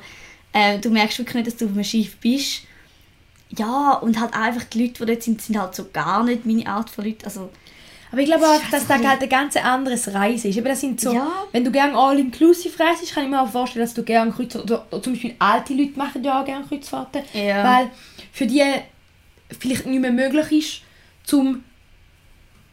äh, 0.54 0.78
du 0.78 0.88
merkst 0.88 1.18
wirklich 1.18 1.34
nicht, 1.34 1.46
dass 1.48 1.56
du 1.56 1.66
auf 1.66 1.72
einem 1.72 1.84
Schiff 1.84 2.16
bist. 2.16 2.62
Ja, 3.58 3.92
und 3.94 4.20
halt 4.20 4.34
einfach 4.34 4.64
die 4.64 4.82
Leute, 4.86 5.04
die 5.04 5.12
dort 5.12 5.22
sind, 5.22 5.40
sind 5.42 5.58
halt 5.58 5.74
so 5.74 5.86
gar 5.92 6.24
nicht 6.24 6.46
meine 6.46 6.66
Art 6.66 6.90
von 6.90 7.04
Leuten. 7.04 7.24
Also, 7.24 7.50
Aber 8.10 8.20
ich 8.20 8.26
glaube 8.26 8.46
auch, 8.46 8.60
dass 8.70 8.86
das 8.86 9.02
halt 9.04 9.22
ein 9.22 9.28
ganz 9.28 9.56
anderes 9.56 10.12
Reisen 10.14 10.50
ist. 10.50 10.56
Eben, 10.56 10.66
das 10.66 10.80
sind 10.80 11.00
so, 11.00 11.12
Ja. 11.12 11.30
Wenn 11.52 11.64
du 11.64 11.70
gerne 11.70 11.96
all-inclusive 11.96 12.78
reist, 12.78 13.12
kann 13.14 13.24
ich 13.24 13.30
mir 13.30 13.40
auch 13.40 13.48
vorstellen, 13.50 13.84
dass 13.84 13.94
du 13.94 14.02
gerne 14.02 14.30
Kreuzfahrten, 14.32 14.70
oder, 14.90 15.02
zum 15.02 15.12
Beispiel 15.12 15.34
alte 15.38 15.74
Leute 15.74 15.98
machen 15.98 16.22
ja 16.24 16.40
auch 16.40 16.44
gerne 16.44 16.64
Kreuzfahrten, 16.66 17.22
Ja. 17.32 17.64
weil 17.64 17.90
für 18.32 18.46
die 18.46 18.62
vielleicht 19.58 19.86
nicht 19.86 20.00
mehr 20.00 20.12
möglich 20.12 20.52
ist, 20.52 20.82
zum 21.28 21.62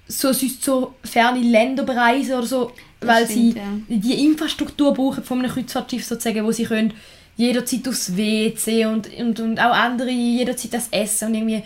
so, 0.08 0.34
sonst 0.34 0.64
so 0.64 0.94
ferne 1.04 1.40
Länder 1.40 1.84
bereisen 1.84 2.36
oder 2.36 2.46
so, 2.48 2.72
Das 3.00 3.10
weil 3.10 3.26
stimmt, 3.26 3.54
sie 3.54 3.60
ja. 3.94 3.98
die 4.00 4.26
Infrastruktur 4.26 4.94
brauchen 4.94 5.24
von 5.24 5.40
einem 5.40 5.52
Kreuzfahrtschiff 5.52 6.06
sozusagen, 6.06 6.46
wo 6.46 6.52
sie 6.52 6.66
können 6.66 6.94
jederzeit 7.42 7.88
aufs 7.88 8.16
WC 8.16 8.86
und, 8.86 9.08
und, 9.18 9.40
und 9.40 9.60
auch 9.60 9.74
andere 9.74 10.10
jederzeit 10.12 10.74
das 10.74 10.88
Essen 10.92 11.30
und 11.30 11.36
irgendwie 11.36 11.64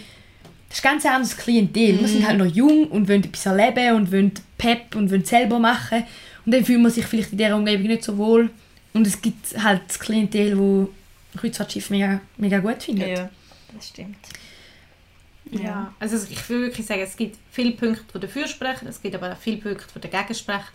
das 0.70 0.80
ist 0.80 0.86
ein 0.86 0.92
ganz 0.94 1.06
anderes 1.06 1.38
Klientel. 1.38 1.94
Wir 1.96 2.02
Mhm. 2.02 2.08
sind 2.08 2.28
halt 2.28 2.38
noch 2.38 2.46
jung 2.54 2.88
und 2.88 3.08
wollen 3.08 3.24
etwas 3.24 3.46
erleben 3.46 3.96
und 3.96 4.12
wollen 4.12 4.32
Pep 4.58 4.96
und 4.96 5.10
wollen 5.12 5.24
selber 5.26 5.60
machen 5.60 6.04
und 6.46 6.54
dann 6.54 6.66
fühlt 6.66 6.82
man 6.82 6.92
sich 6.92 7.06
vielleicht 7.06 7.32
in 7.32 7.38
dieser 7.38 7.56
Umgebung 7.56 7.88
nicht 7.88 8.04
so 8.04 8.18
wohl 8.18 8.50
und 8.94 9.06
es 9.08 9.22
gibt 9.22 9.62
halt 9.62 9.82
das 9.88 10.00
Klientel, 10.00 10.58
wo 10.58 10.90
Kreuzfahrtschiff 11.38 11.90
mega, 11.90 12.20
mega 12.38 12.60
gut 12.60 12.82
findet. 12.84 13.18
ja, 13.18 13.30
das 13.74 13.88
stimmt. 13.90 14.18
Ja. 15.52 15.94
also 16.00 16.18
ich 16.30 16.50
will 16.50 16.62
wirklich 16.64 16.86
sagen, 16.88 17.02
es 17.02 17.16
gibt 17.16 17.38
viele 17.52 17.72
Punkte, 17.72 18.04
die 18.16 18.20
dafür 18.22 18.48
sprechen, 18.48 18.88
es 18.88 19.02
gibt 19.02 19.14
aber 19.16 19.32
auch 19.34 19.38
viele 19.38 19.58
Punkte, 19.58 19.86
die 20.00 20.10
dagegen 20.10 20.34
sprechen. 20.34 20.74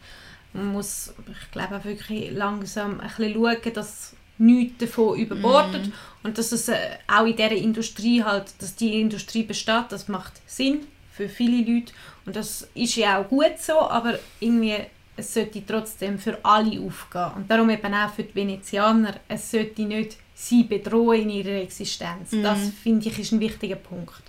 Man 0.53 0.67
muss, 0.73 1.13
ich 1.29 1.51
glaube, 1.51 1.77
auch 1.77 1.85
wirklich 1.85 2.31
langsam 2.33 3.01
ein 3.01 3.09
bisschen 3.09 3.35
schauen, 3.35 3.73
dass 3.75 4.15
nichts 4.41 4.78
davon 4.78 5.18
überbordet 5.18 5.93
und 6.22 6.38
dass 6.38 6.53
es 6.53 6.68
äh, 6.68 6.76
auch 7.07 7.26
in 7.26 7.36
dieser 7.36 7.53
Industrie 7.53 8.22
halt, 8.22 8.53
dass 8.59 8.74
die 8.74 9.01
Industrie 9.01 9.43
besteht, 9.43 9.86
das 9.91 10.09
macht 10.09 10.32
Sinn 10.47 10.80
für 11.12 11.28
viele 11.28 11.59
Leute 11.59 11.93
und 12.26 12.36
das 12.36 12.68
ist 12.74 12.97
ja 12.97 13.20
auch 13.20 13.28
gut 13.28 13.59
so, 13.59 13.78
aber 13.78 14.18
irgendwie 14.41 14.76
es 15.16 15.34
sollte 15.34 15.64
trotzdem 15.66 16.18
für 16.18 16.38
alle 16.43 16.80
aufgehen 16.80 17.30
und 17.36 17.51
darum 17.51 17.68
eben 17.70 17.93
auch 17.95 18.11
für 18.11 18.22
die 18.22 18.34
Venezianer, 18.34 19.14
es 19.28 19.51
sollte 19.51 19.82
nicht 19.82 20.16
sie 20.34 20.64
bedrohen 20.64 21.22
in 21.22 21.30
ihrer 21.30 21.62
Existenz. 21.62 22.30
Das 22.43 22.59
finde 22.82 23.09
ich 23.09 23.18
ist 23.18 23.32
ein 23.32 23.41
wichtiger 23.41 23.76
Punkt. 23.76 24.22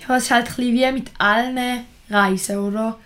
Ja, 0.00 0.16
es 0.16 0.24
ist 0.24 0.30
halt 0.30 0.48
ein 0.48 0.56
bisschen 0.56 0.74
wie 0.74 0.92
mit 0.92 1.10
allen 1.18 1.84
Reisen, 2.10 2.58
oder? 2.58 2.98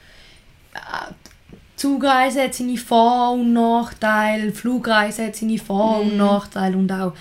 Äh, 1.83 1.89
Zugreise 1.89 2.43
hat 2.43 2.55
seine 2.55 2.77
Vor- 2.77 3.33
und 3.33 3.53
Nachteile, 3.53 4.53
Flugreise 4.53 5.27
hat 5.27 5.37
seine 5.37 5.59
Vor- 5.59 6.01
und 6.01 6.17
Nachteile 6.17 6.77
und 6.77 6.91
auch 6.93 7.13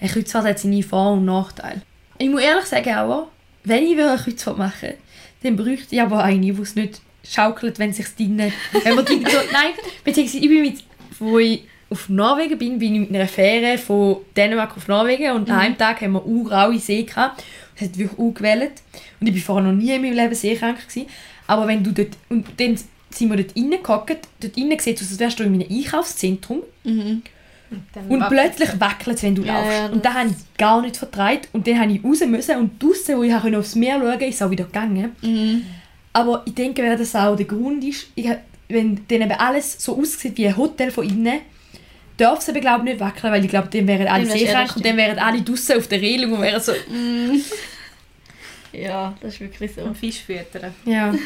eine 0.00 0.10
Kreuzfahrt 0.10 0.44
hat 0.44 0.58
seine 0.58 0.82
Vor- 0.82 1.12
und 1.12 1.24
Nachteile. 1.24 1.82
Ich 2.18 2.28
muss 2.28 2.42
ehrlich 2.42 2.66
sagen 2.66 2.94
auch, 2.94 3.28
wenn 3.64 3.84
ich 3.84 3.98
eine 3.98 4.16
Kreuzfahrt 4.16 4.58
machen 4.58 4.82
würde, 4.82 4.98
dann 5.42 5.56
bräuchte 5.56 5.94
ich 5.94 6.02
aber 6.02 6.22
eine, 6.22 6.52
die 6.52 6.62
es 6.62 6.76
nicht 6.76 7.00
schaukelt, 7.24 7.78
wenn 7.78 7.90
es 7.90 7.96
sich 7.96 8.14
drinnen... 8.14 8.52
Wenn 8.82 8.94
man 8.94 9.04
drinnen 9.04 9.26
so, 9.30 9.38
nein, 9.52 9.72
beziehungsweise 10.04 10.44
ich 10.44 10.48
bin 10.48 10.62
mit... 10.62 10.84
Wo 11.18 11.38
ich 11.38 11.64
auf 11.90 12.08
Norwegen 12.08 12.56
bin, 12.56 12.78
bin 12.78 12.94
ich 12.94 13.00
mit 13.00 13.14
einer 13.14 13.26
Fähre 13.26 13.76
von 13.76 14.18
Dänemark 14.36 14.76
auf 14.76 14.88
Norwegen 14.88 15.32
und 15.32 15.50
an 15.50 15.58
einem 15.58 15.78
Tag 15.78 16.00
haben 16.00 16.12
wir 16.12 16.24
uraue 16.24 16.78
See 16.78 17.02
gehabt. 17.02 17.42
Es 17.74 17.82
hat 17.82 17.98
wirklich 17.98 18.34
gewählt. 18.34 18.72
Und 19.20 19.26
ich 19.26 19.34
war 19.34 19.56
vorher 19.56 19.70
noch 19.70 19.78
nie 19.78 19.90
in 19.90 20.00
meinem 20.00 20.14
Leben 20.14 20.34
seekrank. 20.34 20.78
Gewesen. 20.80 21.06
Aber 21.46 21.66
wenn 21.66 21.82
du 21.82 21.92
dort... 21.92 22.16
Und 22.30 22.46
dann 22.58 22.78
sind 23.10 23.30
wir 23.30 23.36
dort 23.36 23.56
reingehockt. 23.56 24.28
Dort 24.40 24.56
innen 24.56 24.78
sieht 24.78 24.96
es 25.00 25.06
aus, 25.06 25.10
als 25.12 25.20
wärst 25.20 25.38
du 25.38 25.44
in 25.44 25.54
einem 25.54 25.66
Einkaufszentrum. 25.70 26.62
Dann 26.84 27.22
Und 28.08 28.20
wackelt 28.20 28.56
plötzlich 28.56 28.80
wackelt 28.80 29.16
es, 29.16 29.22
wenn 29.22 29.34
du 29.36 29.42
Ja, 29.42 29.54
laufst. 29.60 29.72
ja, 29.78 29.86
und 29.86 30.04
das 30.04 30.14
habe 30.14 30.28
ich 30.30 30.58
gar 30.58 30.80
nicht 30.82 30.96
vertraut. 30.96 31.40
Und 31.52 31.66
dann 31.66 31.78
habe 31.80 31.92
ich 31.92 32.02
raus 32.04 32.20
müssen. 32.26 32.56
Und 32.56 32.82
draussen, 32.82 33.16
wo 33.16 33.22
ich 33.22 33.32
aufs 33.34 33.74
Meer 33.76 33.98
schauen 33.98 34.10
konnte, 34.10 34.24
ist 34.24 34.34
es 34.36 34.42
auch 34.42 34.50
wieder 34.50 34.64
gegangen. 34.64 35.14
Mhm. 35.22 35.64
Aber 36.12 36.42
ich 36.46 36.54
denke, 36.54 36.82
weil 36.82 36.96
das 36.96 37.14
auch 37.14 37.36
der 37.36 37.46
Grund 37.46 37.84
ist, 37.84 38.08
ich, 38.16 38.28
wenn 38.68 38.96
dann 39.08 39.22
eben 39.22 39.32
alles 39.32 39.76
so 39.78 39.96
aussieht 39.98 40.36
wie 40.36 40.48
ein 40.48 40.56
Hotel 40.56 40.90
von 40.90 41.08
innen, 41.08 41.40
darf 42.16 42.40
es 42.40 42.48
eben 42.48 42.60
glaube 42.60 42.80
ich 42.80 42.92
nicht 42.94 43.00
wackeln, 43.00 43.32
weil 43.32 43.44
ich 43.44 43.50
glaube, 43.50 43.68
dann 43.70 43.86
wären 43.86 44.08
alle 44.08 44.36
eher 44.36 44.66
und 44.74 44.84
dann 44.84 44.96
wären 44.96 45.18
alle 45.18 45.40
draussen 45.42 45.78
auf 45.78 45.86
der 45.86 46.00
Reling 46.00 46.32
und 46.32 46.42
wären 46.42 46.60
so... 46.60 46.72
Ja, 48.72 49.14
das 49.20 49.34
ist 49.34 49.40
wirklich 49.40 49.72
so. 49.74 49.82
und 49.82 49.96
Fisch 49.96 50.20
füttern. 50.20 50.72
Ja. 50.84 51.12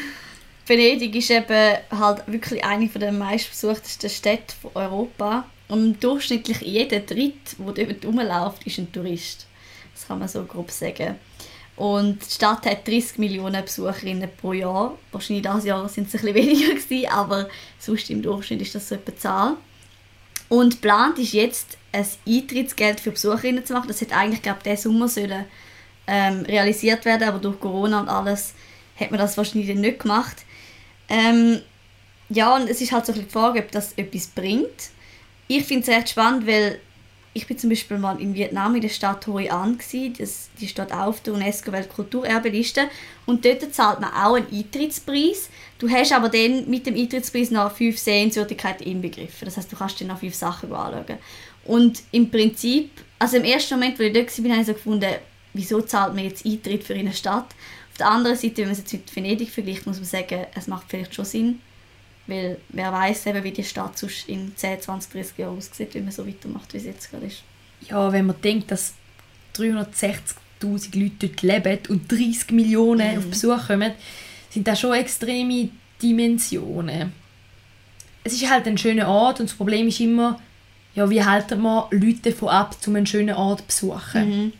Venedig 0.67 1.15
ist 1.15 1.29
eben 1.29 1.77
halt 1.91 2.23
wirklich 2.27 2.63
eine 2.63 2.87
der 2.87 3.11
meistbesuchtesten 3.11 4.09
Städte 4.09 4.55
von 4.61 4.71
Europa. 4.73 5.45
Und 5.67 6.03
durchschnittlich 6.03 6.61
jeder 6.61 6.99
Dritt, 6.99 7.55
der 7.57 7.85
dort 7.85 8.05
rumläuft, 8.05 8.65
ist 8.65 8.77
ein 8.77 8.91
Tourist. 8.91 9.47
Das 9.93 10.07
kann 10.07 10.19
man 10.19 10.27
so 10.27 10.43
grob 10.43 10.71
sagen. 10.71 11.15
Und 11.75 12.25
die 12.25 12.33
Stadt 12.33 12.65
hat 12.65 12.87
30 12.87 13.17
Millionen 13.17 13.63
Besucherinnen 13.63 14.29
pro 14.39 14.53
Jahr. 14.53 14.97
Wahrscheinlich 15.11 15.45
dieses 15.45 15.65
Jahr 15.65 15.89
sind 15.89 16.07
es 16.07 16.13
ein 16.15 16.33
bisschen 16.33 16.35
weniger 16.35 16.73
gewesen, 16.75 17.09
aber 17.09 17.49
sonst 17.79 18.09
im 18.09 18.21
Durchschnitt 18.21 18.61
ist 18.61 18.75
das 18.75 18.89
so 18.89 18.95
die 18.95 19.15
Zahl. 19.15 19.57
Und 20.47 20.81
geplant 20.81 21.19
ist 21.19 21.33
jetzt, 21.33 21.77
ein 21.91 22.05
Eintrittsgeld 22.27 22.99
für 22.99 23.11
Besucherinnen 23.11 23.65
zu 23.65 23.73
machen. 23.73 23.87
Das 23.87 24.01
hätte 24.01 24.15
eigentlich, 24.15 24.41
glaube 24.41 24.59
ich, 24.59 24.71
diesen 24.71 24.91
Sommer 24.91 25.07
sollen, 25.07 25.45
ähm, 26.07 26.41
realisiert 26.41 27.03
werden, 27.05 27.27
aber 27.27 27.39
durch 27.39 27.59
Corona 27.59 27.99
und 27.99 28.09
alles 28.09 28.53
hat 28.99 29.11
man 29.11 29.19
das 29.19 29.37
wahrscheinlich 29.37 29.75
nicht 29.75 29.99
gemacht. 29.99 30.45
Ähm, 31.09 31.61
ja, 32.29 32.55
und 32.55 32.69
es 32.69 32.81
ist 32.81 32.91
halt 32.91 33.05
so 33.05 33.13
die 33.13 33.23
Frage, 33.23 33.59
ob 33.59 33.71
das 33.71 33.93
etwas 33.93 34.27
bringt. 34.27 34.89
Ich 35.47 35.63
finde 35.65 35.83
es 35.83 35.95
recht 35.95 36.09
spannend, 36.09 36.47
weil 36.47 36.79
ich 37.33 37.47
bin 37.47 37.57
zum 37.57 37.69
Beispiel 37.69 37.97
mal 37.97 38.19
in 38.21 38.33
Vietnam 38.33 38.75
in 38.75 38.81
der 38.81 38.89
Stadt 38.89 39.27
Hoi 39.27 39.49
An. 39.49 39.77
Das, 40.17 40.49
die 40.59 40.67
steht 40.69 40.93
auch 40.93 41.07
auf 41.07 41.21
der 41.21 41.33
UNESCO 41.33 41.71
Weltkulturerbeliste 41.73 42.89
und 43.25 43.43
dort 43.43 43.73
zahlt 43.73 43.99
man 43.99 44.13
auch 44.13 44.35
einen 44.35 44.47
Eintrittspreis. 44.51 45.49
Du 45.77 45.89
hast 45.89 46.13
aber 46.13 46.29
dann 46.29 46.69
mit 46.69 46.85
dem 46.85 46.95
Eintrittspreis 46.95 47.51
noch 47.51 47.75
fünf 47.75 47.99
Sehenswürdigkeiten 47.99 48.87
inbegriffen. 48.87 49.45
Das 49.45 49.57
heißt, 49.57 49.69
du 49.69 49.75
kannst 49.75 49.99
dann 49.99 50.07
noch 50.07 50.19
fünf 50.19 50.33
Sachen 50.33 50.71
anschauen. 50.71 51.17
Und 51.65 52.03
im 52.11 52.31
Prinzip, 52.31 52.89
also 53.19 53.35
im 53.35 53.43
ersten 53.43 53.73
Moment, 53.73 53.99
wo 53.99 54.03
ich 54.03 54.13
dort 54.13 54.43
war, 54.43 54.51
habe 54.51 54.61
ich 54.61 54.67
so 54.67 54.73
gefunden, 54.73 55.13
wieso 55.53 55.81
zahlt 55.81 56.15
man 56.15 56.23
jetzt 56.23 56.45
Eintritt 56.45 56.85
für 56.85 56.93
eine 56.93 57.11
Stadt? 57.11 57.47
Auf 57.95 57.99
der 57.99 58.09
anderen 58.09 58.35
Seite, 58.37 58.57
wenn 58.57 58.63
man 58.65 58.71
es 58.73 58.79
jetzt 58.79 58.91
mit 58.91 59.15
Venedig 59.15 59.49
vergleicht, 59.51 59.85
muss 59.87 59.95
man 59.97 60.05
sagen, 60.05 60.45
es 60.53 60.67
macht 60.67 60.85
vielleicht 60.89 61.15
schon 61.15 61.23
Sinn. 61.23 61.61
Weil 62.27 62.57
wer 62.69 62.91
weiß 62.91 63.27
eben, 63.27 63.41
wie 63.43 63.51
die 63.51 63.63
Stadt 63.63 63.97
sonst 63.97 64.27
in 64.27 64.51
10, 64.55 64.81
20, 64.81 65.11
30 65.13 65.37
Jahren 65.37 65.57
aussieht, 65.57 65.93
wenn 65.93 66.03
man 66.03 66.11
so 66.11 66.27
weitermacht, 66.27 66.73
wie 66.73 66.77
es 66.77 66.83
jetzt 66.85 67.09
gerade 67.09 67.27
ist. 67.27 67.43
Ja, 67.87 68.11
wenn 68.11 68.25
man 68.25 68.41
denkt, 68.41 68.69
dass 68.71 68.93
360'000 69.55 70.97
Leute 70.99 71.27
dort 71.29 71.41
leben 71.41 71.79
und 71.89 72.11
30 72.11 72.51
Millionen 72.51 73.11
Mhm. 73.13 73.17
auf 73.19 73.29
Besuch 73.29 73.67
kommen, 73.67 73.91
sind 74.49 74.67
das 74.67 74.79
schon 74.79 74.93
extreme 74.93 75.69
Dimensionen. 76.01 77.13
Es 78.23 78.33
ist 78.33 78.49
halt 78.49 78.67
ein 78.67 78.77
schöner 78.77 79.07
Ort 79.07 79.39
und 79.39 79.49
das 79.49 79.55
Problem 79.55 79.87
ist 79.87 79.99
immer, 79.99 80.39
ja, 80.95 81.09
wie 81.09 81.23
halten 81.23 81.61
wir 81.61 81.87
Leute 81.91 82.31
davon 82.31 82.49
ab, 82.49 82.75
um 82.87 82.95
einen 82.95 83.05
schönen 83.05 83.35
Ort 83.35 83.59
zu 83.71 83.87
besuchen? 83.87 84.29
Mhm. 84.45 84.53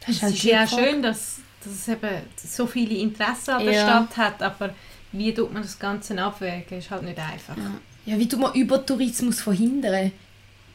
Das 0.00 0.08
Es 0.10 0.16
ist 0.16 0.22
halt 0.22 0.34
ist 0.34 0.42
die 0.44 0.48
ja 0.48 0.66
Frage. 0.66 0.82
schön, 0.84 1.02
dass, 1.02 1.36
dass 1.66 1.74
es 1.74 1.88
eben 1.88 2.08
so 2.36 2.66
viele 2.66 2.94
Interessen 2.94 3.50
an 3.50 3.64
der 3.64 3.74
Ja. 3.74 3.82
Stadt 3.82 4.16
hat, 4.16 4.42
aber 4.42 4.74
wie 5.12 5.32
tut 5.34 5.52
man 5.52 5.62
das 5.62 5.78
Ganze 5.78 6.18
abwägen, 6.22 6.78
ist 6.78 6.90
halt 6.90 7.02
nicht 7.02 7.18
einfach. 7.18 7.56
Ja. 7.56 8.12
Ja, 8.12 8.18
wie 8.18 8.28
tut 8.28 8.40
man 8.40 8.54
Übertourismus 8.54 9.40
verhindern? 9.40 10.12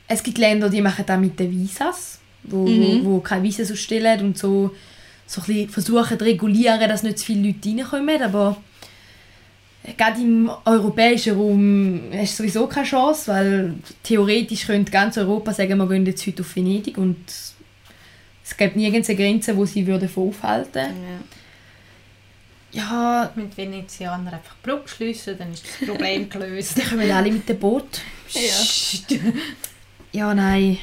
Es 0.07 0.21
gibt 0.21 0.37
Länder, 0.37 0.69
die 0.69 0.81
machen 0.81 1.05
das 1.07 1.19
mit 1.19 1.39
den 1.39 1.49
Visas, 1.51 2.19
wo, 2.43 2.67
Mhm. 2.67 3.05
wo, 3.05 3.11
wo 3.11 3.19
keine 3.21 3.43
Visas 3.43 3.71
ausstellen 3.71 4.19
und 4.21 4.37
so, 4.37 4.71
so 5.25 5.39
ein 5.41 5.45
bisschen 5.47 5.69
versuchen 5.69 6.19
zu 6.19 6.25
regulieren, 6.25 6.89
dass 6.89 7.03
nicht 7.03 7.19
zu 7.19 7.25
viele 7.27 7.47
Leute 7.47 7.69
reinkommen. 7.69 8.21
Aber 8.21 8.57
gerade 9.97 10.19
im 10.21 10.51
europäischen 10.65 11.37
Raum 11.37 12.01
hast 12.13 12.33
du 12.33 12.43
sowieso 12.43 12.67
keine 12.67 12.85
Chance, 12.85 13.31
weil 13.31 13.73
theoretisch 14.03 14.65
könnte 14.67 14.91
ganz 14.91 15.17
Europa 15.17 15.53
sagen, 15.53 15.77
wir 15.77 15.87
gehen 15.87 16.05
jetzt 16.05 16.27
heute 16.27 16.41
auf 16.41 16.53
Venedig 16.55 16.97
und 16.97 17.17
es 18.43 18.57
gibt 18.57 18.75
nirgends 18.75 19.09
eine 19.09 19.17
Grenze, 19.17 19.55
wo 19.55 19.65
sie 19.65 19.83
davon 19.85 20.29
aufhalten 20.29 20.95
Ja. 21.03 21.19
Ja, 22.73 23.31
Mit 23.35 23.57
Venezianer 23.57 24.31
einfach 24.33 24.55
die 24.63 24.69
Brücke 24.69 24.87
schliessen, 24.87 25.37
dann 25.37 25.51
ist 25.51 25.65
das 25.65 25.89
Problem 25.89 26.29
gelöst. 26.29 26.77
die 26.77 26.81
kommen 26.81 27.11
alle 27.11 27.29
mit 27.31 27.47
dem 27.49 27.59
Boot. 27.59 28.01
Ja. 28.33 29.19
Ja, 30.13 30.33
nein. 30.33 30.77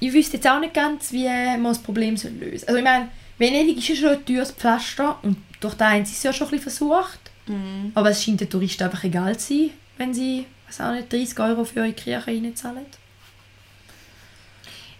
Ich 0.00 0.12
wüsste 0.12 0.36
jetzt 0.36 0.46
auch 0.48 0.60
nicht 0.60 0.74
ganz, 0.74 1.12
wie 1.12 1.24
man 1.26 1.64
das 1.64 1.78
Problem 1.78 2.14
lösen 2.14 2.38
soll. 2.40 2.52
Also 2.66 2.76
ich 2.76 2.84
meine, 2.84 3.08
Venedig 3.38 3.78
ist 3.78 3.88
ja 3.88 3.96
schon 3.96 4.08
ein 4.18 4.24
teures 4.24 4.52
Pflaster 4.52 5.18
und 5.22 5.36
durch 5.60 5.74
das 5.74 5.90
haben 5.92 6.04
sie 6.04 6.12
es 6.14 6.22
ja 6.22 6.32
schon 6.32 6.46
ein 6.48 6.50
bisschen 6.52 6.70
versucht. 6.88 7.20
Mhm. 7.46 7.92
Aber 7.94 8.10
es 8.10 8.22
scheint 8.24 8.40
den 8.40 8.48
Touristen 8.50 8.84
einfach 8.84 9.04
egal 9.04 9.36
zu 9.38 9.54
sein, 9.54 9.70
wenn 9.98 10.14
sie, 10.14 10.46
weiß 10.68 10.80
auch 10.82 10.92
nicht, 10.92 11.12
30 11.12 11.38
Euro 11.40 11.64
für 11.64 11.80
ihre 11.80 11.92
Kirche 11.92 12.26
reinzahlen. 12.26 12.86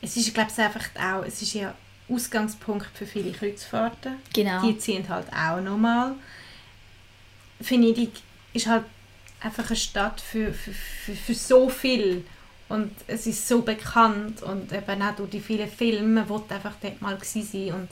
Es 0.05 0.17
ist, 0.17 0.35
glaube 0.35 0.51
ich, 0.53 0.59
einfach 0.63 0.85
auch, 1.01 1.25
es 1.25 1.41
ist 1.43 1.55
ja 1.55 1.75
Ausgangspunkt 2.09 2.87
für 2.95 3.07
viele 3.07 3.33
Kreuzfahrten. 3.33 4.17
Genau. 4.35 4.61
Die 4.63 4.77
ziehen 4.79 5.09
halt 5.09 5.27
auch 5.33 5.61
nochmal. 5.61 6.13
Venedig 7.61 8.11
ist 8.53 8.67
halt 8.67 8.85
einfach 9.41 9.67
eine 9.67 9.77
Stadt 9.77 10.21
für, 10.21 10.53
für, 10.53 10.73
für, 10.73 11.15
für 11.15 11.35
so 11.35 11.69
viel 11.69 12.25
und 12.69 12.91
es 13.07 13.27
ist 13.27 13.47
so 13.47 13.63
bekannt 13.63 14.43
und 14.43 14.73
eben 14.73 15.03
auch 15.03 15.15
durch 15.17 15.31
die 15.31 15.41
vielen 15.41 15.69
Filme 15.71 16.29
wollte 16.29 16.55
einfach 16.55 16.73
dort 16.81 17.01
mal 17.03 17.19
sein 17.23 17.73
und 17.73 17.89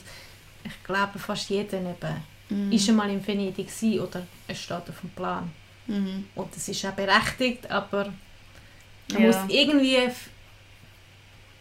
ich 0.64 0.84
glaube 0.84 1.18
fast 1.18 1.48
jeder 1.50 1.78
eben 1.78 2.32
Mhm. 2.48 2.70
ist 2.72 2.84
schon 2.84 2.96
mal 2.96 3.08
in 3.08 3.26
Venedig 3.26 3.66
gewesen 3.68 4.00
oder 4.00 4.26
es 4.46 4.58
steht 4.60 4.76
auf 4.76 5.00
dem 5.00 5.08
Plan 5.10 5.50
Mhm. 5.86 6.26
und 6.34 6.54
es 6.54 6.68
ist 6.68 6.84
auch 6.84 6.92
berechtigt, 6.92 7.70
aber 7.70 8.12
man 9.10 9.22
Ja. 9.22 9.28
muss 9.28 9.36
irgendwie 9.48 9.96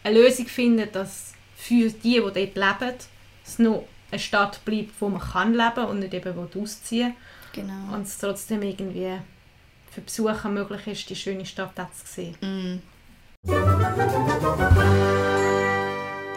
eine 0.04 0.20
Lösung 0.20 0.46
finden, 0.46 0.88
dass 0.92 1.32
für 1.56 1.88
die, 1.90 2.14
die 2.14 2.20
dort 2.20 2.34
leben, 2.34 2.94
es 3.44 3.58
noch 3.58 3.84
eine 4.10 4.18
Stadt 4.18 4.64
bleibt, 4.64 5.00
wo 5.00 5.08
man 5.08 5.20
kann 5.20 5.54
leben 5.54 5.86
und 5.86 6.00
nicht 6.00 6.14
eben 6.14 6.34
wo 6.36 6.60
ausziehen 6.60 7.14
Genau. 7.52 7.94
und 7.94 8.02
es 8.02 8.18
trotzdem 8.18 8.62
irgendwie 8.62 9.18
für 9.90 10.00
Besucher 10.00 10.48
möglich 10.48 10.86
ist, 10.86 11.10
die 11.10 11.16
schöne 11.16 11.44
Stadt 11.44 11.78
auch 11.78 11.92
zu 11.92 12.06
sehen. 12.06 12.36
Mhm. 12.40 12.80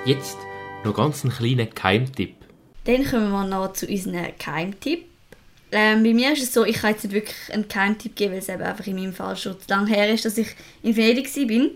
Jetzt 0.05 0.37
noch 0.83 0.93
ganz 0.93 1.23
einen 1.23 1.33
kleinen 1.33 1.69
Geheimtipp. 1.73 2.35
Dann 2.83 3.05
kommen 3.05 3.31
wir 3.31 3.45
noch 3.45 3.73
zu 3.73 3.87
unseren 3.87 4.27
Geheimtipp. 4.37 5.05
Ähm, 5.71 6.03
bei 6.03 6.13
mir 6.13 6.33
ist 6.33 6.43
es 6.43 6.53
so, 6.53 6.63
ich 6.63 6.77
kann 6.77 6.91
jetzt 6.91 7.03
nicht 7.03 7.13
wirklich 7.13 7.35
einen 7.51 7.67
Geheimtipp 7.67 8.15
geben, 8.15 8.33
weil 8.33 8.39
es 8.39 8.49
eben 8.49 8.61
einfach 8.61 8.85
in 8.85 8.95
meinem 8.95 9.13
Fall 9.13 9.35
schon 9.35 9.59
zu 9.59 9.67
lange 9.67 9.87
her 9.89 10.13
ist, 10.13 10.25
dass 10.25 10.37
ich 10.37 10.49
in 10.83 10.95
Venedig 10.95 11.25
war. 11.35 11.69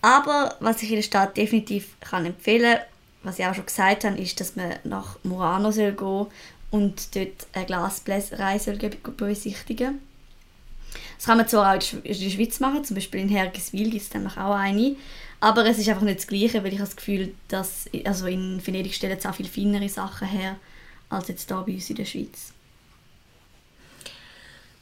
Aber 0.00 0.56
was 0.60 0.82
ich 0.82 0.90
in 0.90 0.96
der 0.96 1.02
Stadt 1.02 1.36
definitiv 1.36 1.96
kann 2.00 2.26
empfehlen 2.26 2.78
was 3.22 3.38
ich 3.38 3.44
auch 3.44 3.54
schon 3.54 3.66
gesagt 3.66 4.04
habe, 4.04 4.18
ist, 4.18 4.40
dass 4.40 4.56
man 4.56 4.76
nach 4.84 5.18
Murano 5.22 5.70
soll 5.70 5.92
gehen 5.92 6.26
und 6.70 7.16
dort 7.16 7.46
eine 7.52 7.66
Glasbläserei 7.66 8.58
soll 8.58 8.76
besichtigen 8.76 10.00
Das 11.16 11.26
kann 11.26 11.38
man 11.38 11.48
zwar 11.48 11.76
auch 11.76 11.92
in 11.92 12.02
der 12.02 12.30
Schweiz 12.30 12.60
machen, 12.60 12.84
zum 12.84 12.94
Beispiel 12.94 13.20
in 13.20 13.28
Hergiswil 13.28 13.90
gibt 13.90 14.02
es 14.02 14.10
dann 14.10 14.26
auch 14.26 14.54
eine. 14.54 14.96
Aber 15.40 15.64
es 15.66 15.78
ist 15.78 15.88
einfach 15.88 16.02
nicht 16.02 16.18
das 16.18 16.26
Gleiche, 16.26 16.64
weil 16.64 16.72
ich 16.72 16.80
das 16.80 16.96
Gefühl, 16.96 17.32
dass 17.48 17.86
also 18.04 18.26
in 18.26 18.64
Venedig 18.64 18.94
stellen 18.94 19.18
sie 19.20 19.28
auch 19.28 19.34
viel 19.34 19.46
feinere 19.46 19.88
Sachen 19.88 20.28
her, 20.28 20.56
als 21.10 21.28
jetzt 21.28 21.48
hier 21.48 21.62
bei 21.64 21.72
uns 21.72 21.90
in 21.90 21.96
der 21.96 22.04
Schweiz. 22.04 22.52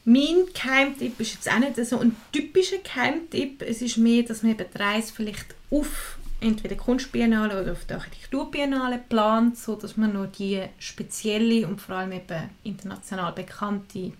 Mein 0.09 0.45
Geheimtipp 0.53 1.19
ist 1.19 1.33
jetzt 1.33 1.51
auch 1.51 1.59
nicht 1.59 1.75
so 1.85 1.99
ein 1.99 2.15
typischer 2.31 2.77
Geheimtipp. 2.77 3.61
Es 3.61 3.81
ist 3.81 3.97
mehr, 3.97 4.23
dass 4.23 4.41
man 4.41 4.53
eben 4.53 4.65
die 4.73 4.77
Reise 4.77 5.11
vielleicht 5.13 5.53
auf 5.69 6.17
entweder 6.39 6.77
Kunstbiennale 6.77 7.61
oder 7.61 7.73
auf 7.73 7.83
der 7.83 7.97
Architekturbiennale 7.97 8.99
plant, 9.09 9.57
so 9.57 9.75
dass 9.75 9.97
man 9.97 10.13
noch 10.13 10.27
die 10.27 10.63
spezielle 10.79 11.67
und 11.67 11.81
vor 11.81 11.97
allem 11.97 12.13
eben 12.13 12.49
international 12.63 13.33
bekannte 13.33 14.13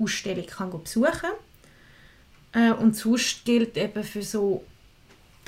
Ausstellung 0.00 0.46
kann 0.46 0.82
besuchen 0.82 1.30
äh, 2.50 2.72
Und 2.72 2.96
sonst 2.96 3.44
gilt 3.44 3.76
eben 3.76 4.02
für 4.02 4.24
so 4.24 4.64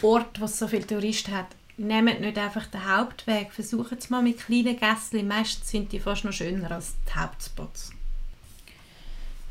Orte, 0.01 0.43
wo 0.43 0.45
es 0.45 0.61
so 0.61 0.69
viele 0.69 0.87
Touristen 0.87 1.37
hat, 1.37 1.49
nehmt 1.77 2.21
nicht 2.21 2.39
einfach 2.39 2.67
den 2.69 2.89
Hauptweg, 2.89 3.51
versucht 3.51 3.99
es 3.99 4.11
mal 4.11 4.23
mit 4.23 4.39
kleinen 4.39 4.79
Gässchen. 4.79 5.27
Meistens 5.27 5.69
sind 5.69 5.91
die 5.91 5.99
fast 5.99 6.25
noch 6.25 6.33
schöner 6.33 6.71
als 6.71 6.95
die 7.05 7.19
Hauptspots. 7.19 7.91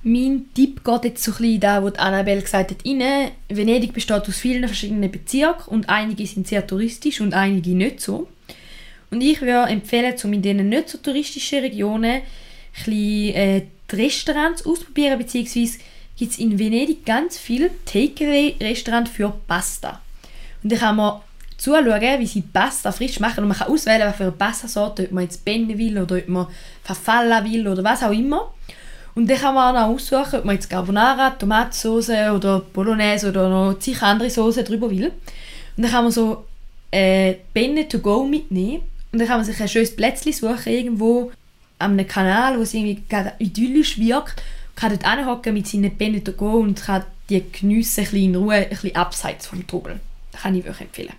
Mein 0.04 0.46
Tipp 0.56 0.84
geht 0.84 1.04
jetzt 1.04 1.24
so 1.24 1.32
ein 1.32 1.38
bisschen 1.38 1.54
in 1.54 1.60
das, 1.60 1.84
was 1.84 1.96
Annabelle 1.96 2.42
gesagt 2.42 2.72
hat, 2.72 2.86
rein. 2.86 3.32
Venedig 3.50 3.94
besteht 3.94 4.28
aus 4.28 4.38
vielen 4.38 4.68
verschiedenen 4.68 5.12
Bezirken 5.12 5.68
und 5.68 5.90
einige 5.90 6.26
sind 6.26 6.48
sehr 6.48 6.66
touristisch 6.66 7.22
und 7.22 7.34
einige 7.36 7.72
nicht 7.72 8.02
so. 8.02 8.28
Und 9.12 9.22
ich 9.22 9.42
würde 9.42 9.70
empfehlen, 9.70 10.16
um 10.24 10.34
in 10.34 10.42
diesen 10.42 10.70
nicht 10.70 10.90
so 10.90 10.98
touristischen 10.98 11.60
Regionen 11.60 12.06
ein 12.06 12.22
bisschen, 12.74 13.36
äh, 13.36 13.62
die 13.92 13.96
Restaurants 13.96 14.66
auszuprobieren, 14.66 15.20
beziehungsweise 15.20 15.80
gibt 16.18 16.32
es 16.32 16.40
in 16.40 16.58
Venedig 16.58 17.06
ganz 17.06 17.38
viele 17.38 17.70
Takeaway-Restaurants 17.86 19.12
für 19.12 19.34
Pasta. 19.48 20.02
Und 20.64 20.72
da 20.72 20.78
kann 20.78 20.96
man 20.96 21.22
zuschauen, 21.58 22.20
wie 22.20 22.26
sie 22.26 22.42
Pasta 22.42 22.92
frisch 22.92 23.20
machen 23.20 23.44
und 23.44 23.50
man 23.50 23.58
kann 23.58 23.68
auswählen, 23.68 24.08
was 24.08 24.16
für 24.16 24.24
eine 24.24 24.32
Pasta-Sorte, 24.32 25.04
ob 25.04 25.12
man 25.12 25.26
jetzt 25.26 25.46
Penne 25.46 25.78
will 25.78 26.00
oder 26.00 26.16
ob 26.18 26.28
man 26.28 26.48
Farfalla 26.84 27.44
will 27.44 27.68
oder 27.68 27.84
was 27.84 28.02
auch 28.02 28.12
immer. 28.12 28.52
Und 29.14 29.30
dann 29.30 29.38
kann 29.38 29.56
man 29.56 29.76
auch 29.76 29.90
aussuchen, 29.90 30.40
ob 30.40 30.46
man 30.46 30.56
jetzt 30.56 30.70
Carbonara, 30.70 31.32
Tomatensauce 31.32 32.32
oder 32.34 32.60
Bolognese 32.74 33.30
oder 33.30 33.50
noch 33.50 33.80
zig 33.80 34.02
andere 34.02 34.30
Soßen 34.30 34.64
drüber 34.64 34.90
will. 34.90 35.12
Und 35.78 35.84
dann 35.84 35.92
kann 35.92 36.04
man 36.04 36.12
so 36.12 36.46
äh, 36.92 37.36
Penne 37.54 37.88
to 37.88 38.00
go 38.00 38.24
mitnehmen. 38.24 38.82
Und 39.12 39.20
dann 39.20 39.28
kann 39.28 39.38
man 39.38 39.46
sich 39.46 39.60
ein 39.60 39.68
schönes 39.68 39.96
Plätzchen 39.96 40.34
suchen, 40.34 40.72
irgendwo 40.72 41.32
an 41.80 41.92
einem 41.92 42.08
Kanal, 42.08 42.58
wo 42.58 42.62
es 42.62 42.74
irgendwie 42.74 43.04
gerade 43.10 43.34
idyllisch 43.40 43.98
wirkt. 43.98 44.42
Und 44.70 44.76
kann 44.78 44.98
dort 44.98 45.16
hinhocken 45.16 45.54
mit 45.54 45.68
seinen 45.68 45.98
Penne 45.98 46.24
to 46.24 46.32
go 46.32 46.60
und 46.60 46.82
kann 46.82 47.04
die 47.30 47.44
geniessen, 47.52 48.02
ein 48.02 48.04
bisschen 48.06 48.24
in 48.24 48.36
Ruhe, 48.36 48.56
ein 48.56 48.70
bisschen 48.70 48.96
abseits 48.96 49.48
vom 49.48 49.66
Trubel. 49.68 50.00
Das 50.32 50.42
kann 50.42 50.56
ich 50.56 50.64
wirklich 50.64 50.88
empfehlen. 50.88 51.14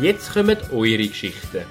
Jetzt 0.00 0.32
kommen 0.34 0.56
eure 0.72 1.08
Geschichten. 1.08 1.64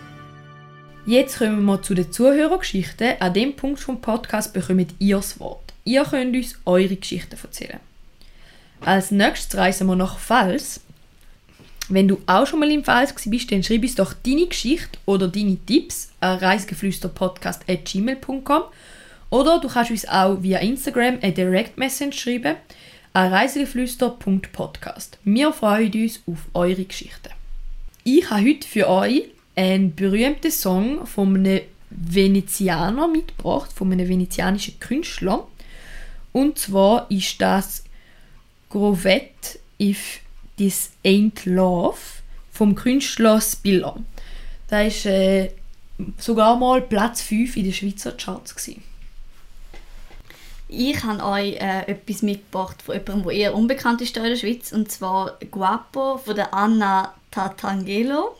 Jetzt 1.05 1.37
kommen 1.37 1.63
wir 1.63 1.81
zu 1.83 1.93
den 1.93 2.11
Zuhörergeschichten. 2.11 3.13
An 3.19 3.35
dem 3.35 3.55
Punkt 3.55 3.79
vom 3.79 4.01
Podcast 4.01 4.51
bekommt 4.51 4.95
ihr 4.97 5.17
das 5.17 5.39
Wort. 5.39 5.75
Ihr 5.83 6.03
könnt 6.03 6.35
uns 6.35 6.57
eure 6.65 6.95
Geschichten 6.95 7.37
erzählen. 7.39 7.79
Als 8.81 9.11
nächstes 9.11 9.59
reisen 9.59 9.85
wir 9.85 9.95
nach 9.95 10.17
Pfalz. 10.17 10.79
Wenn 11.87 12.07
du 12.07 12.17
auch 12.25 12.47
schon 12.47 12.61
mal 12.61 12.71
im 12.71 12.83
Pfalz 12.83 13.13
bist, 13.27 13.51
dann 13.51 13.61
schreib 13.61 13.83
uns 13.83 13.93
doch 13.93 14.13
deine 14.13 14.47
Geschichte 14.47 14.97
oder 15.05 15.27
deine 15.27 15.63
Tipps 15.63 16.09
an 16.19 16.39
reisegeflüsterpodcast.gmail.com 16.39 18.63
oder 19.29 19.59
du 19.59 19.67
kannst 19.67 19.91
uns 19.91 20.07
auch 20.07 20.41
via 20.41 20.57
Instagram 20.61 21.19
eine 21.21 21.31
Direct 21.31 21.77
Message 21.77 22.19
schreiben 22.19 22.55
an 23.13 23.31
reisegeflüster.podcast. 23.31 25.19
Wir 25.23 25.53
freuen 25.53 25.93
uns 25.93 26.23
auf 26.25 26.39
eure 26.55 26.85
Geschichten. 26.85 27.34
Ich 28.07 28.29
habe 28.29 28.47
heute 28.47 28.67
für 28.67 28.87
euch 28.87 29.23
einen 29.55 29.95
berühmten 29.95 30.51
Song 30.51 31.07
von 31.07 31.35
einem 31.37 31.61
Venezianer 31.89 33.07
mitgebracht, 33.07 33.73
von 33.73 33.91
einem 33.91 34.07
venezianischen 34.07 34.79
Künstler. 34.79 35.47
Und 36.31 36.59
zwar 36.59 37.09
ist 37.09 37.41
das 37.41 37.83
Grovette 38.69 39.57
If 39.81 40.19
This 40.55 40.91
Ain't 41.03 41.49
Love 41.49 41.97
vom 42.51 42.75
Künstler 42.75 43.41
Spiller. 43.41 43.95
Da 44.67 44.83
ist 44.83 45.07
äh, 45.07 45.49
sogar 46.19 46.57
mal 46.57 46.81
Platz 46.81 47.23
5 47.23 47.57
in 47.57 47.63
den 47.63 47.73
Schweizer 47.73 48.11
Charts. 48.11 48.55
Gewesen. 48.55 48.83
Ich 50.67 51.03
habe 51.03 51.23
euch 51.23 51.55
äh, 51.55 51.87
etwas 51.87 52.23
mitgebracht 52.23 52.81
von 52.81 52.95
jemandem, 52.95 53.23
der 53.23 53.37
eher 53.37 53.55
unbekannt 53.55 54.01
ist 54.01 54.17
in 54.17 54.23
der 54.23 54.35
Schweiz, 54.35 54.71
und 54.71 54.91
zwar 54.91 55.37
Guapo 55.51 56.17
von 56.17 56.35
der 56.35 56.53
Anna 56.53 57.13
Tatangelo. 57.29 58.35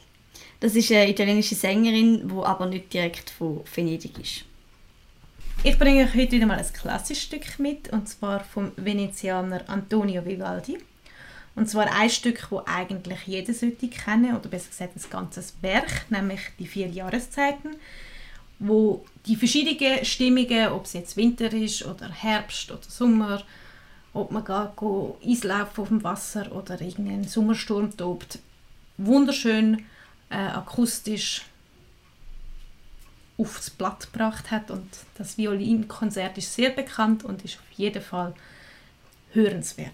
Das 0.59 0.75
ist 0.75 0.91
eine 0.91 1.09
italienische 1.09 1.53
Sängerin, 1.53 2.27
die 2.27 2.43
aber 2.43 2.65
nicht 2.65 2.91
direkt 2.91 3.29
von 3.29 3.61
Venedig 3.73 4.17
ist. 4.17 4.45
Ich 5.63 5.77
bringe 5.77 6.03
euch 6.03 6.15
heute 6.15 6.31
wieder 6.31 6.45
mal 6.47 6.57
ein 6.57 6.73
klassisches 6.73 7.23
Stück 7.23 7.59
mit, 7.59 7.89
und 7.93 8.09
zwar 8.09 8.43
vom 8.43 8.71
Venezianer 8.75 9.63
Antonio 9.67 10.25
Vivaldi. 10.25 10.79
Und 11.55 11.69
zwar 11.69 11.91
ein 11.91 12.09
Stück, 12.09 12.47
das 12.49 12.67
eigentlich 12.67 13.19
jeder 13.25 13.53
sollte 13.53 13.87
kennen, 13.87 14.35
oder 14.35 14.49
besser 14.49 14.69
gesagt 14.69 14.95
ein 14.95 15.09
ganzes 15.09 15.53
Werk, 15.61 16.05
nämlich 16.09 16.41
die 16.59 16.67
vier 16.67 16.87
Jahreszeiten, 16.87 17.75
wo 18.59 19.05
die 19.25 19.35
verschiedenen 19.35 20.05
Stimmungen, 20.05 20.69
ob 20.69 20.85
es 20.85 20.93
jetzt 20.93 21.17
Winter 21.17 21.51
ist 21.51 21.85
oder 21.85 22.09
Herbst 22.09 22.71
oder 22.71 22.83
Sommer, 22.87 23.43
ob 24.13 24.31
man 24.31 24.45
geht, 24.45 25.29
Eislaufen 25.29 25.81
auf 25.81 25.87
dem 25.89 26.03
Wasser 26.03 26.51
oder 26.51 26.79
irgendein 26.79 27.25
Sommersturm 27.25 27.95
tobt, 27.95 28.39
wunderschön 28.97 29.85
äh, 30.29 30.37
akustisch 30.37 31.43
aufs 33.37 33.69
Blatt 33.69 34.11
gebracht 34.11 34.51
hat 34.51 34.71
und 34.71 34.89
das 35.17 35.37
Violinkonzert 35.37 36.37
ist 36.37 36.53
sehr 36.53 36.69
bekannt 36.69 37.25
und 37.25 37.43
ist 37.43 37.57
auf 37.57 37.77
jeden 37.77 38.01
Fall 38.01 38.33
hörenswert. 39.33 39.91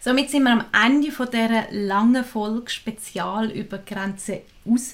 Somit 0.00 0.30
sind 0.30 0.44
wir 0.44 0.52
am 0.52 0.64
Ende 0.72 1.12
von 1.12 1.30
dieser 1.30 1.70
langen 1.70 2.24
Folge 2.24 2.70
Spezial 2.70 3.50
über 3.50 3.78
Grenzen 3.78 4.38
raus. 4.66 4.92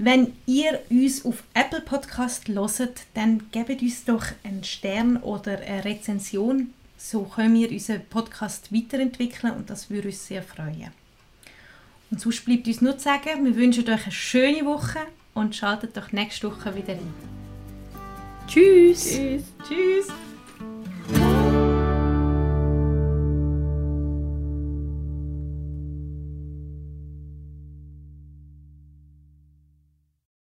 Wenn 0.00 0.34
ihr 0.46 0.80
uns 0.90 1.24
auf 1.24 1.42
Apple 1.54 1.80
Podcast 1.80 2.46
hört, 2.46 3.00
dann 3.14 3.50
gebt 3.50 3.82
uns 3.82 4.04
doch 4.04 4.24
einen 4.44 4.62
Stern 4.62 5.16
oder 5.16 5.58
eine 5.58 5.84
Rezension. 5.84 6.72
So 6.96 7.24
können 7.24 7.54
wir 7.54 7.68
unseren 7.68 8.04
Podcast 8.08 8.72
weiterentwickeln 8.72 9.54
und 9.54 9.70
das 9.70 9.90
würde 9.90 10.08
uns 10.08 10.24
sehr 10.24 10.44
freuen. 10.44 10.92
Und 12.12 12.20
sonst 12.20 12.44
bleibt 12.44 12.68
uns 12.68 12.80
nur 12.80 12.96
zu 12.96 13.04
sagen, 13.04 13.44
wir 13.44 13.56
wünschen 13.56 13.88
euch 13.88 14.04
eine 14.04 14.12
schöne 14.12 14.64
Woche 14.64 15.00
und 15.34 15.56
schaltet 15.56 15.96
doch 15.96 16.12
nächste 16.12 16.48
Woche 16.48 16.76
wieder 16.76 16.92
ein. 16.92 17.14
Tschüss! 18.46 19.16
Tschüss! 19.16 19.42
Tschüss! 19.66 21.37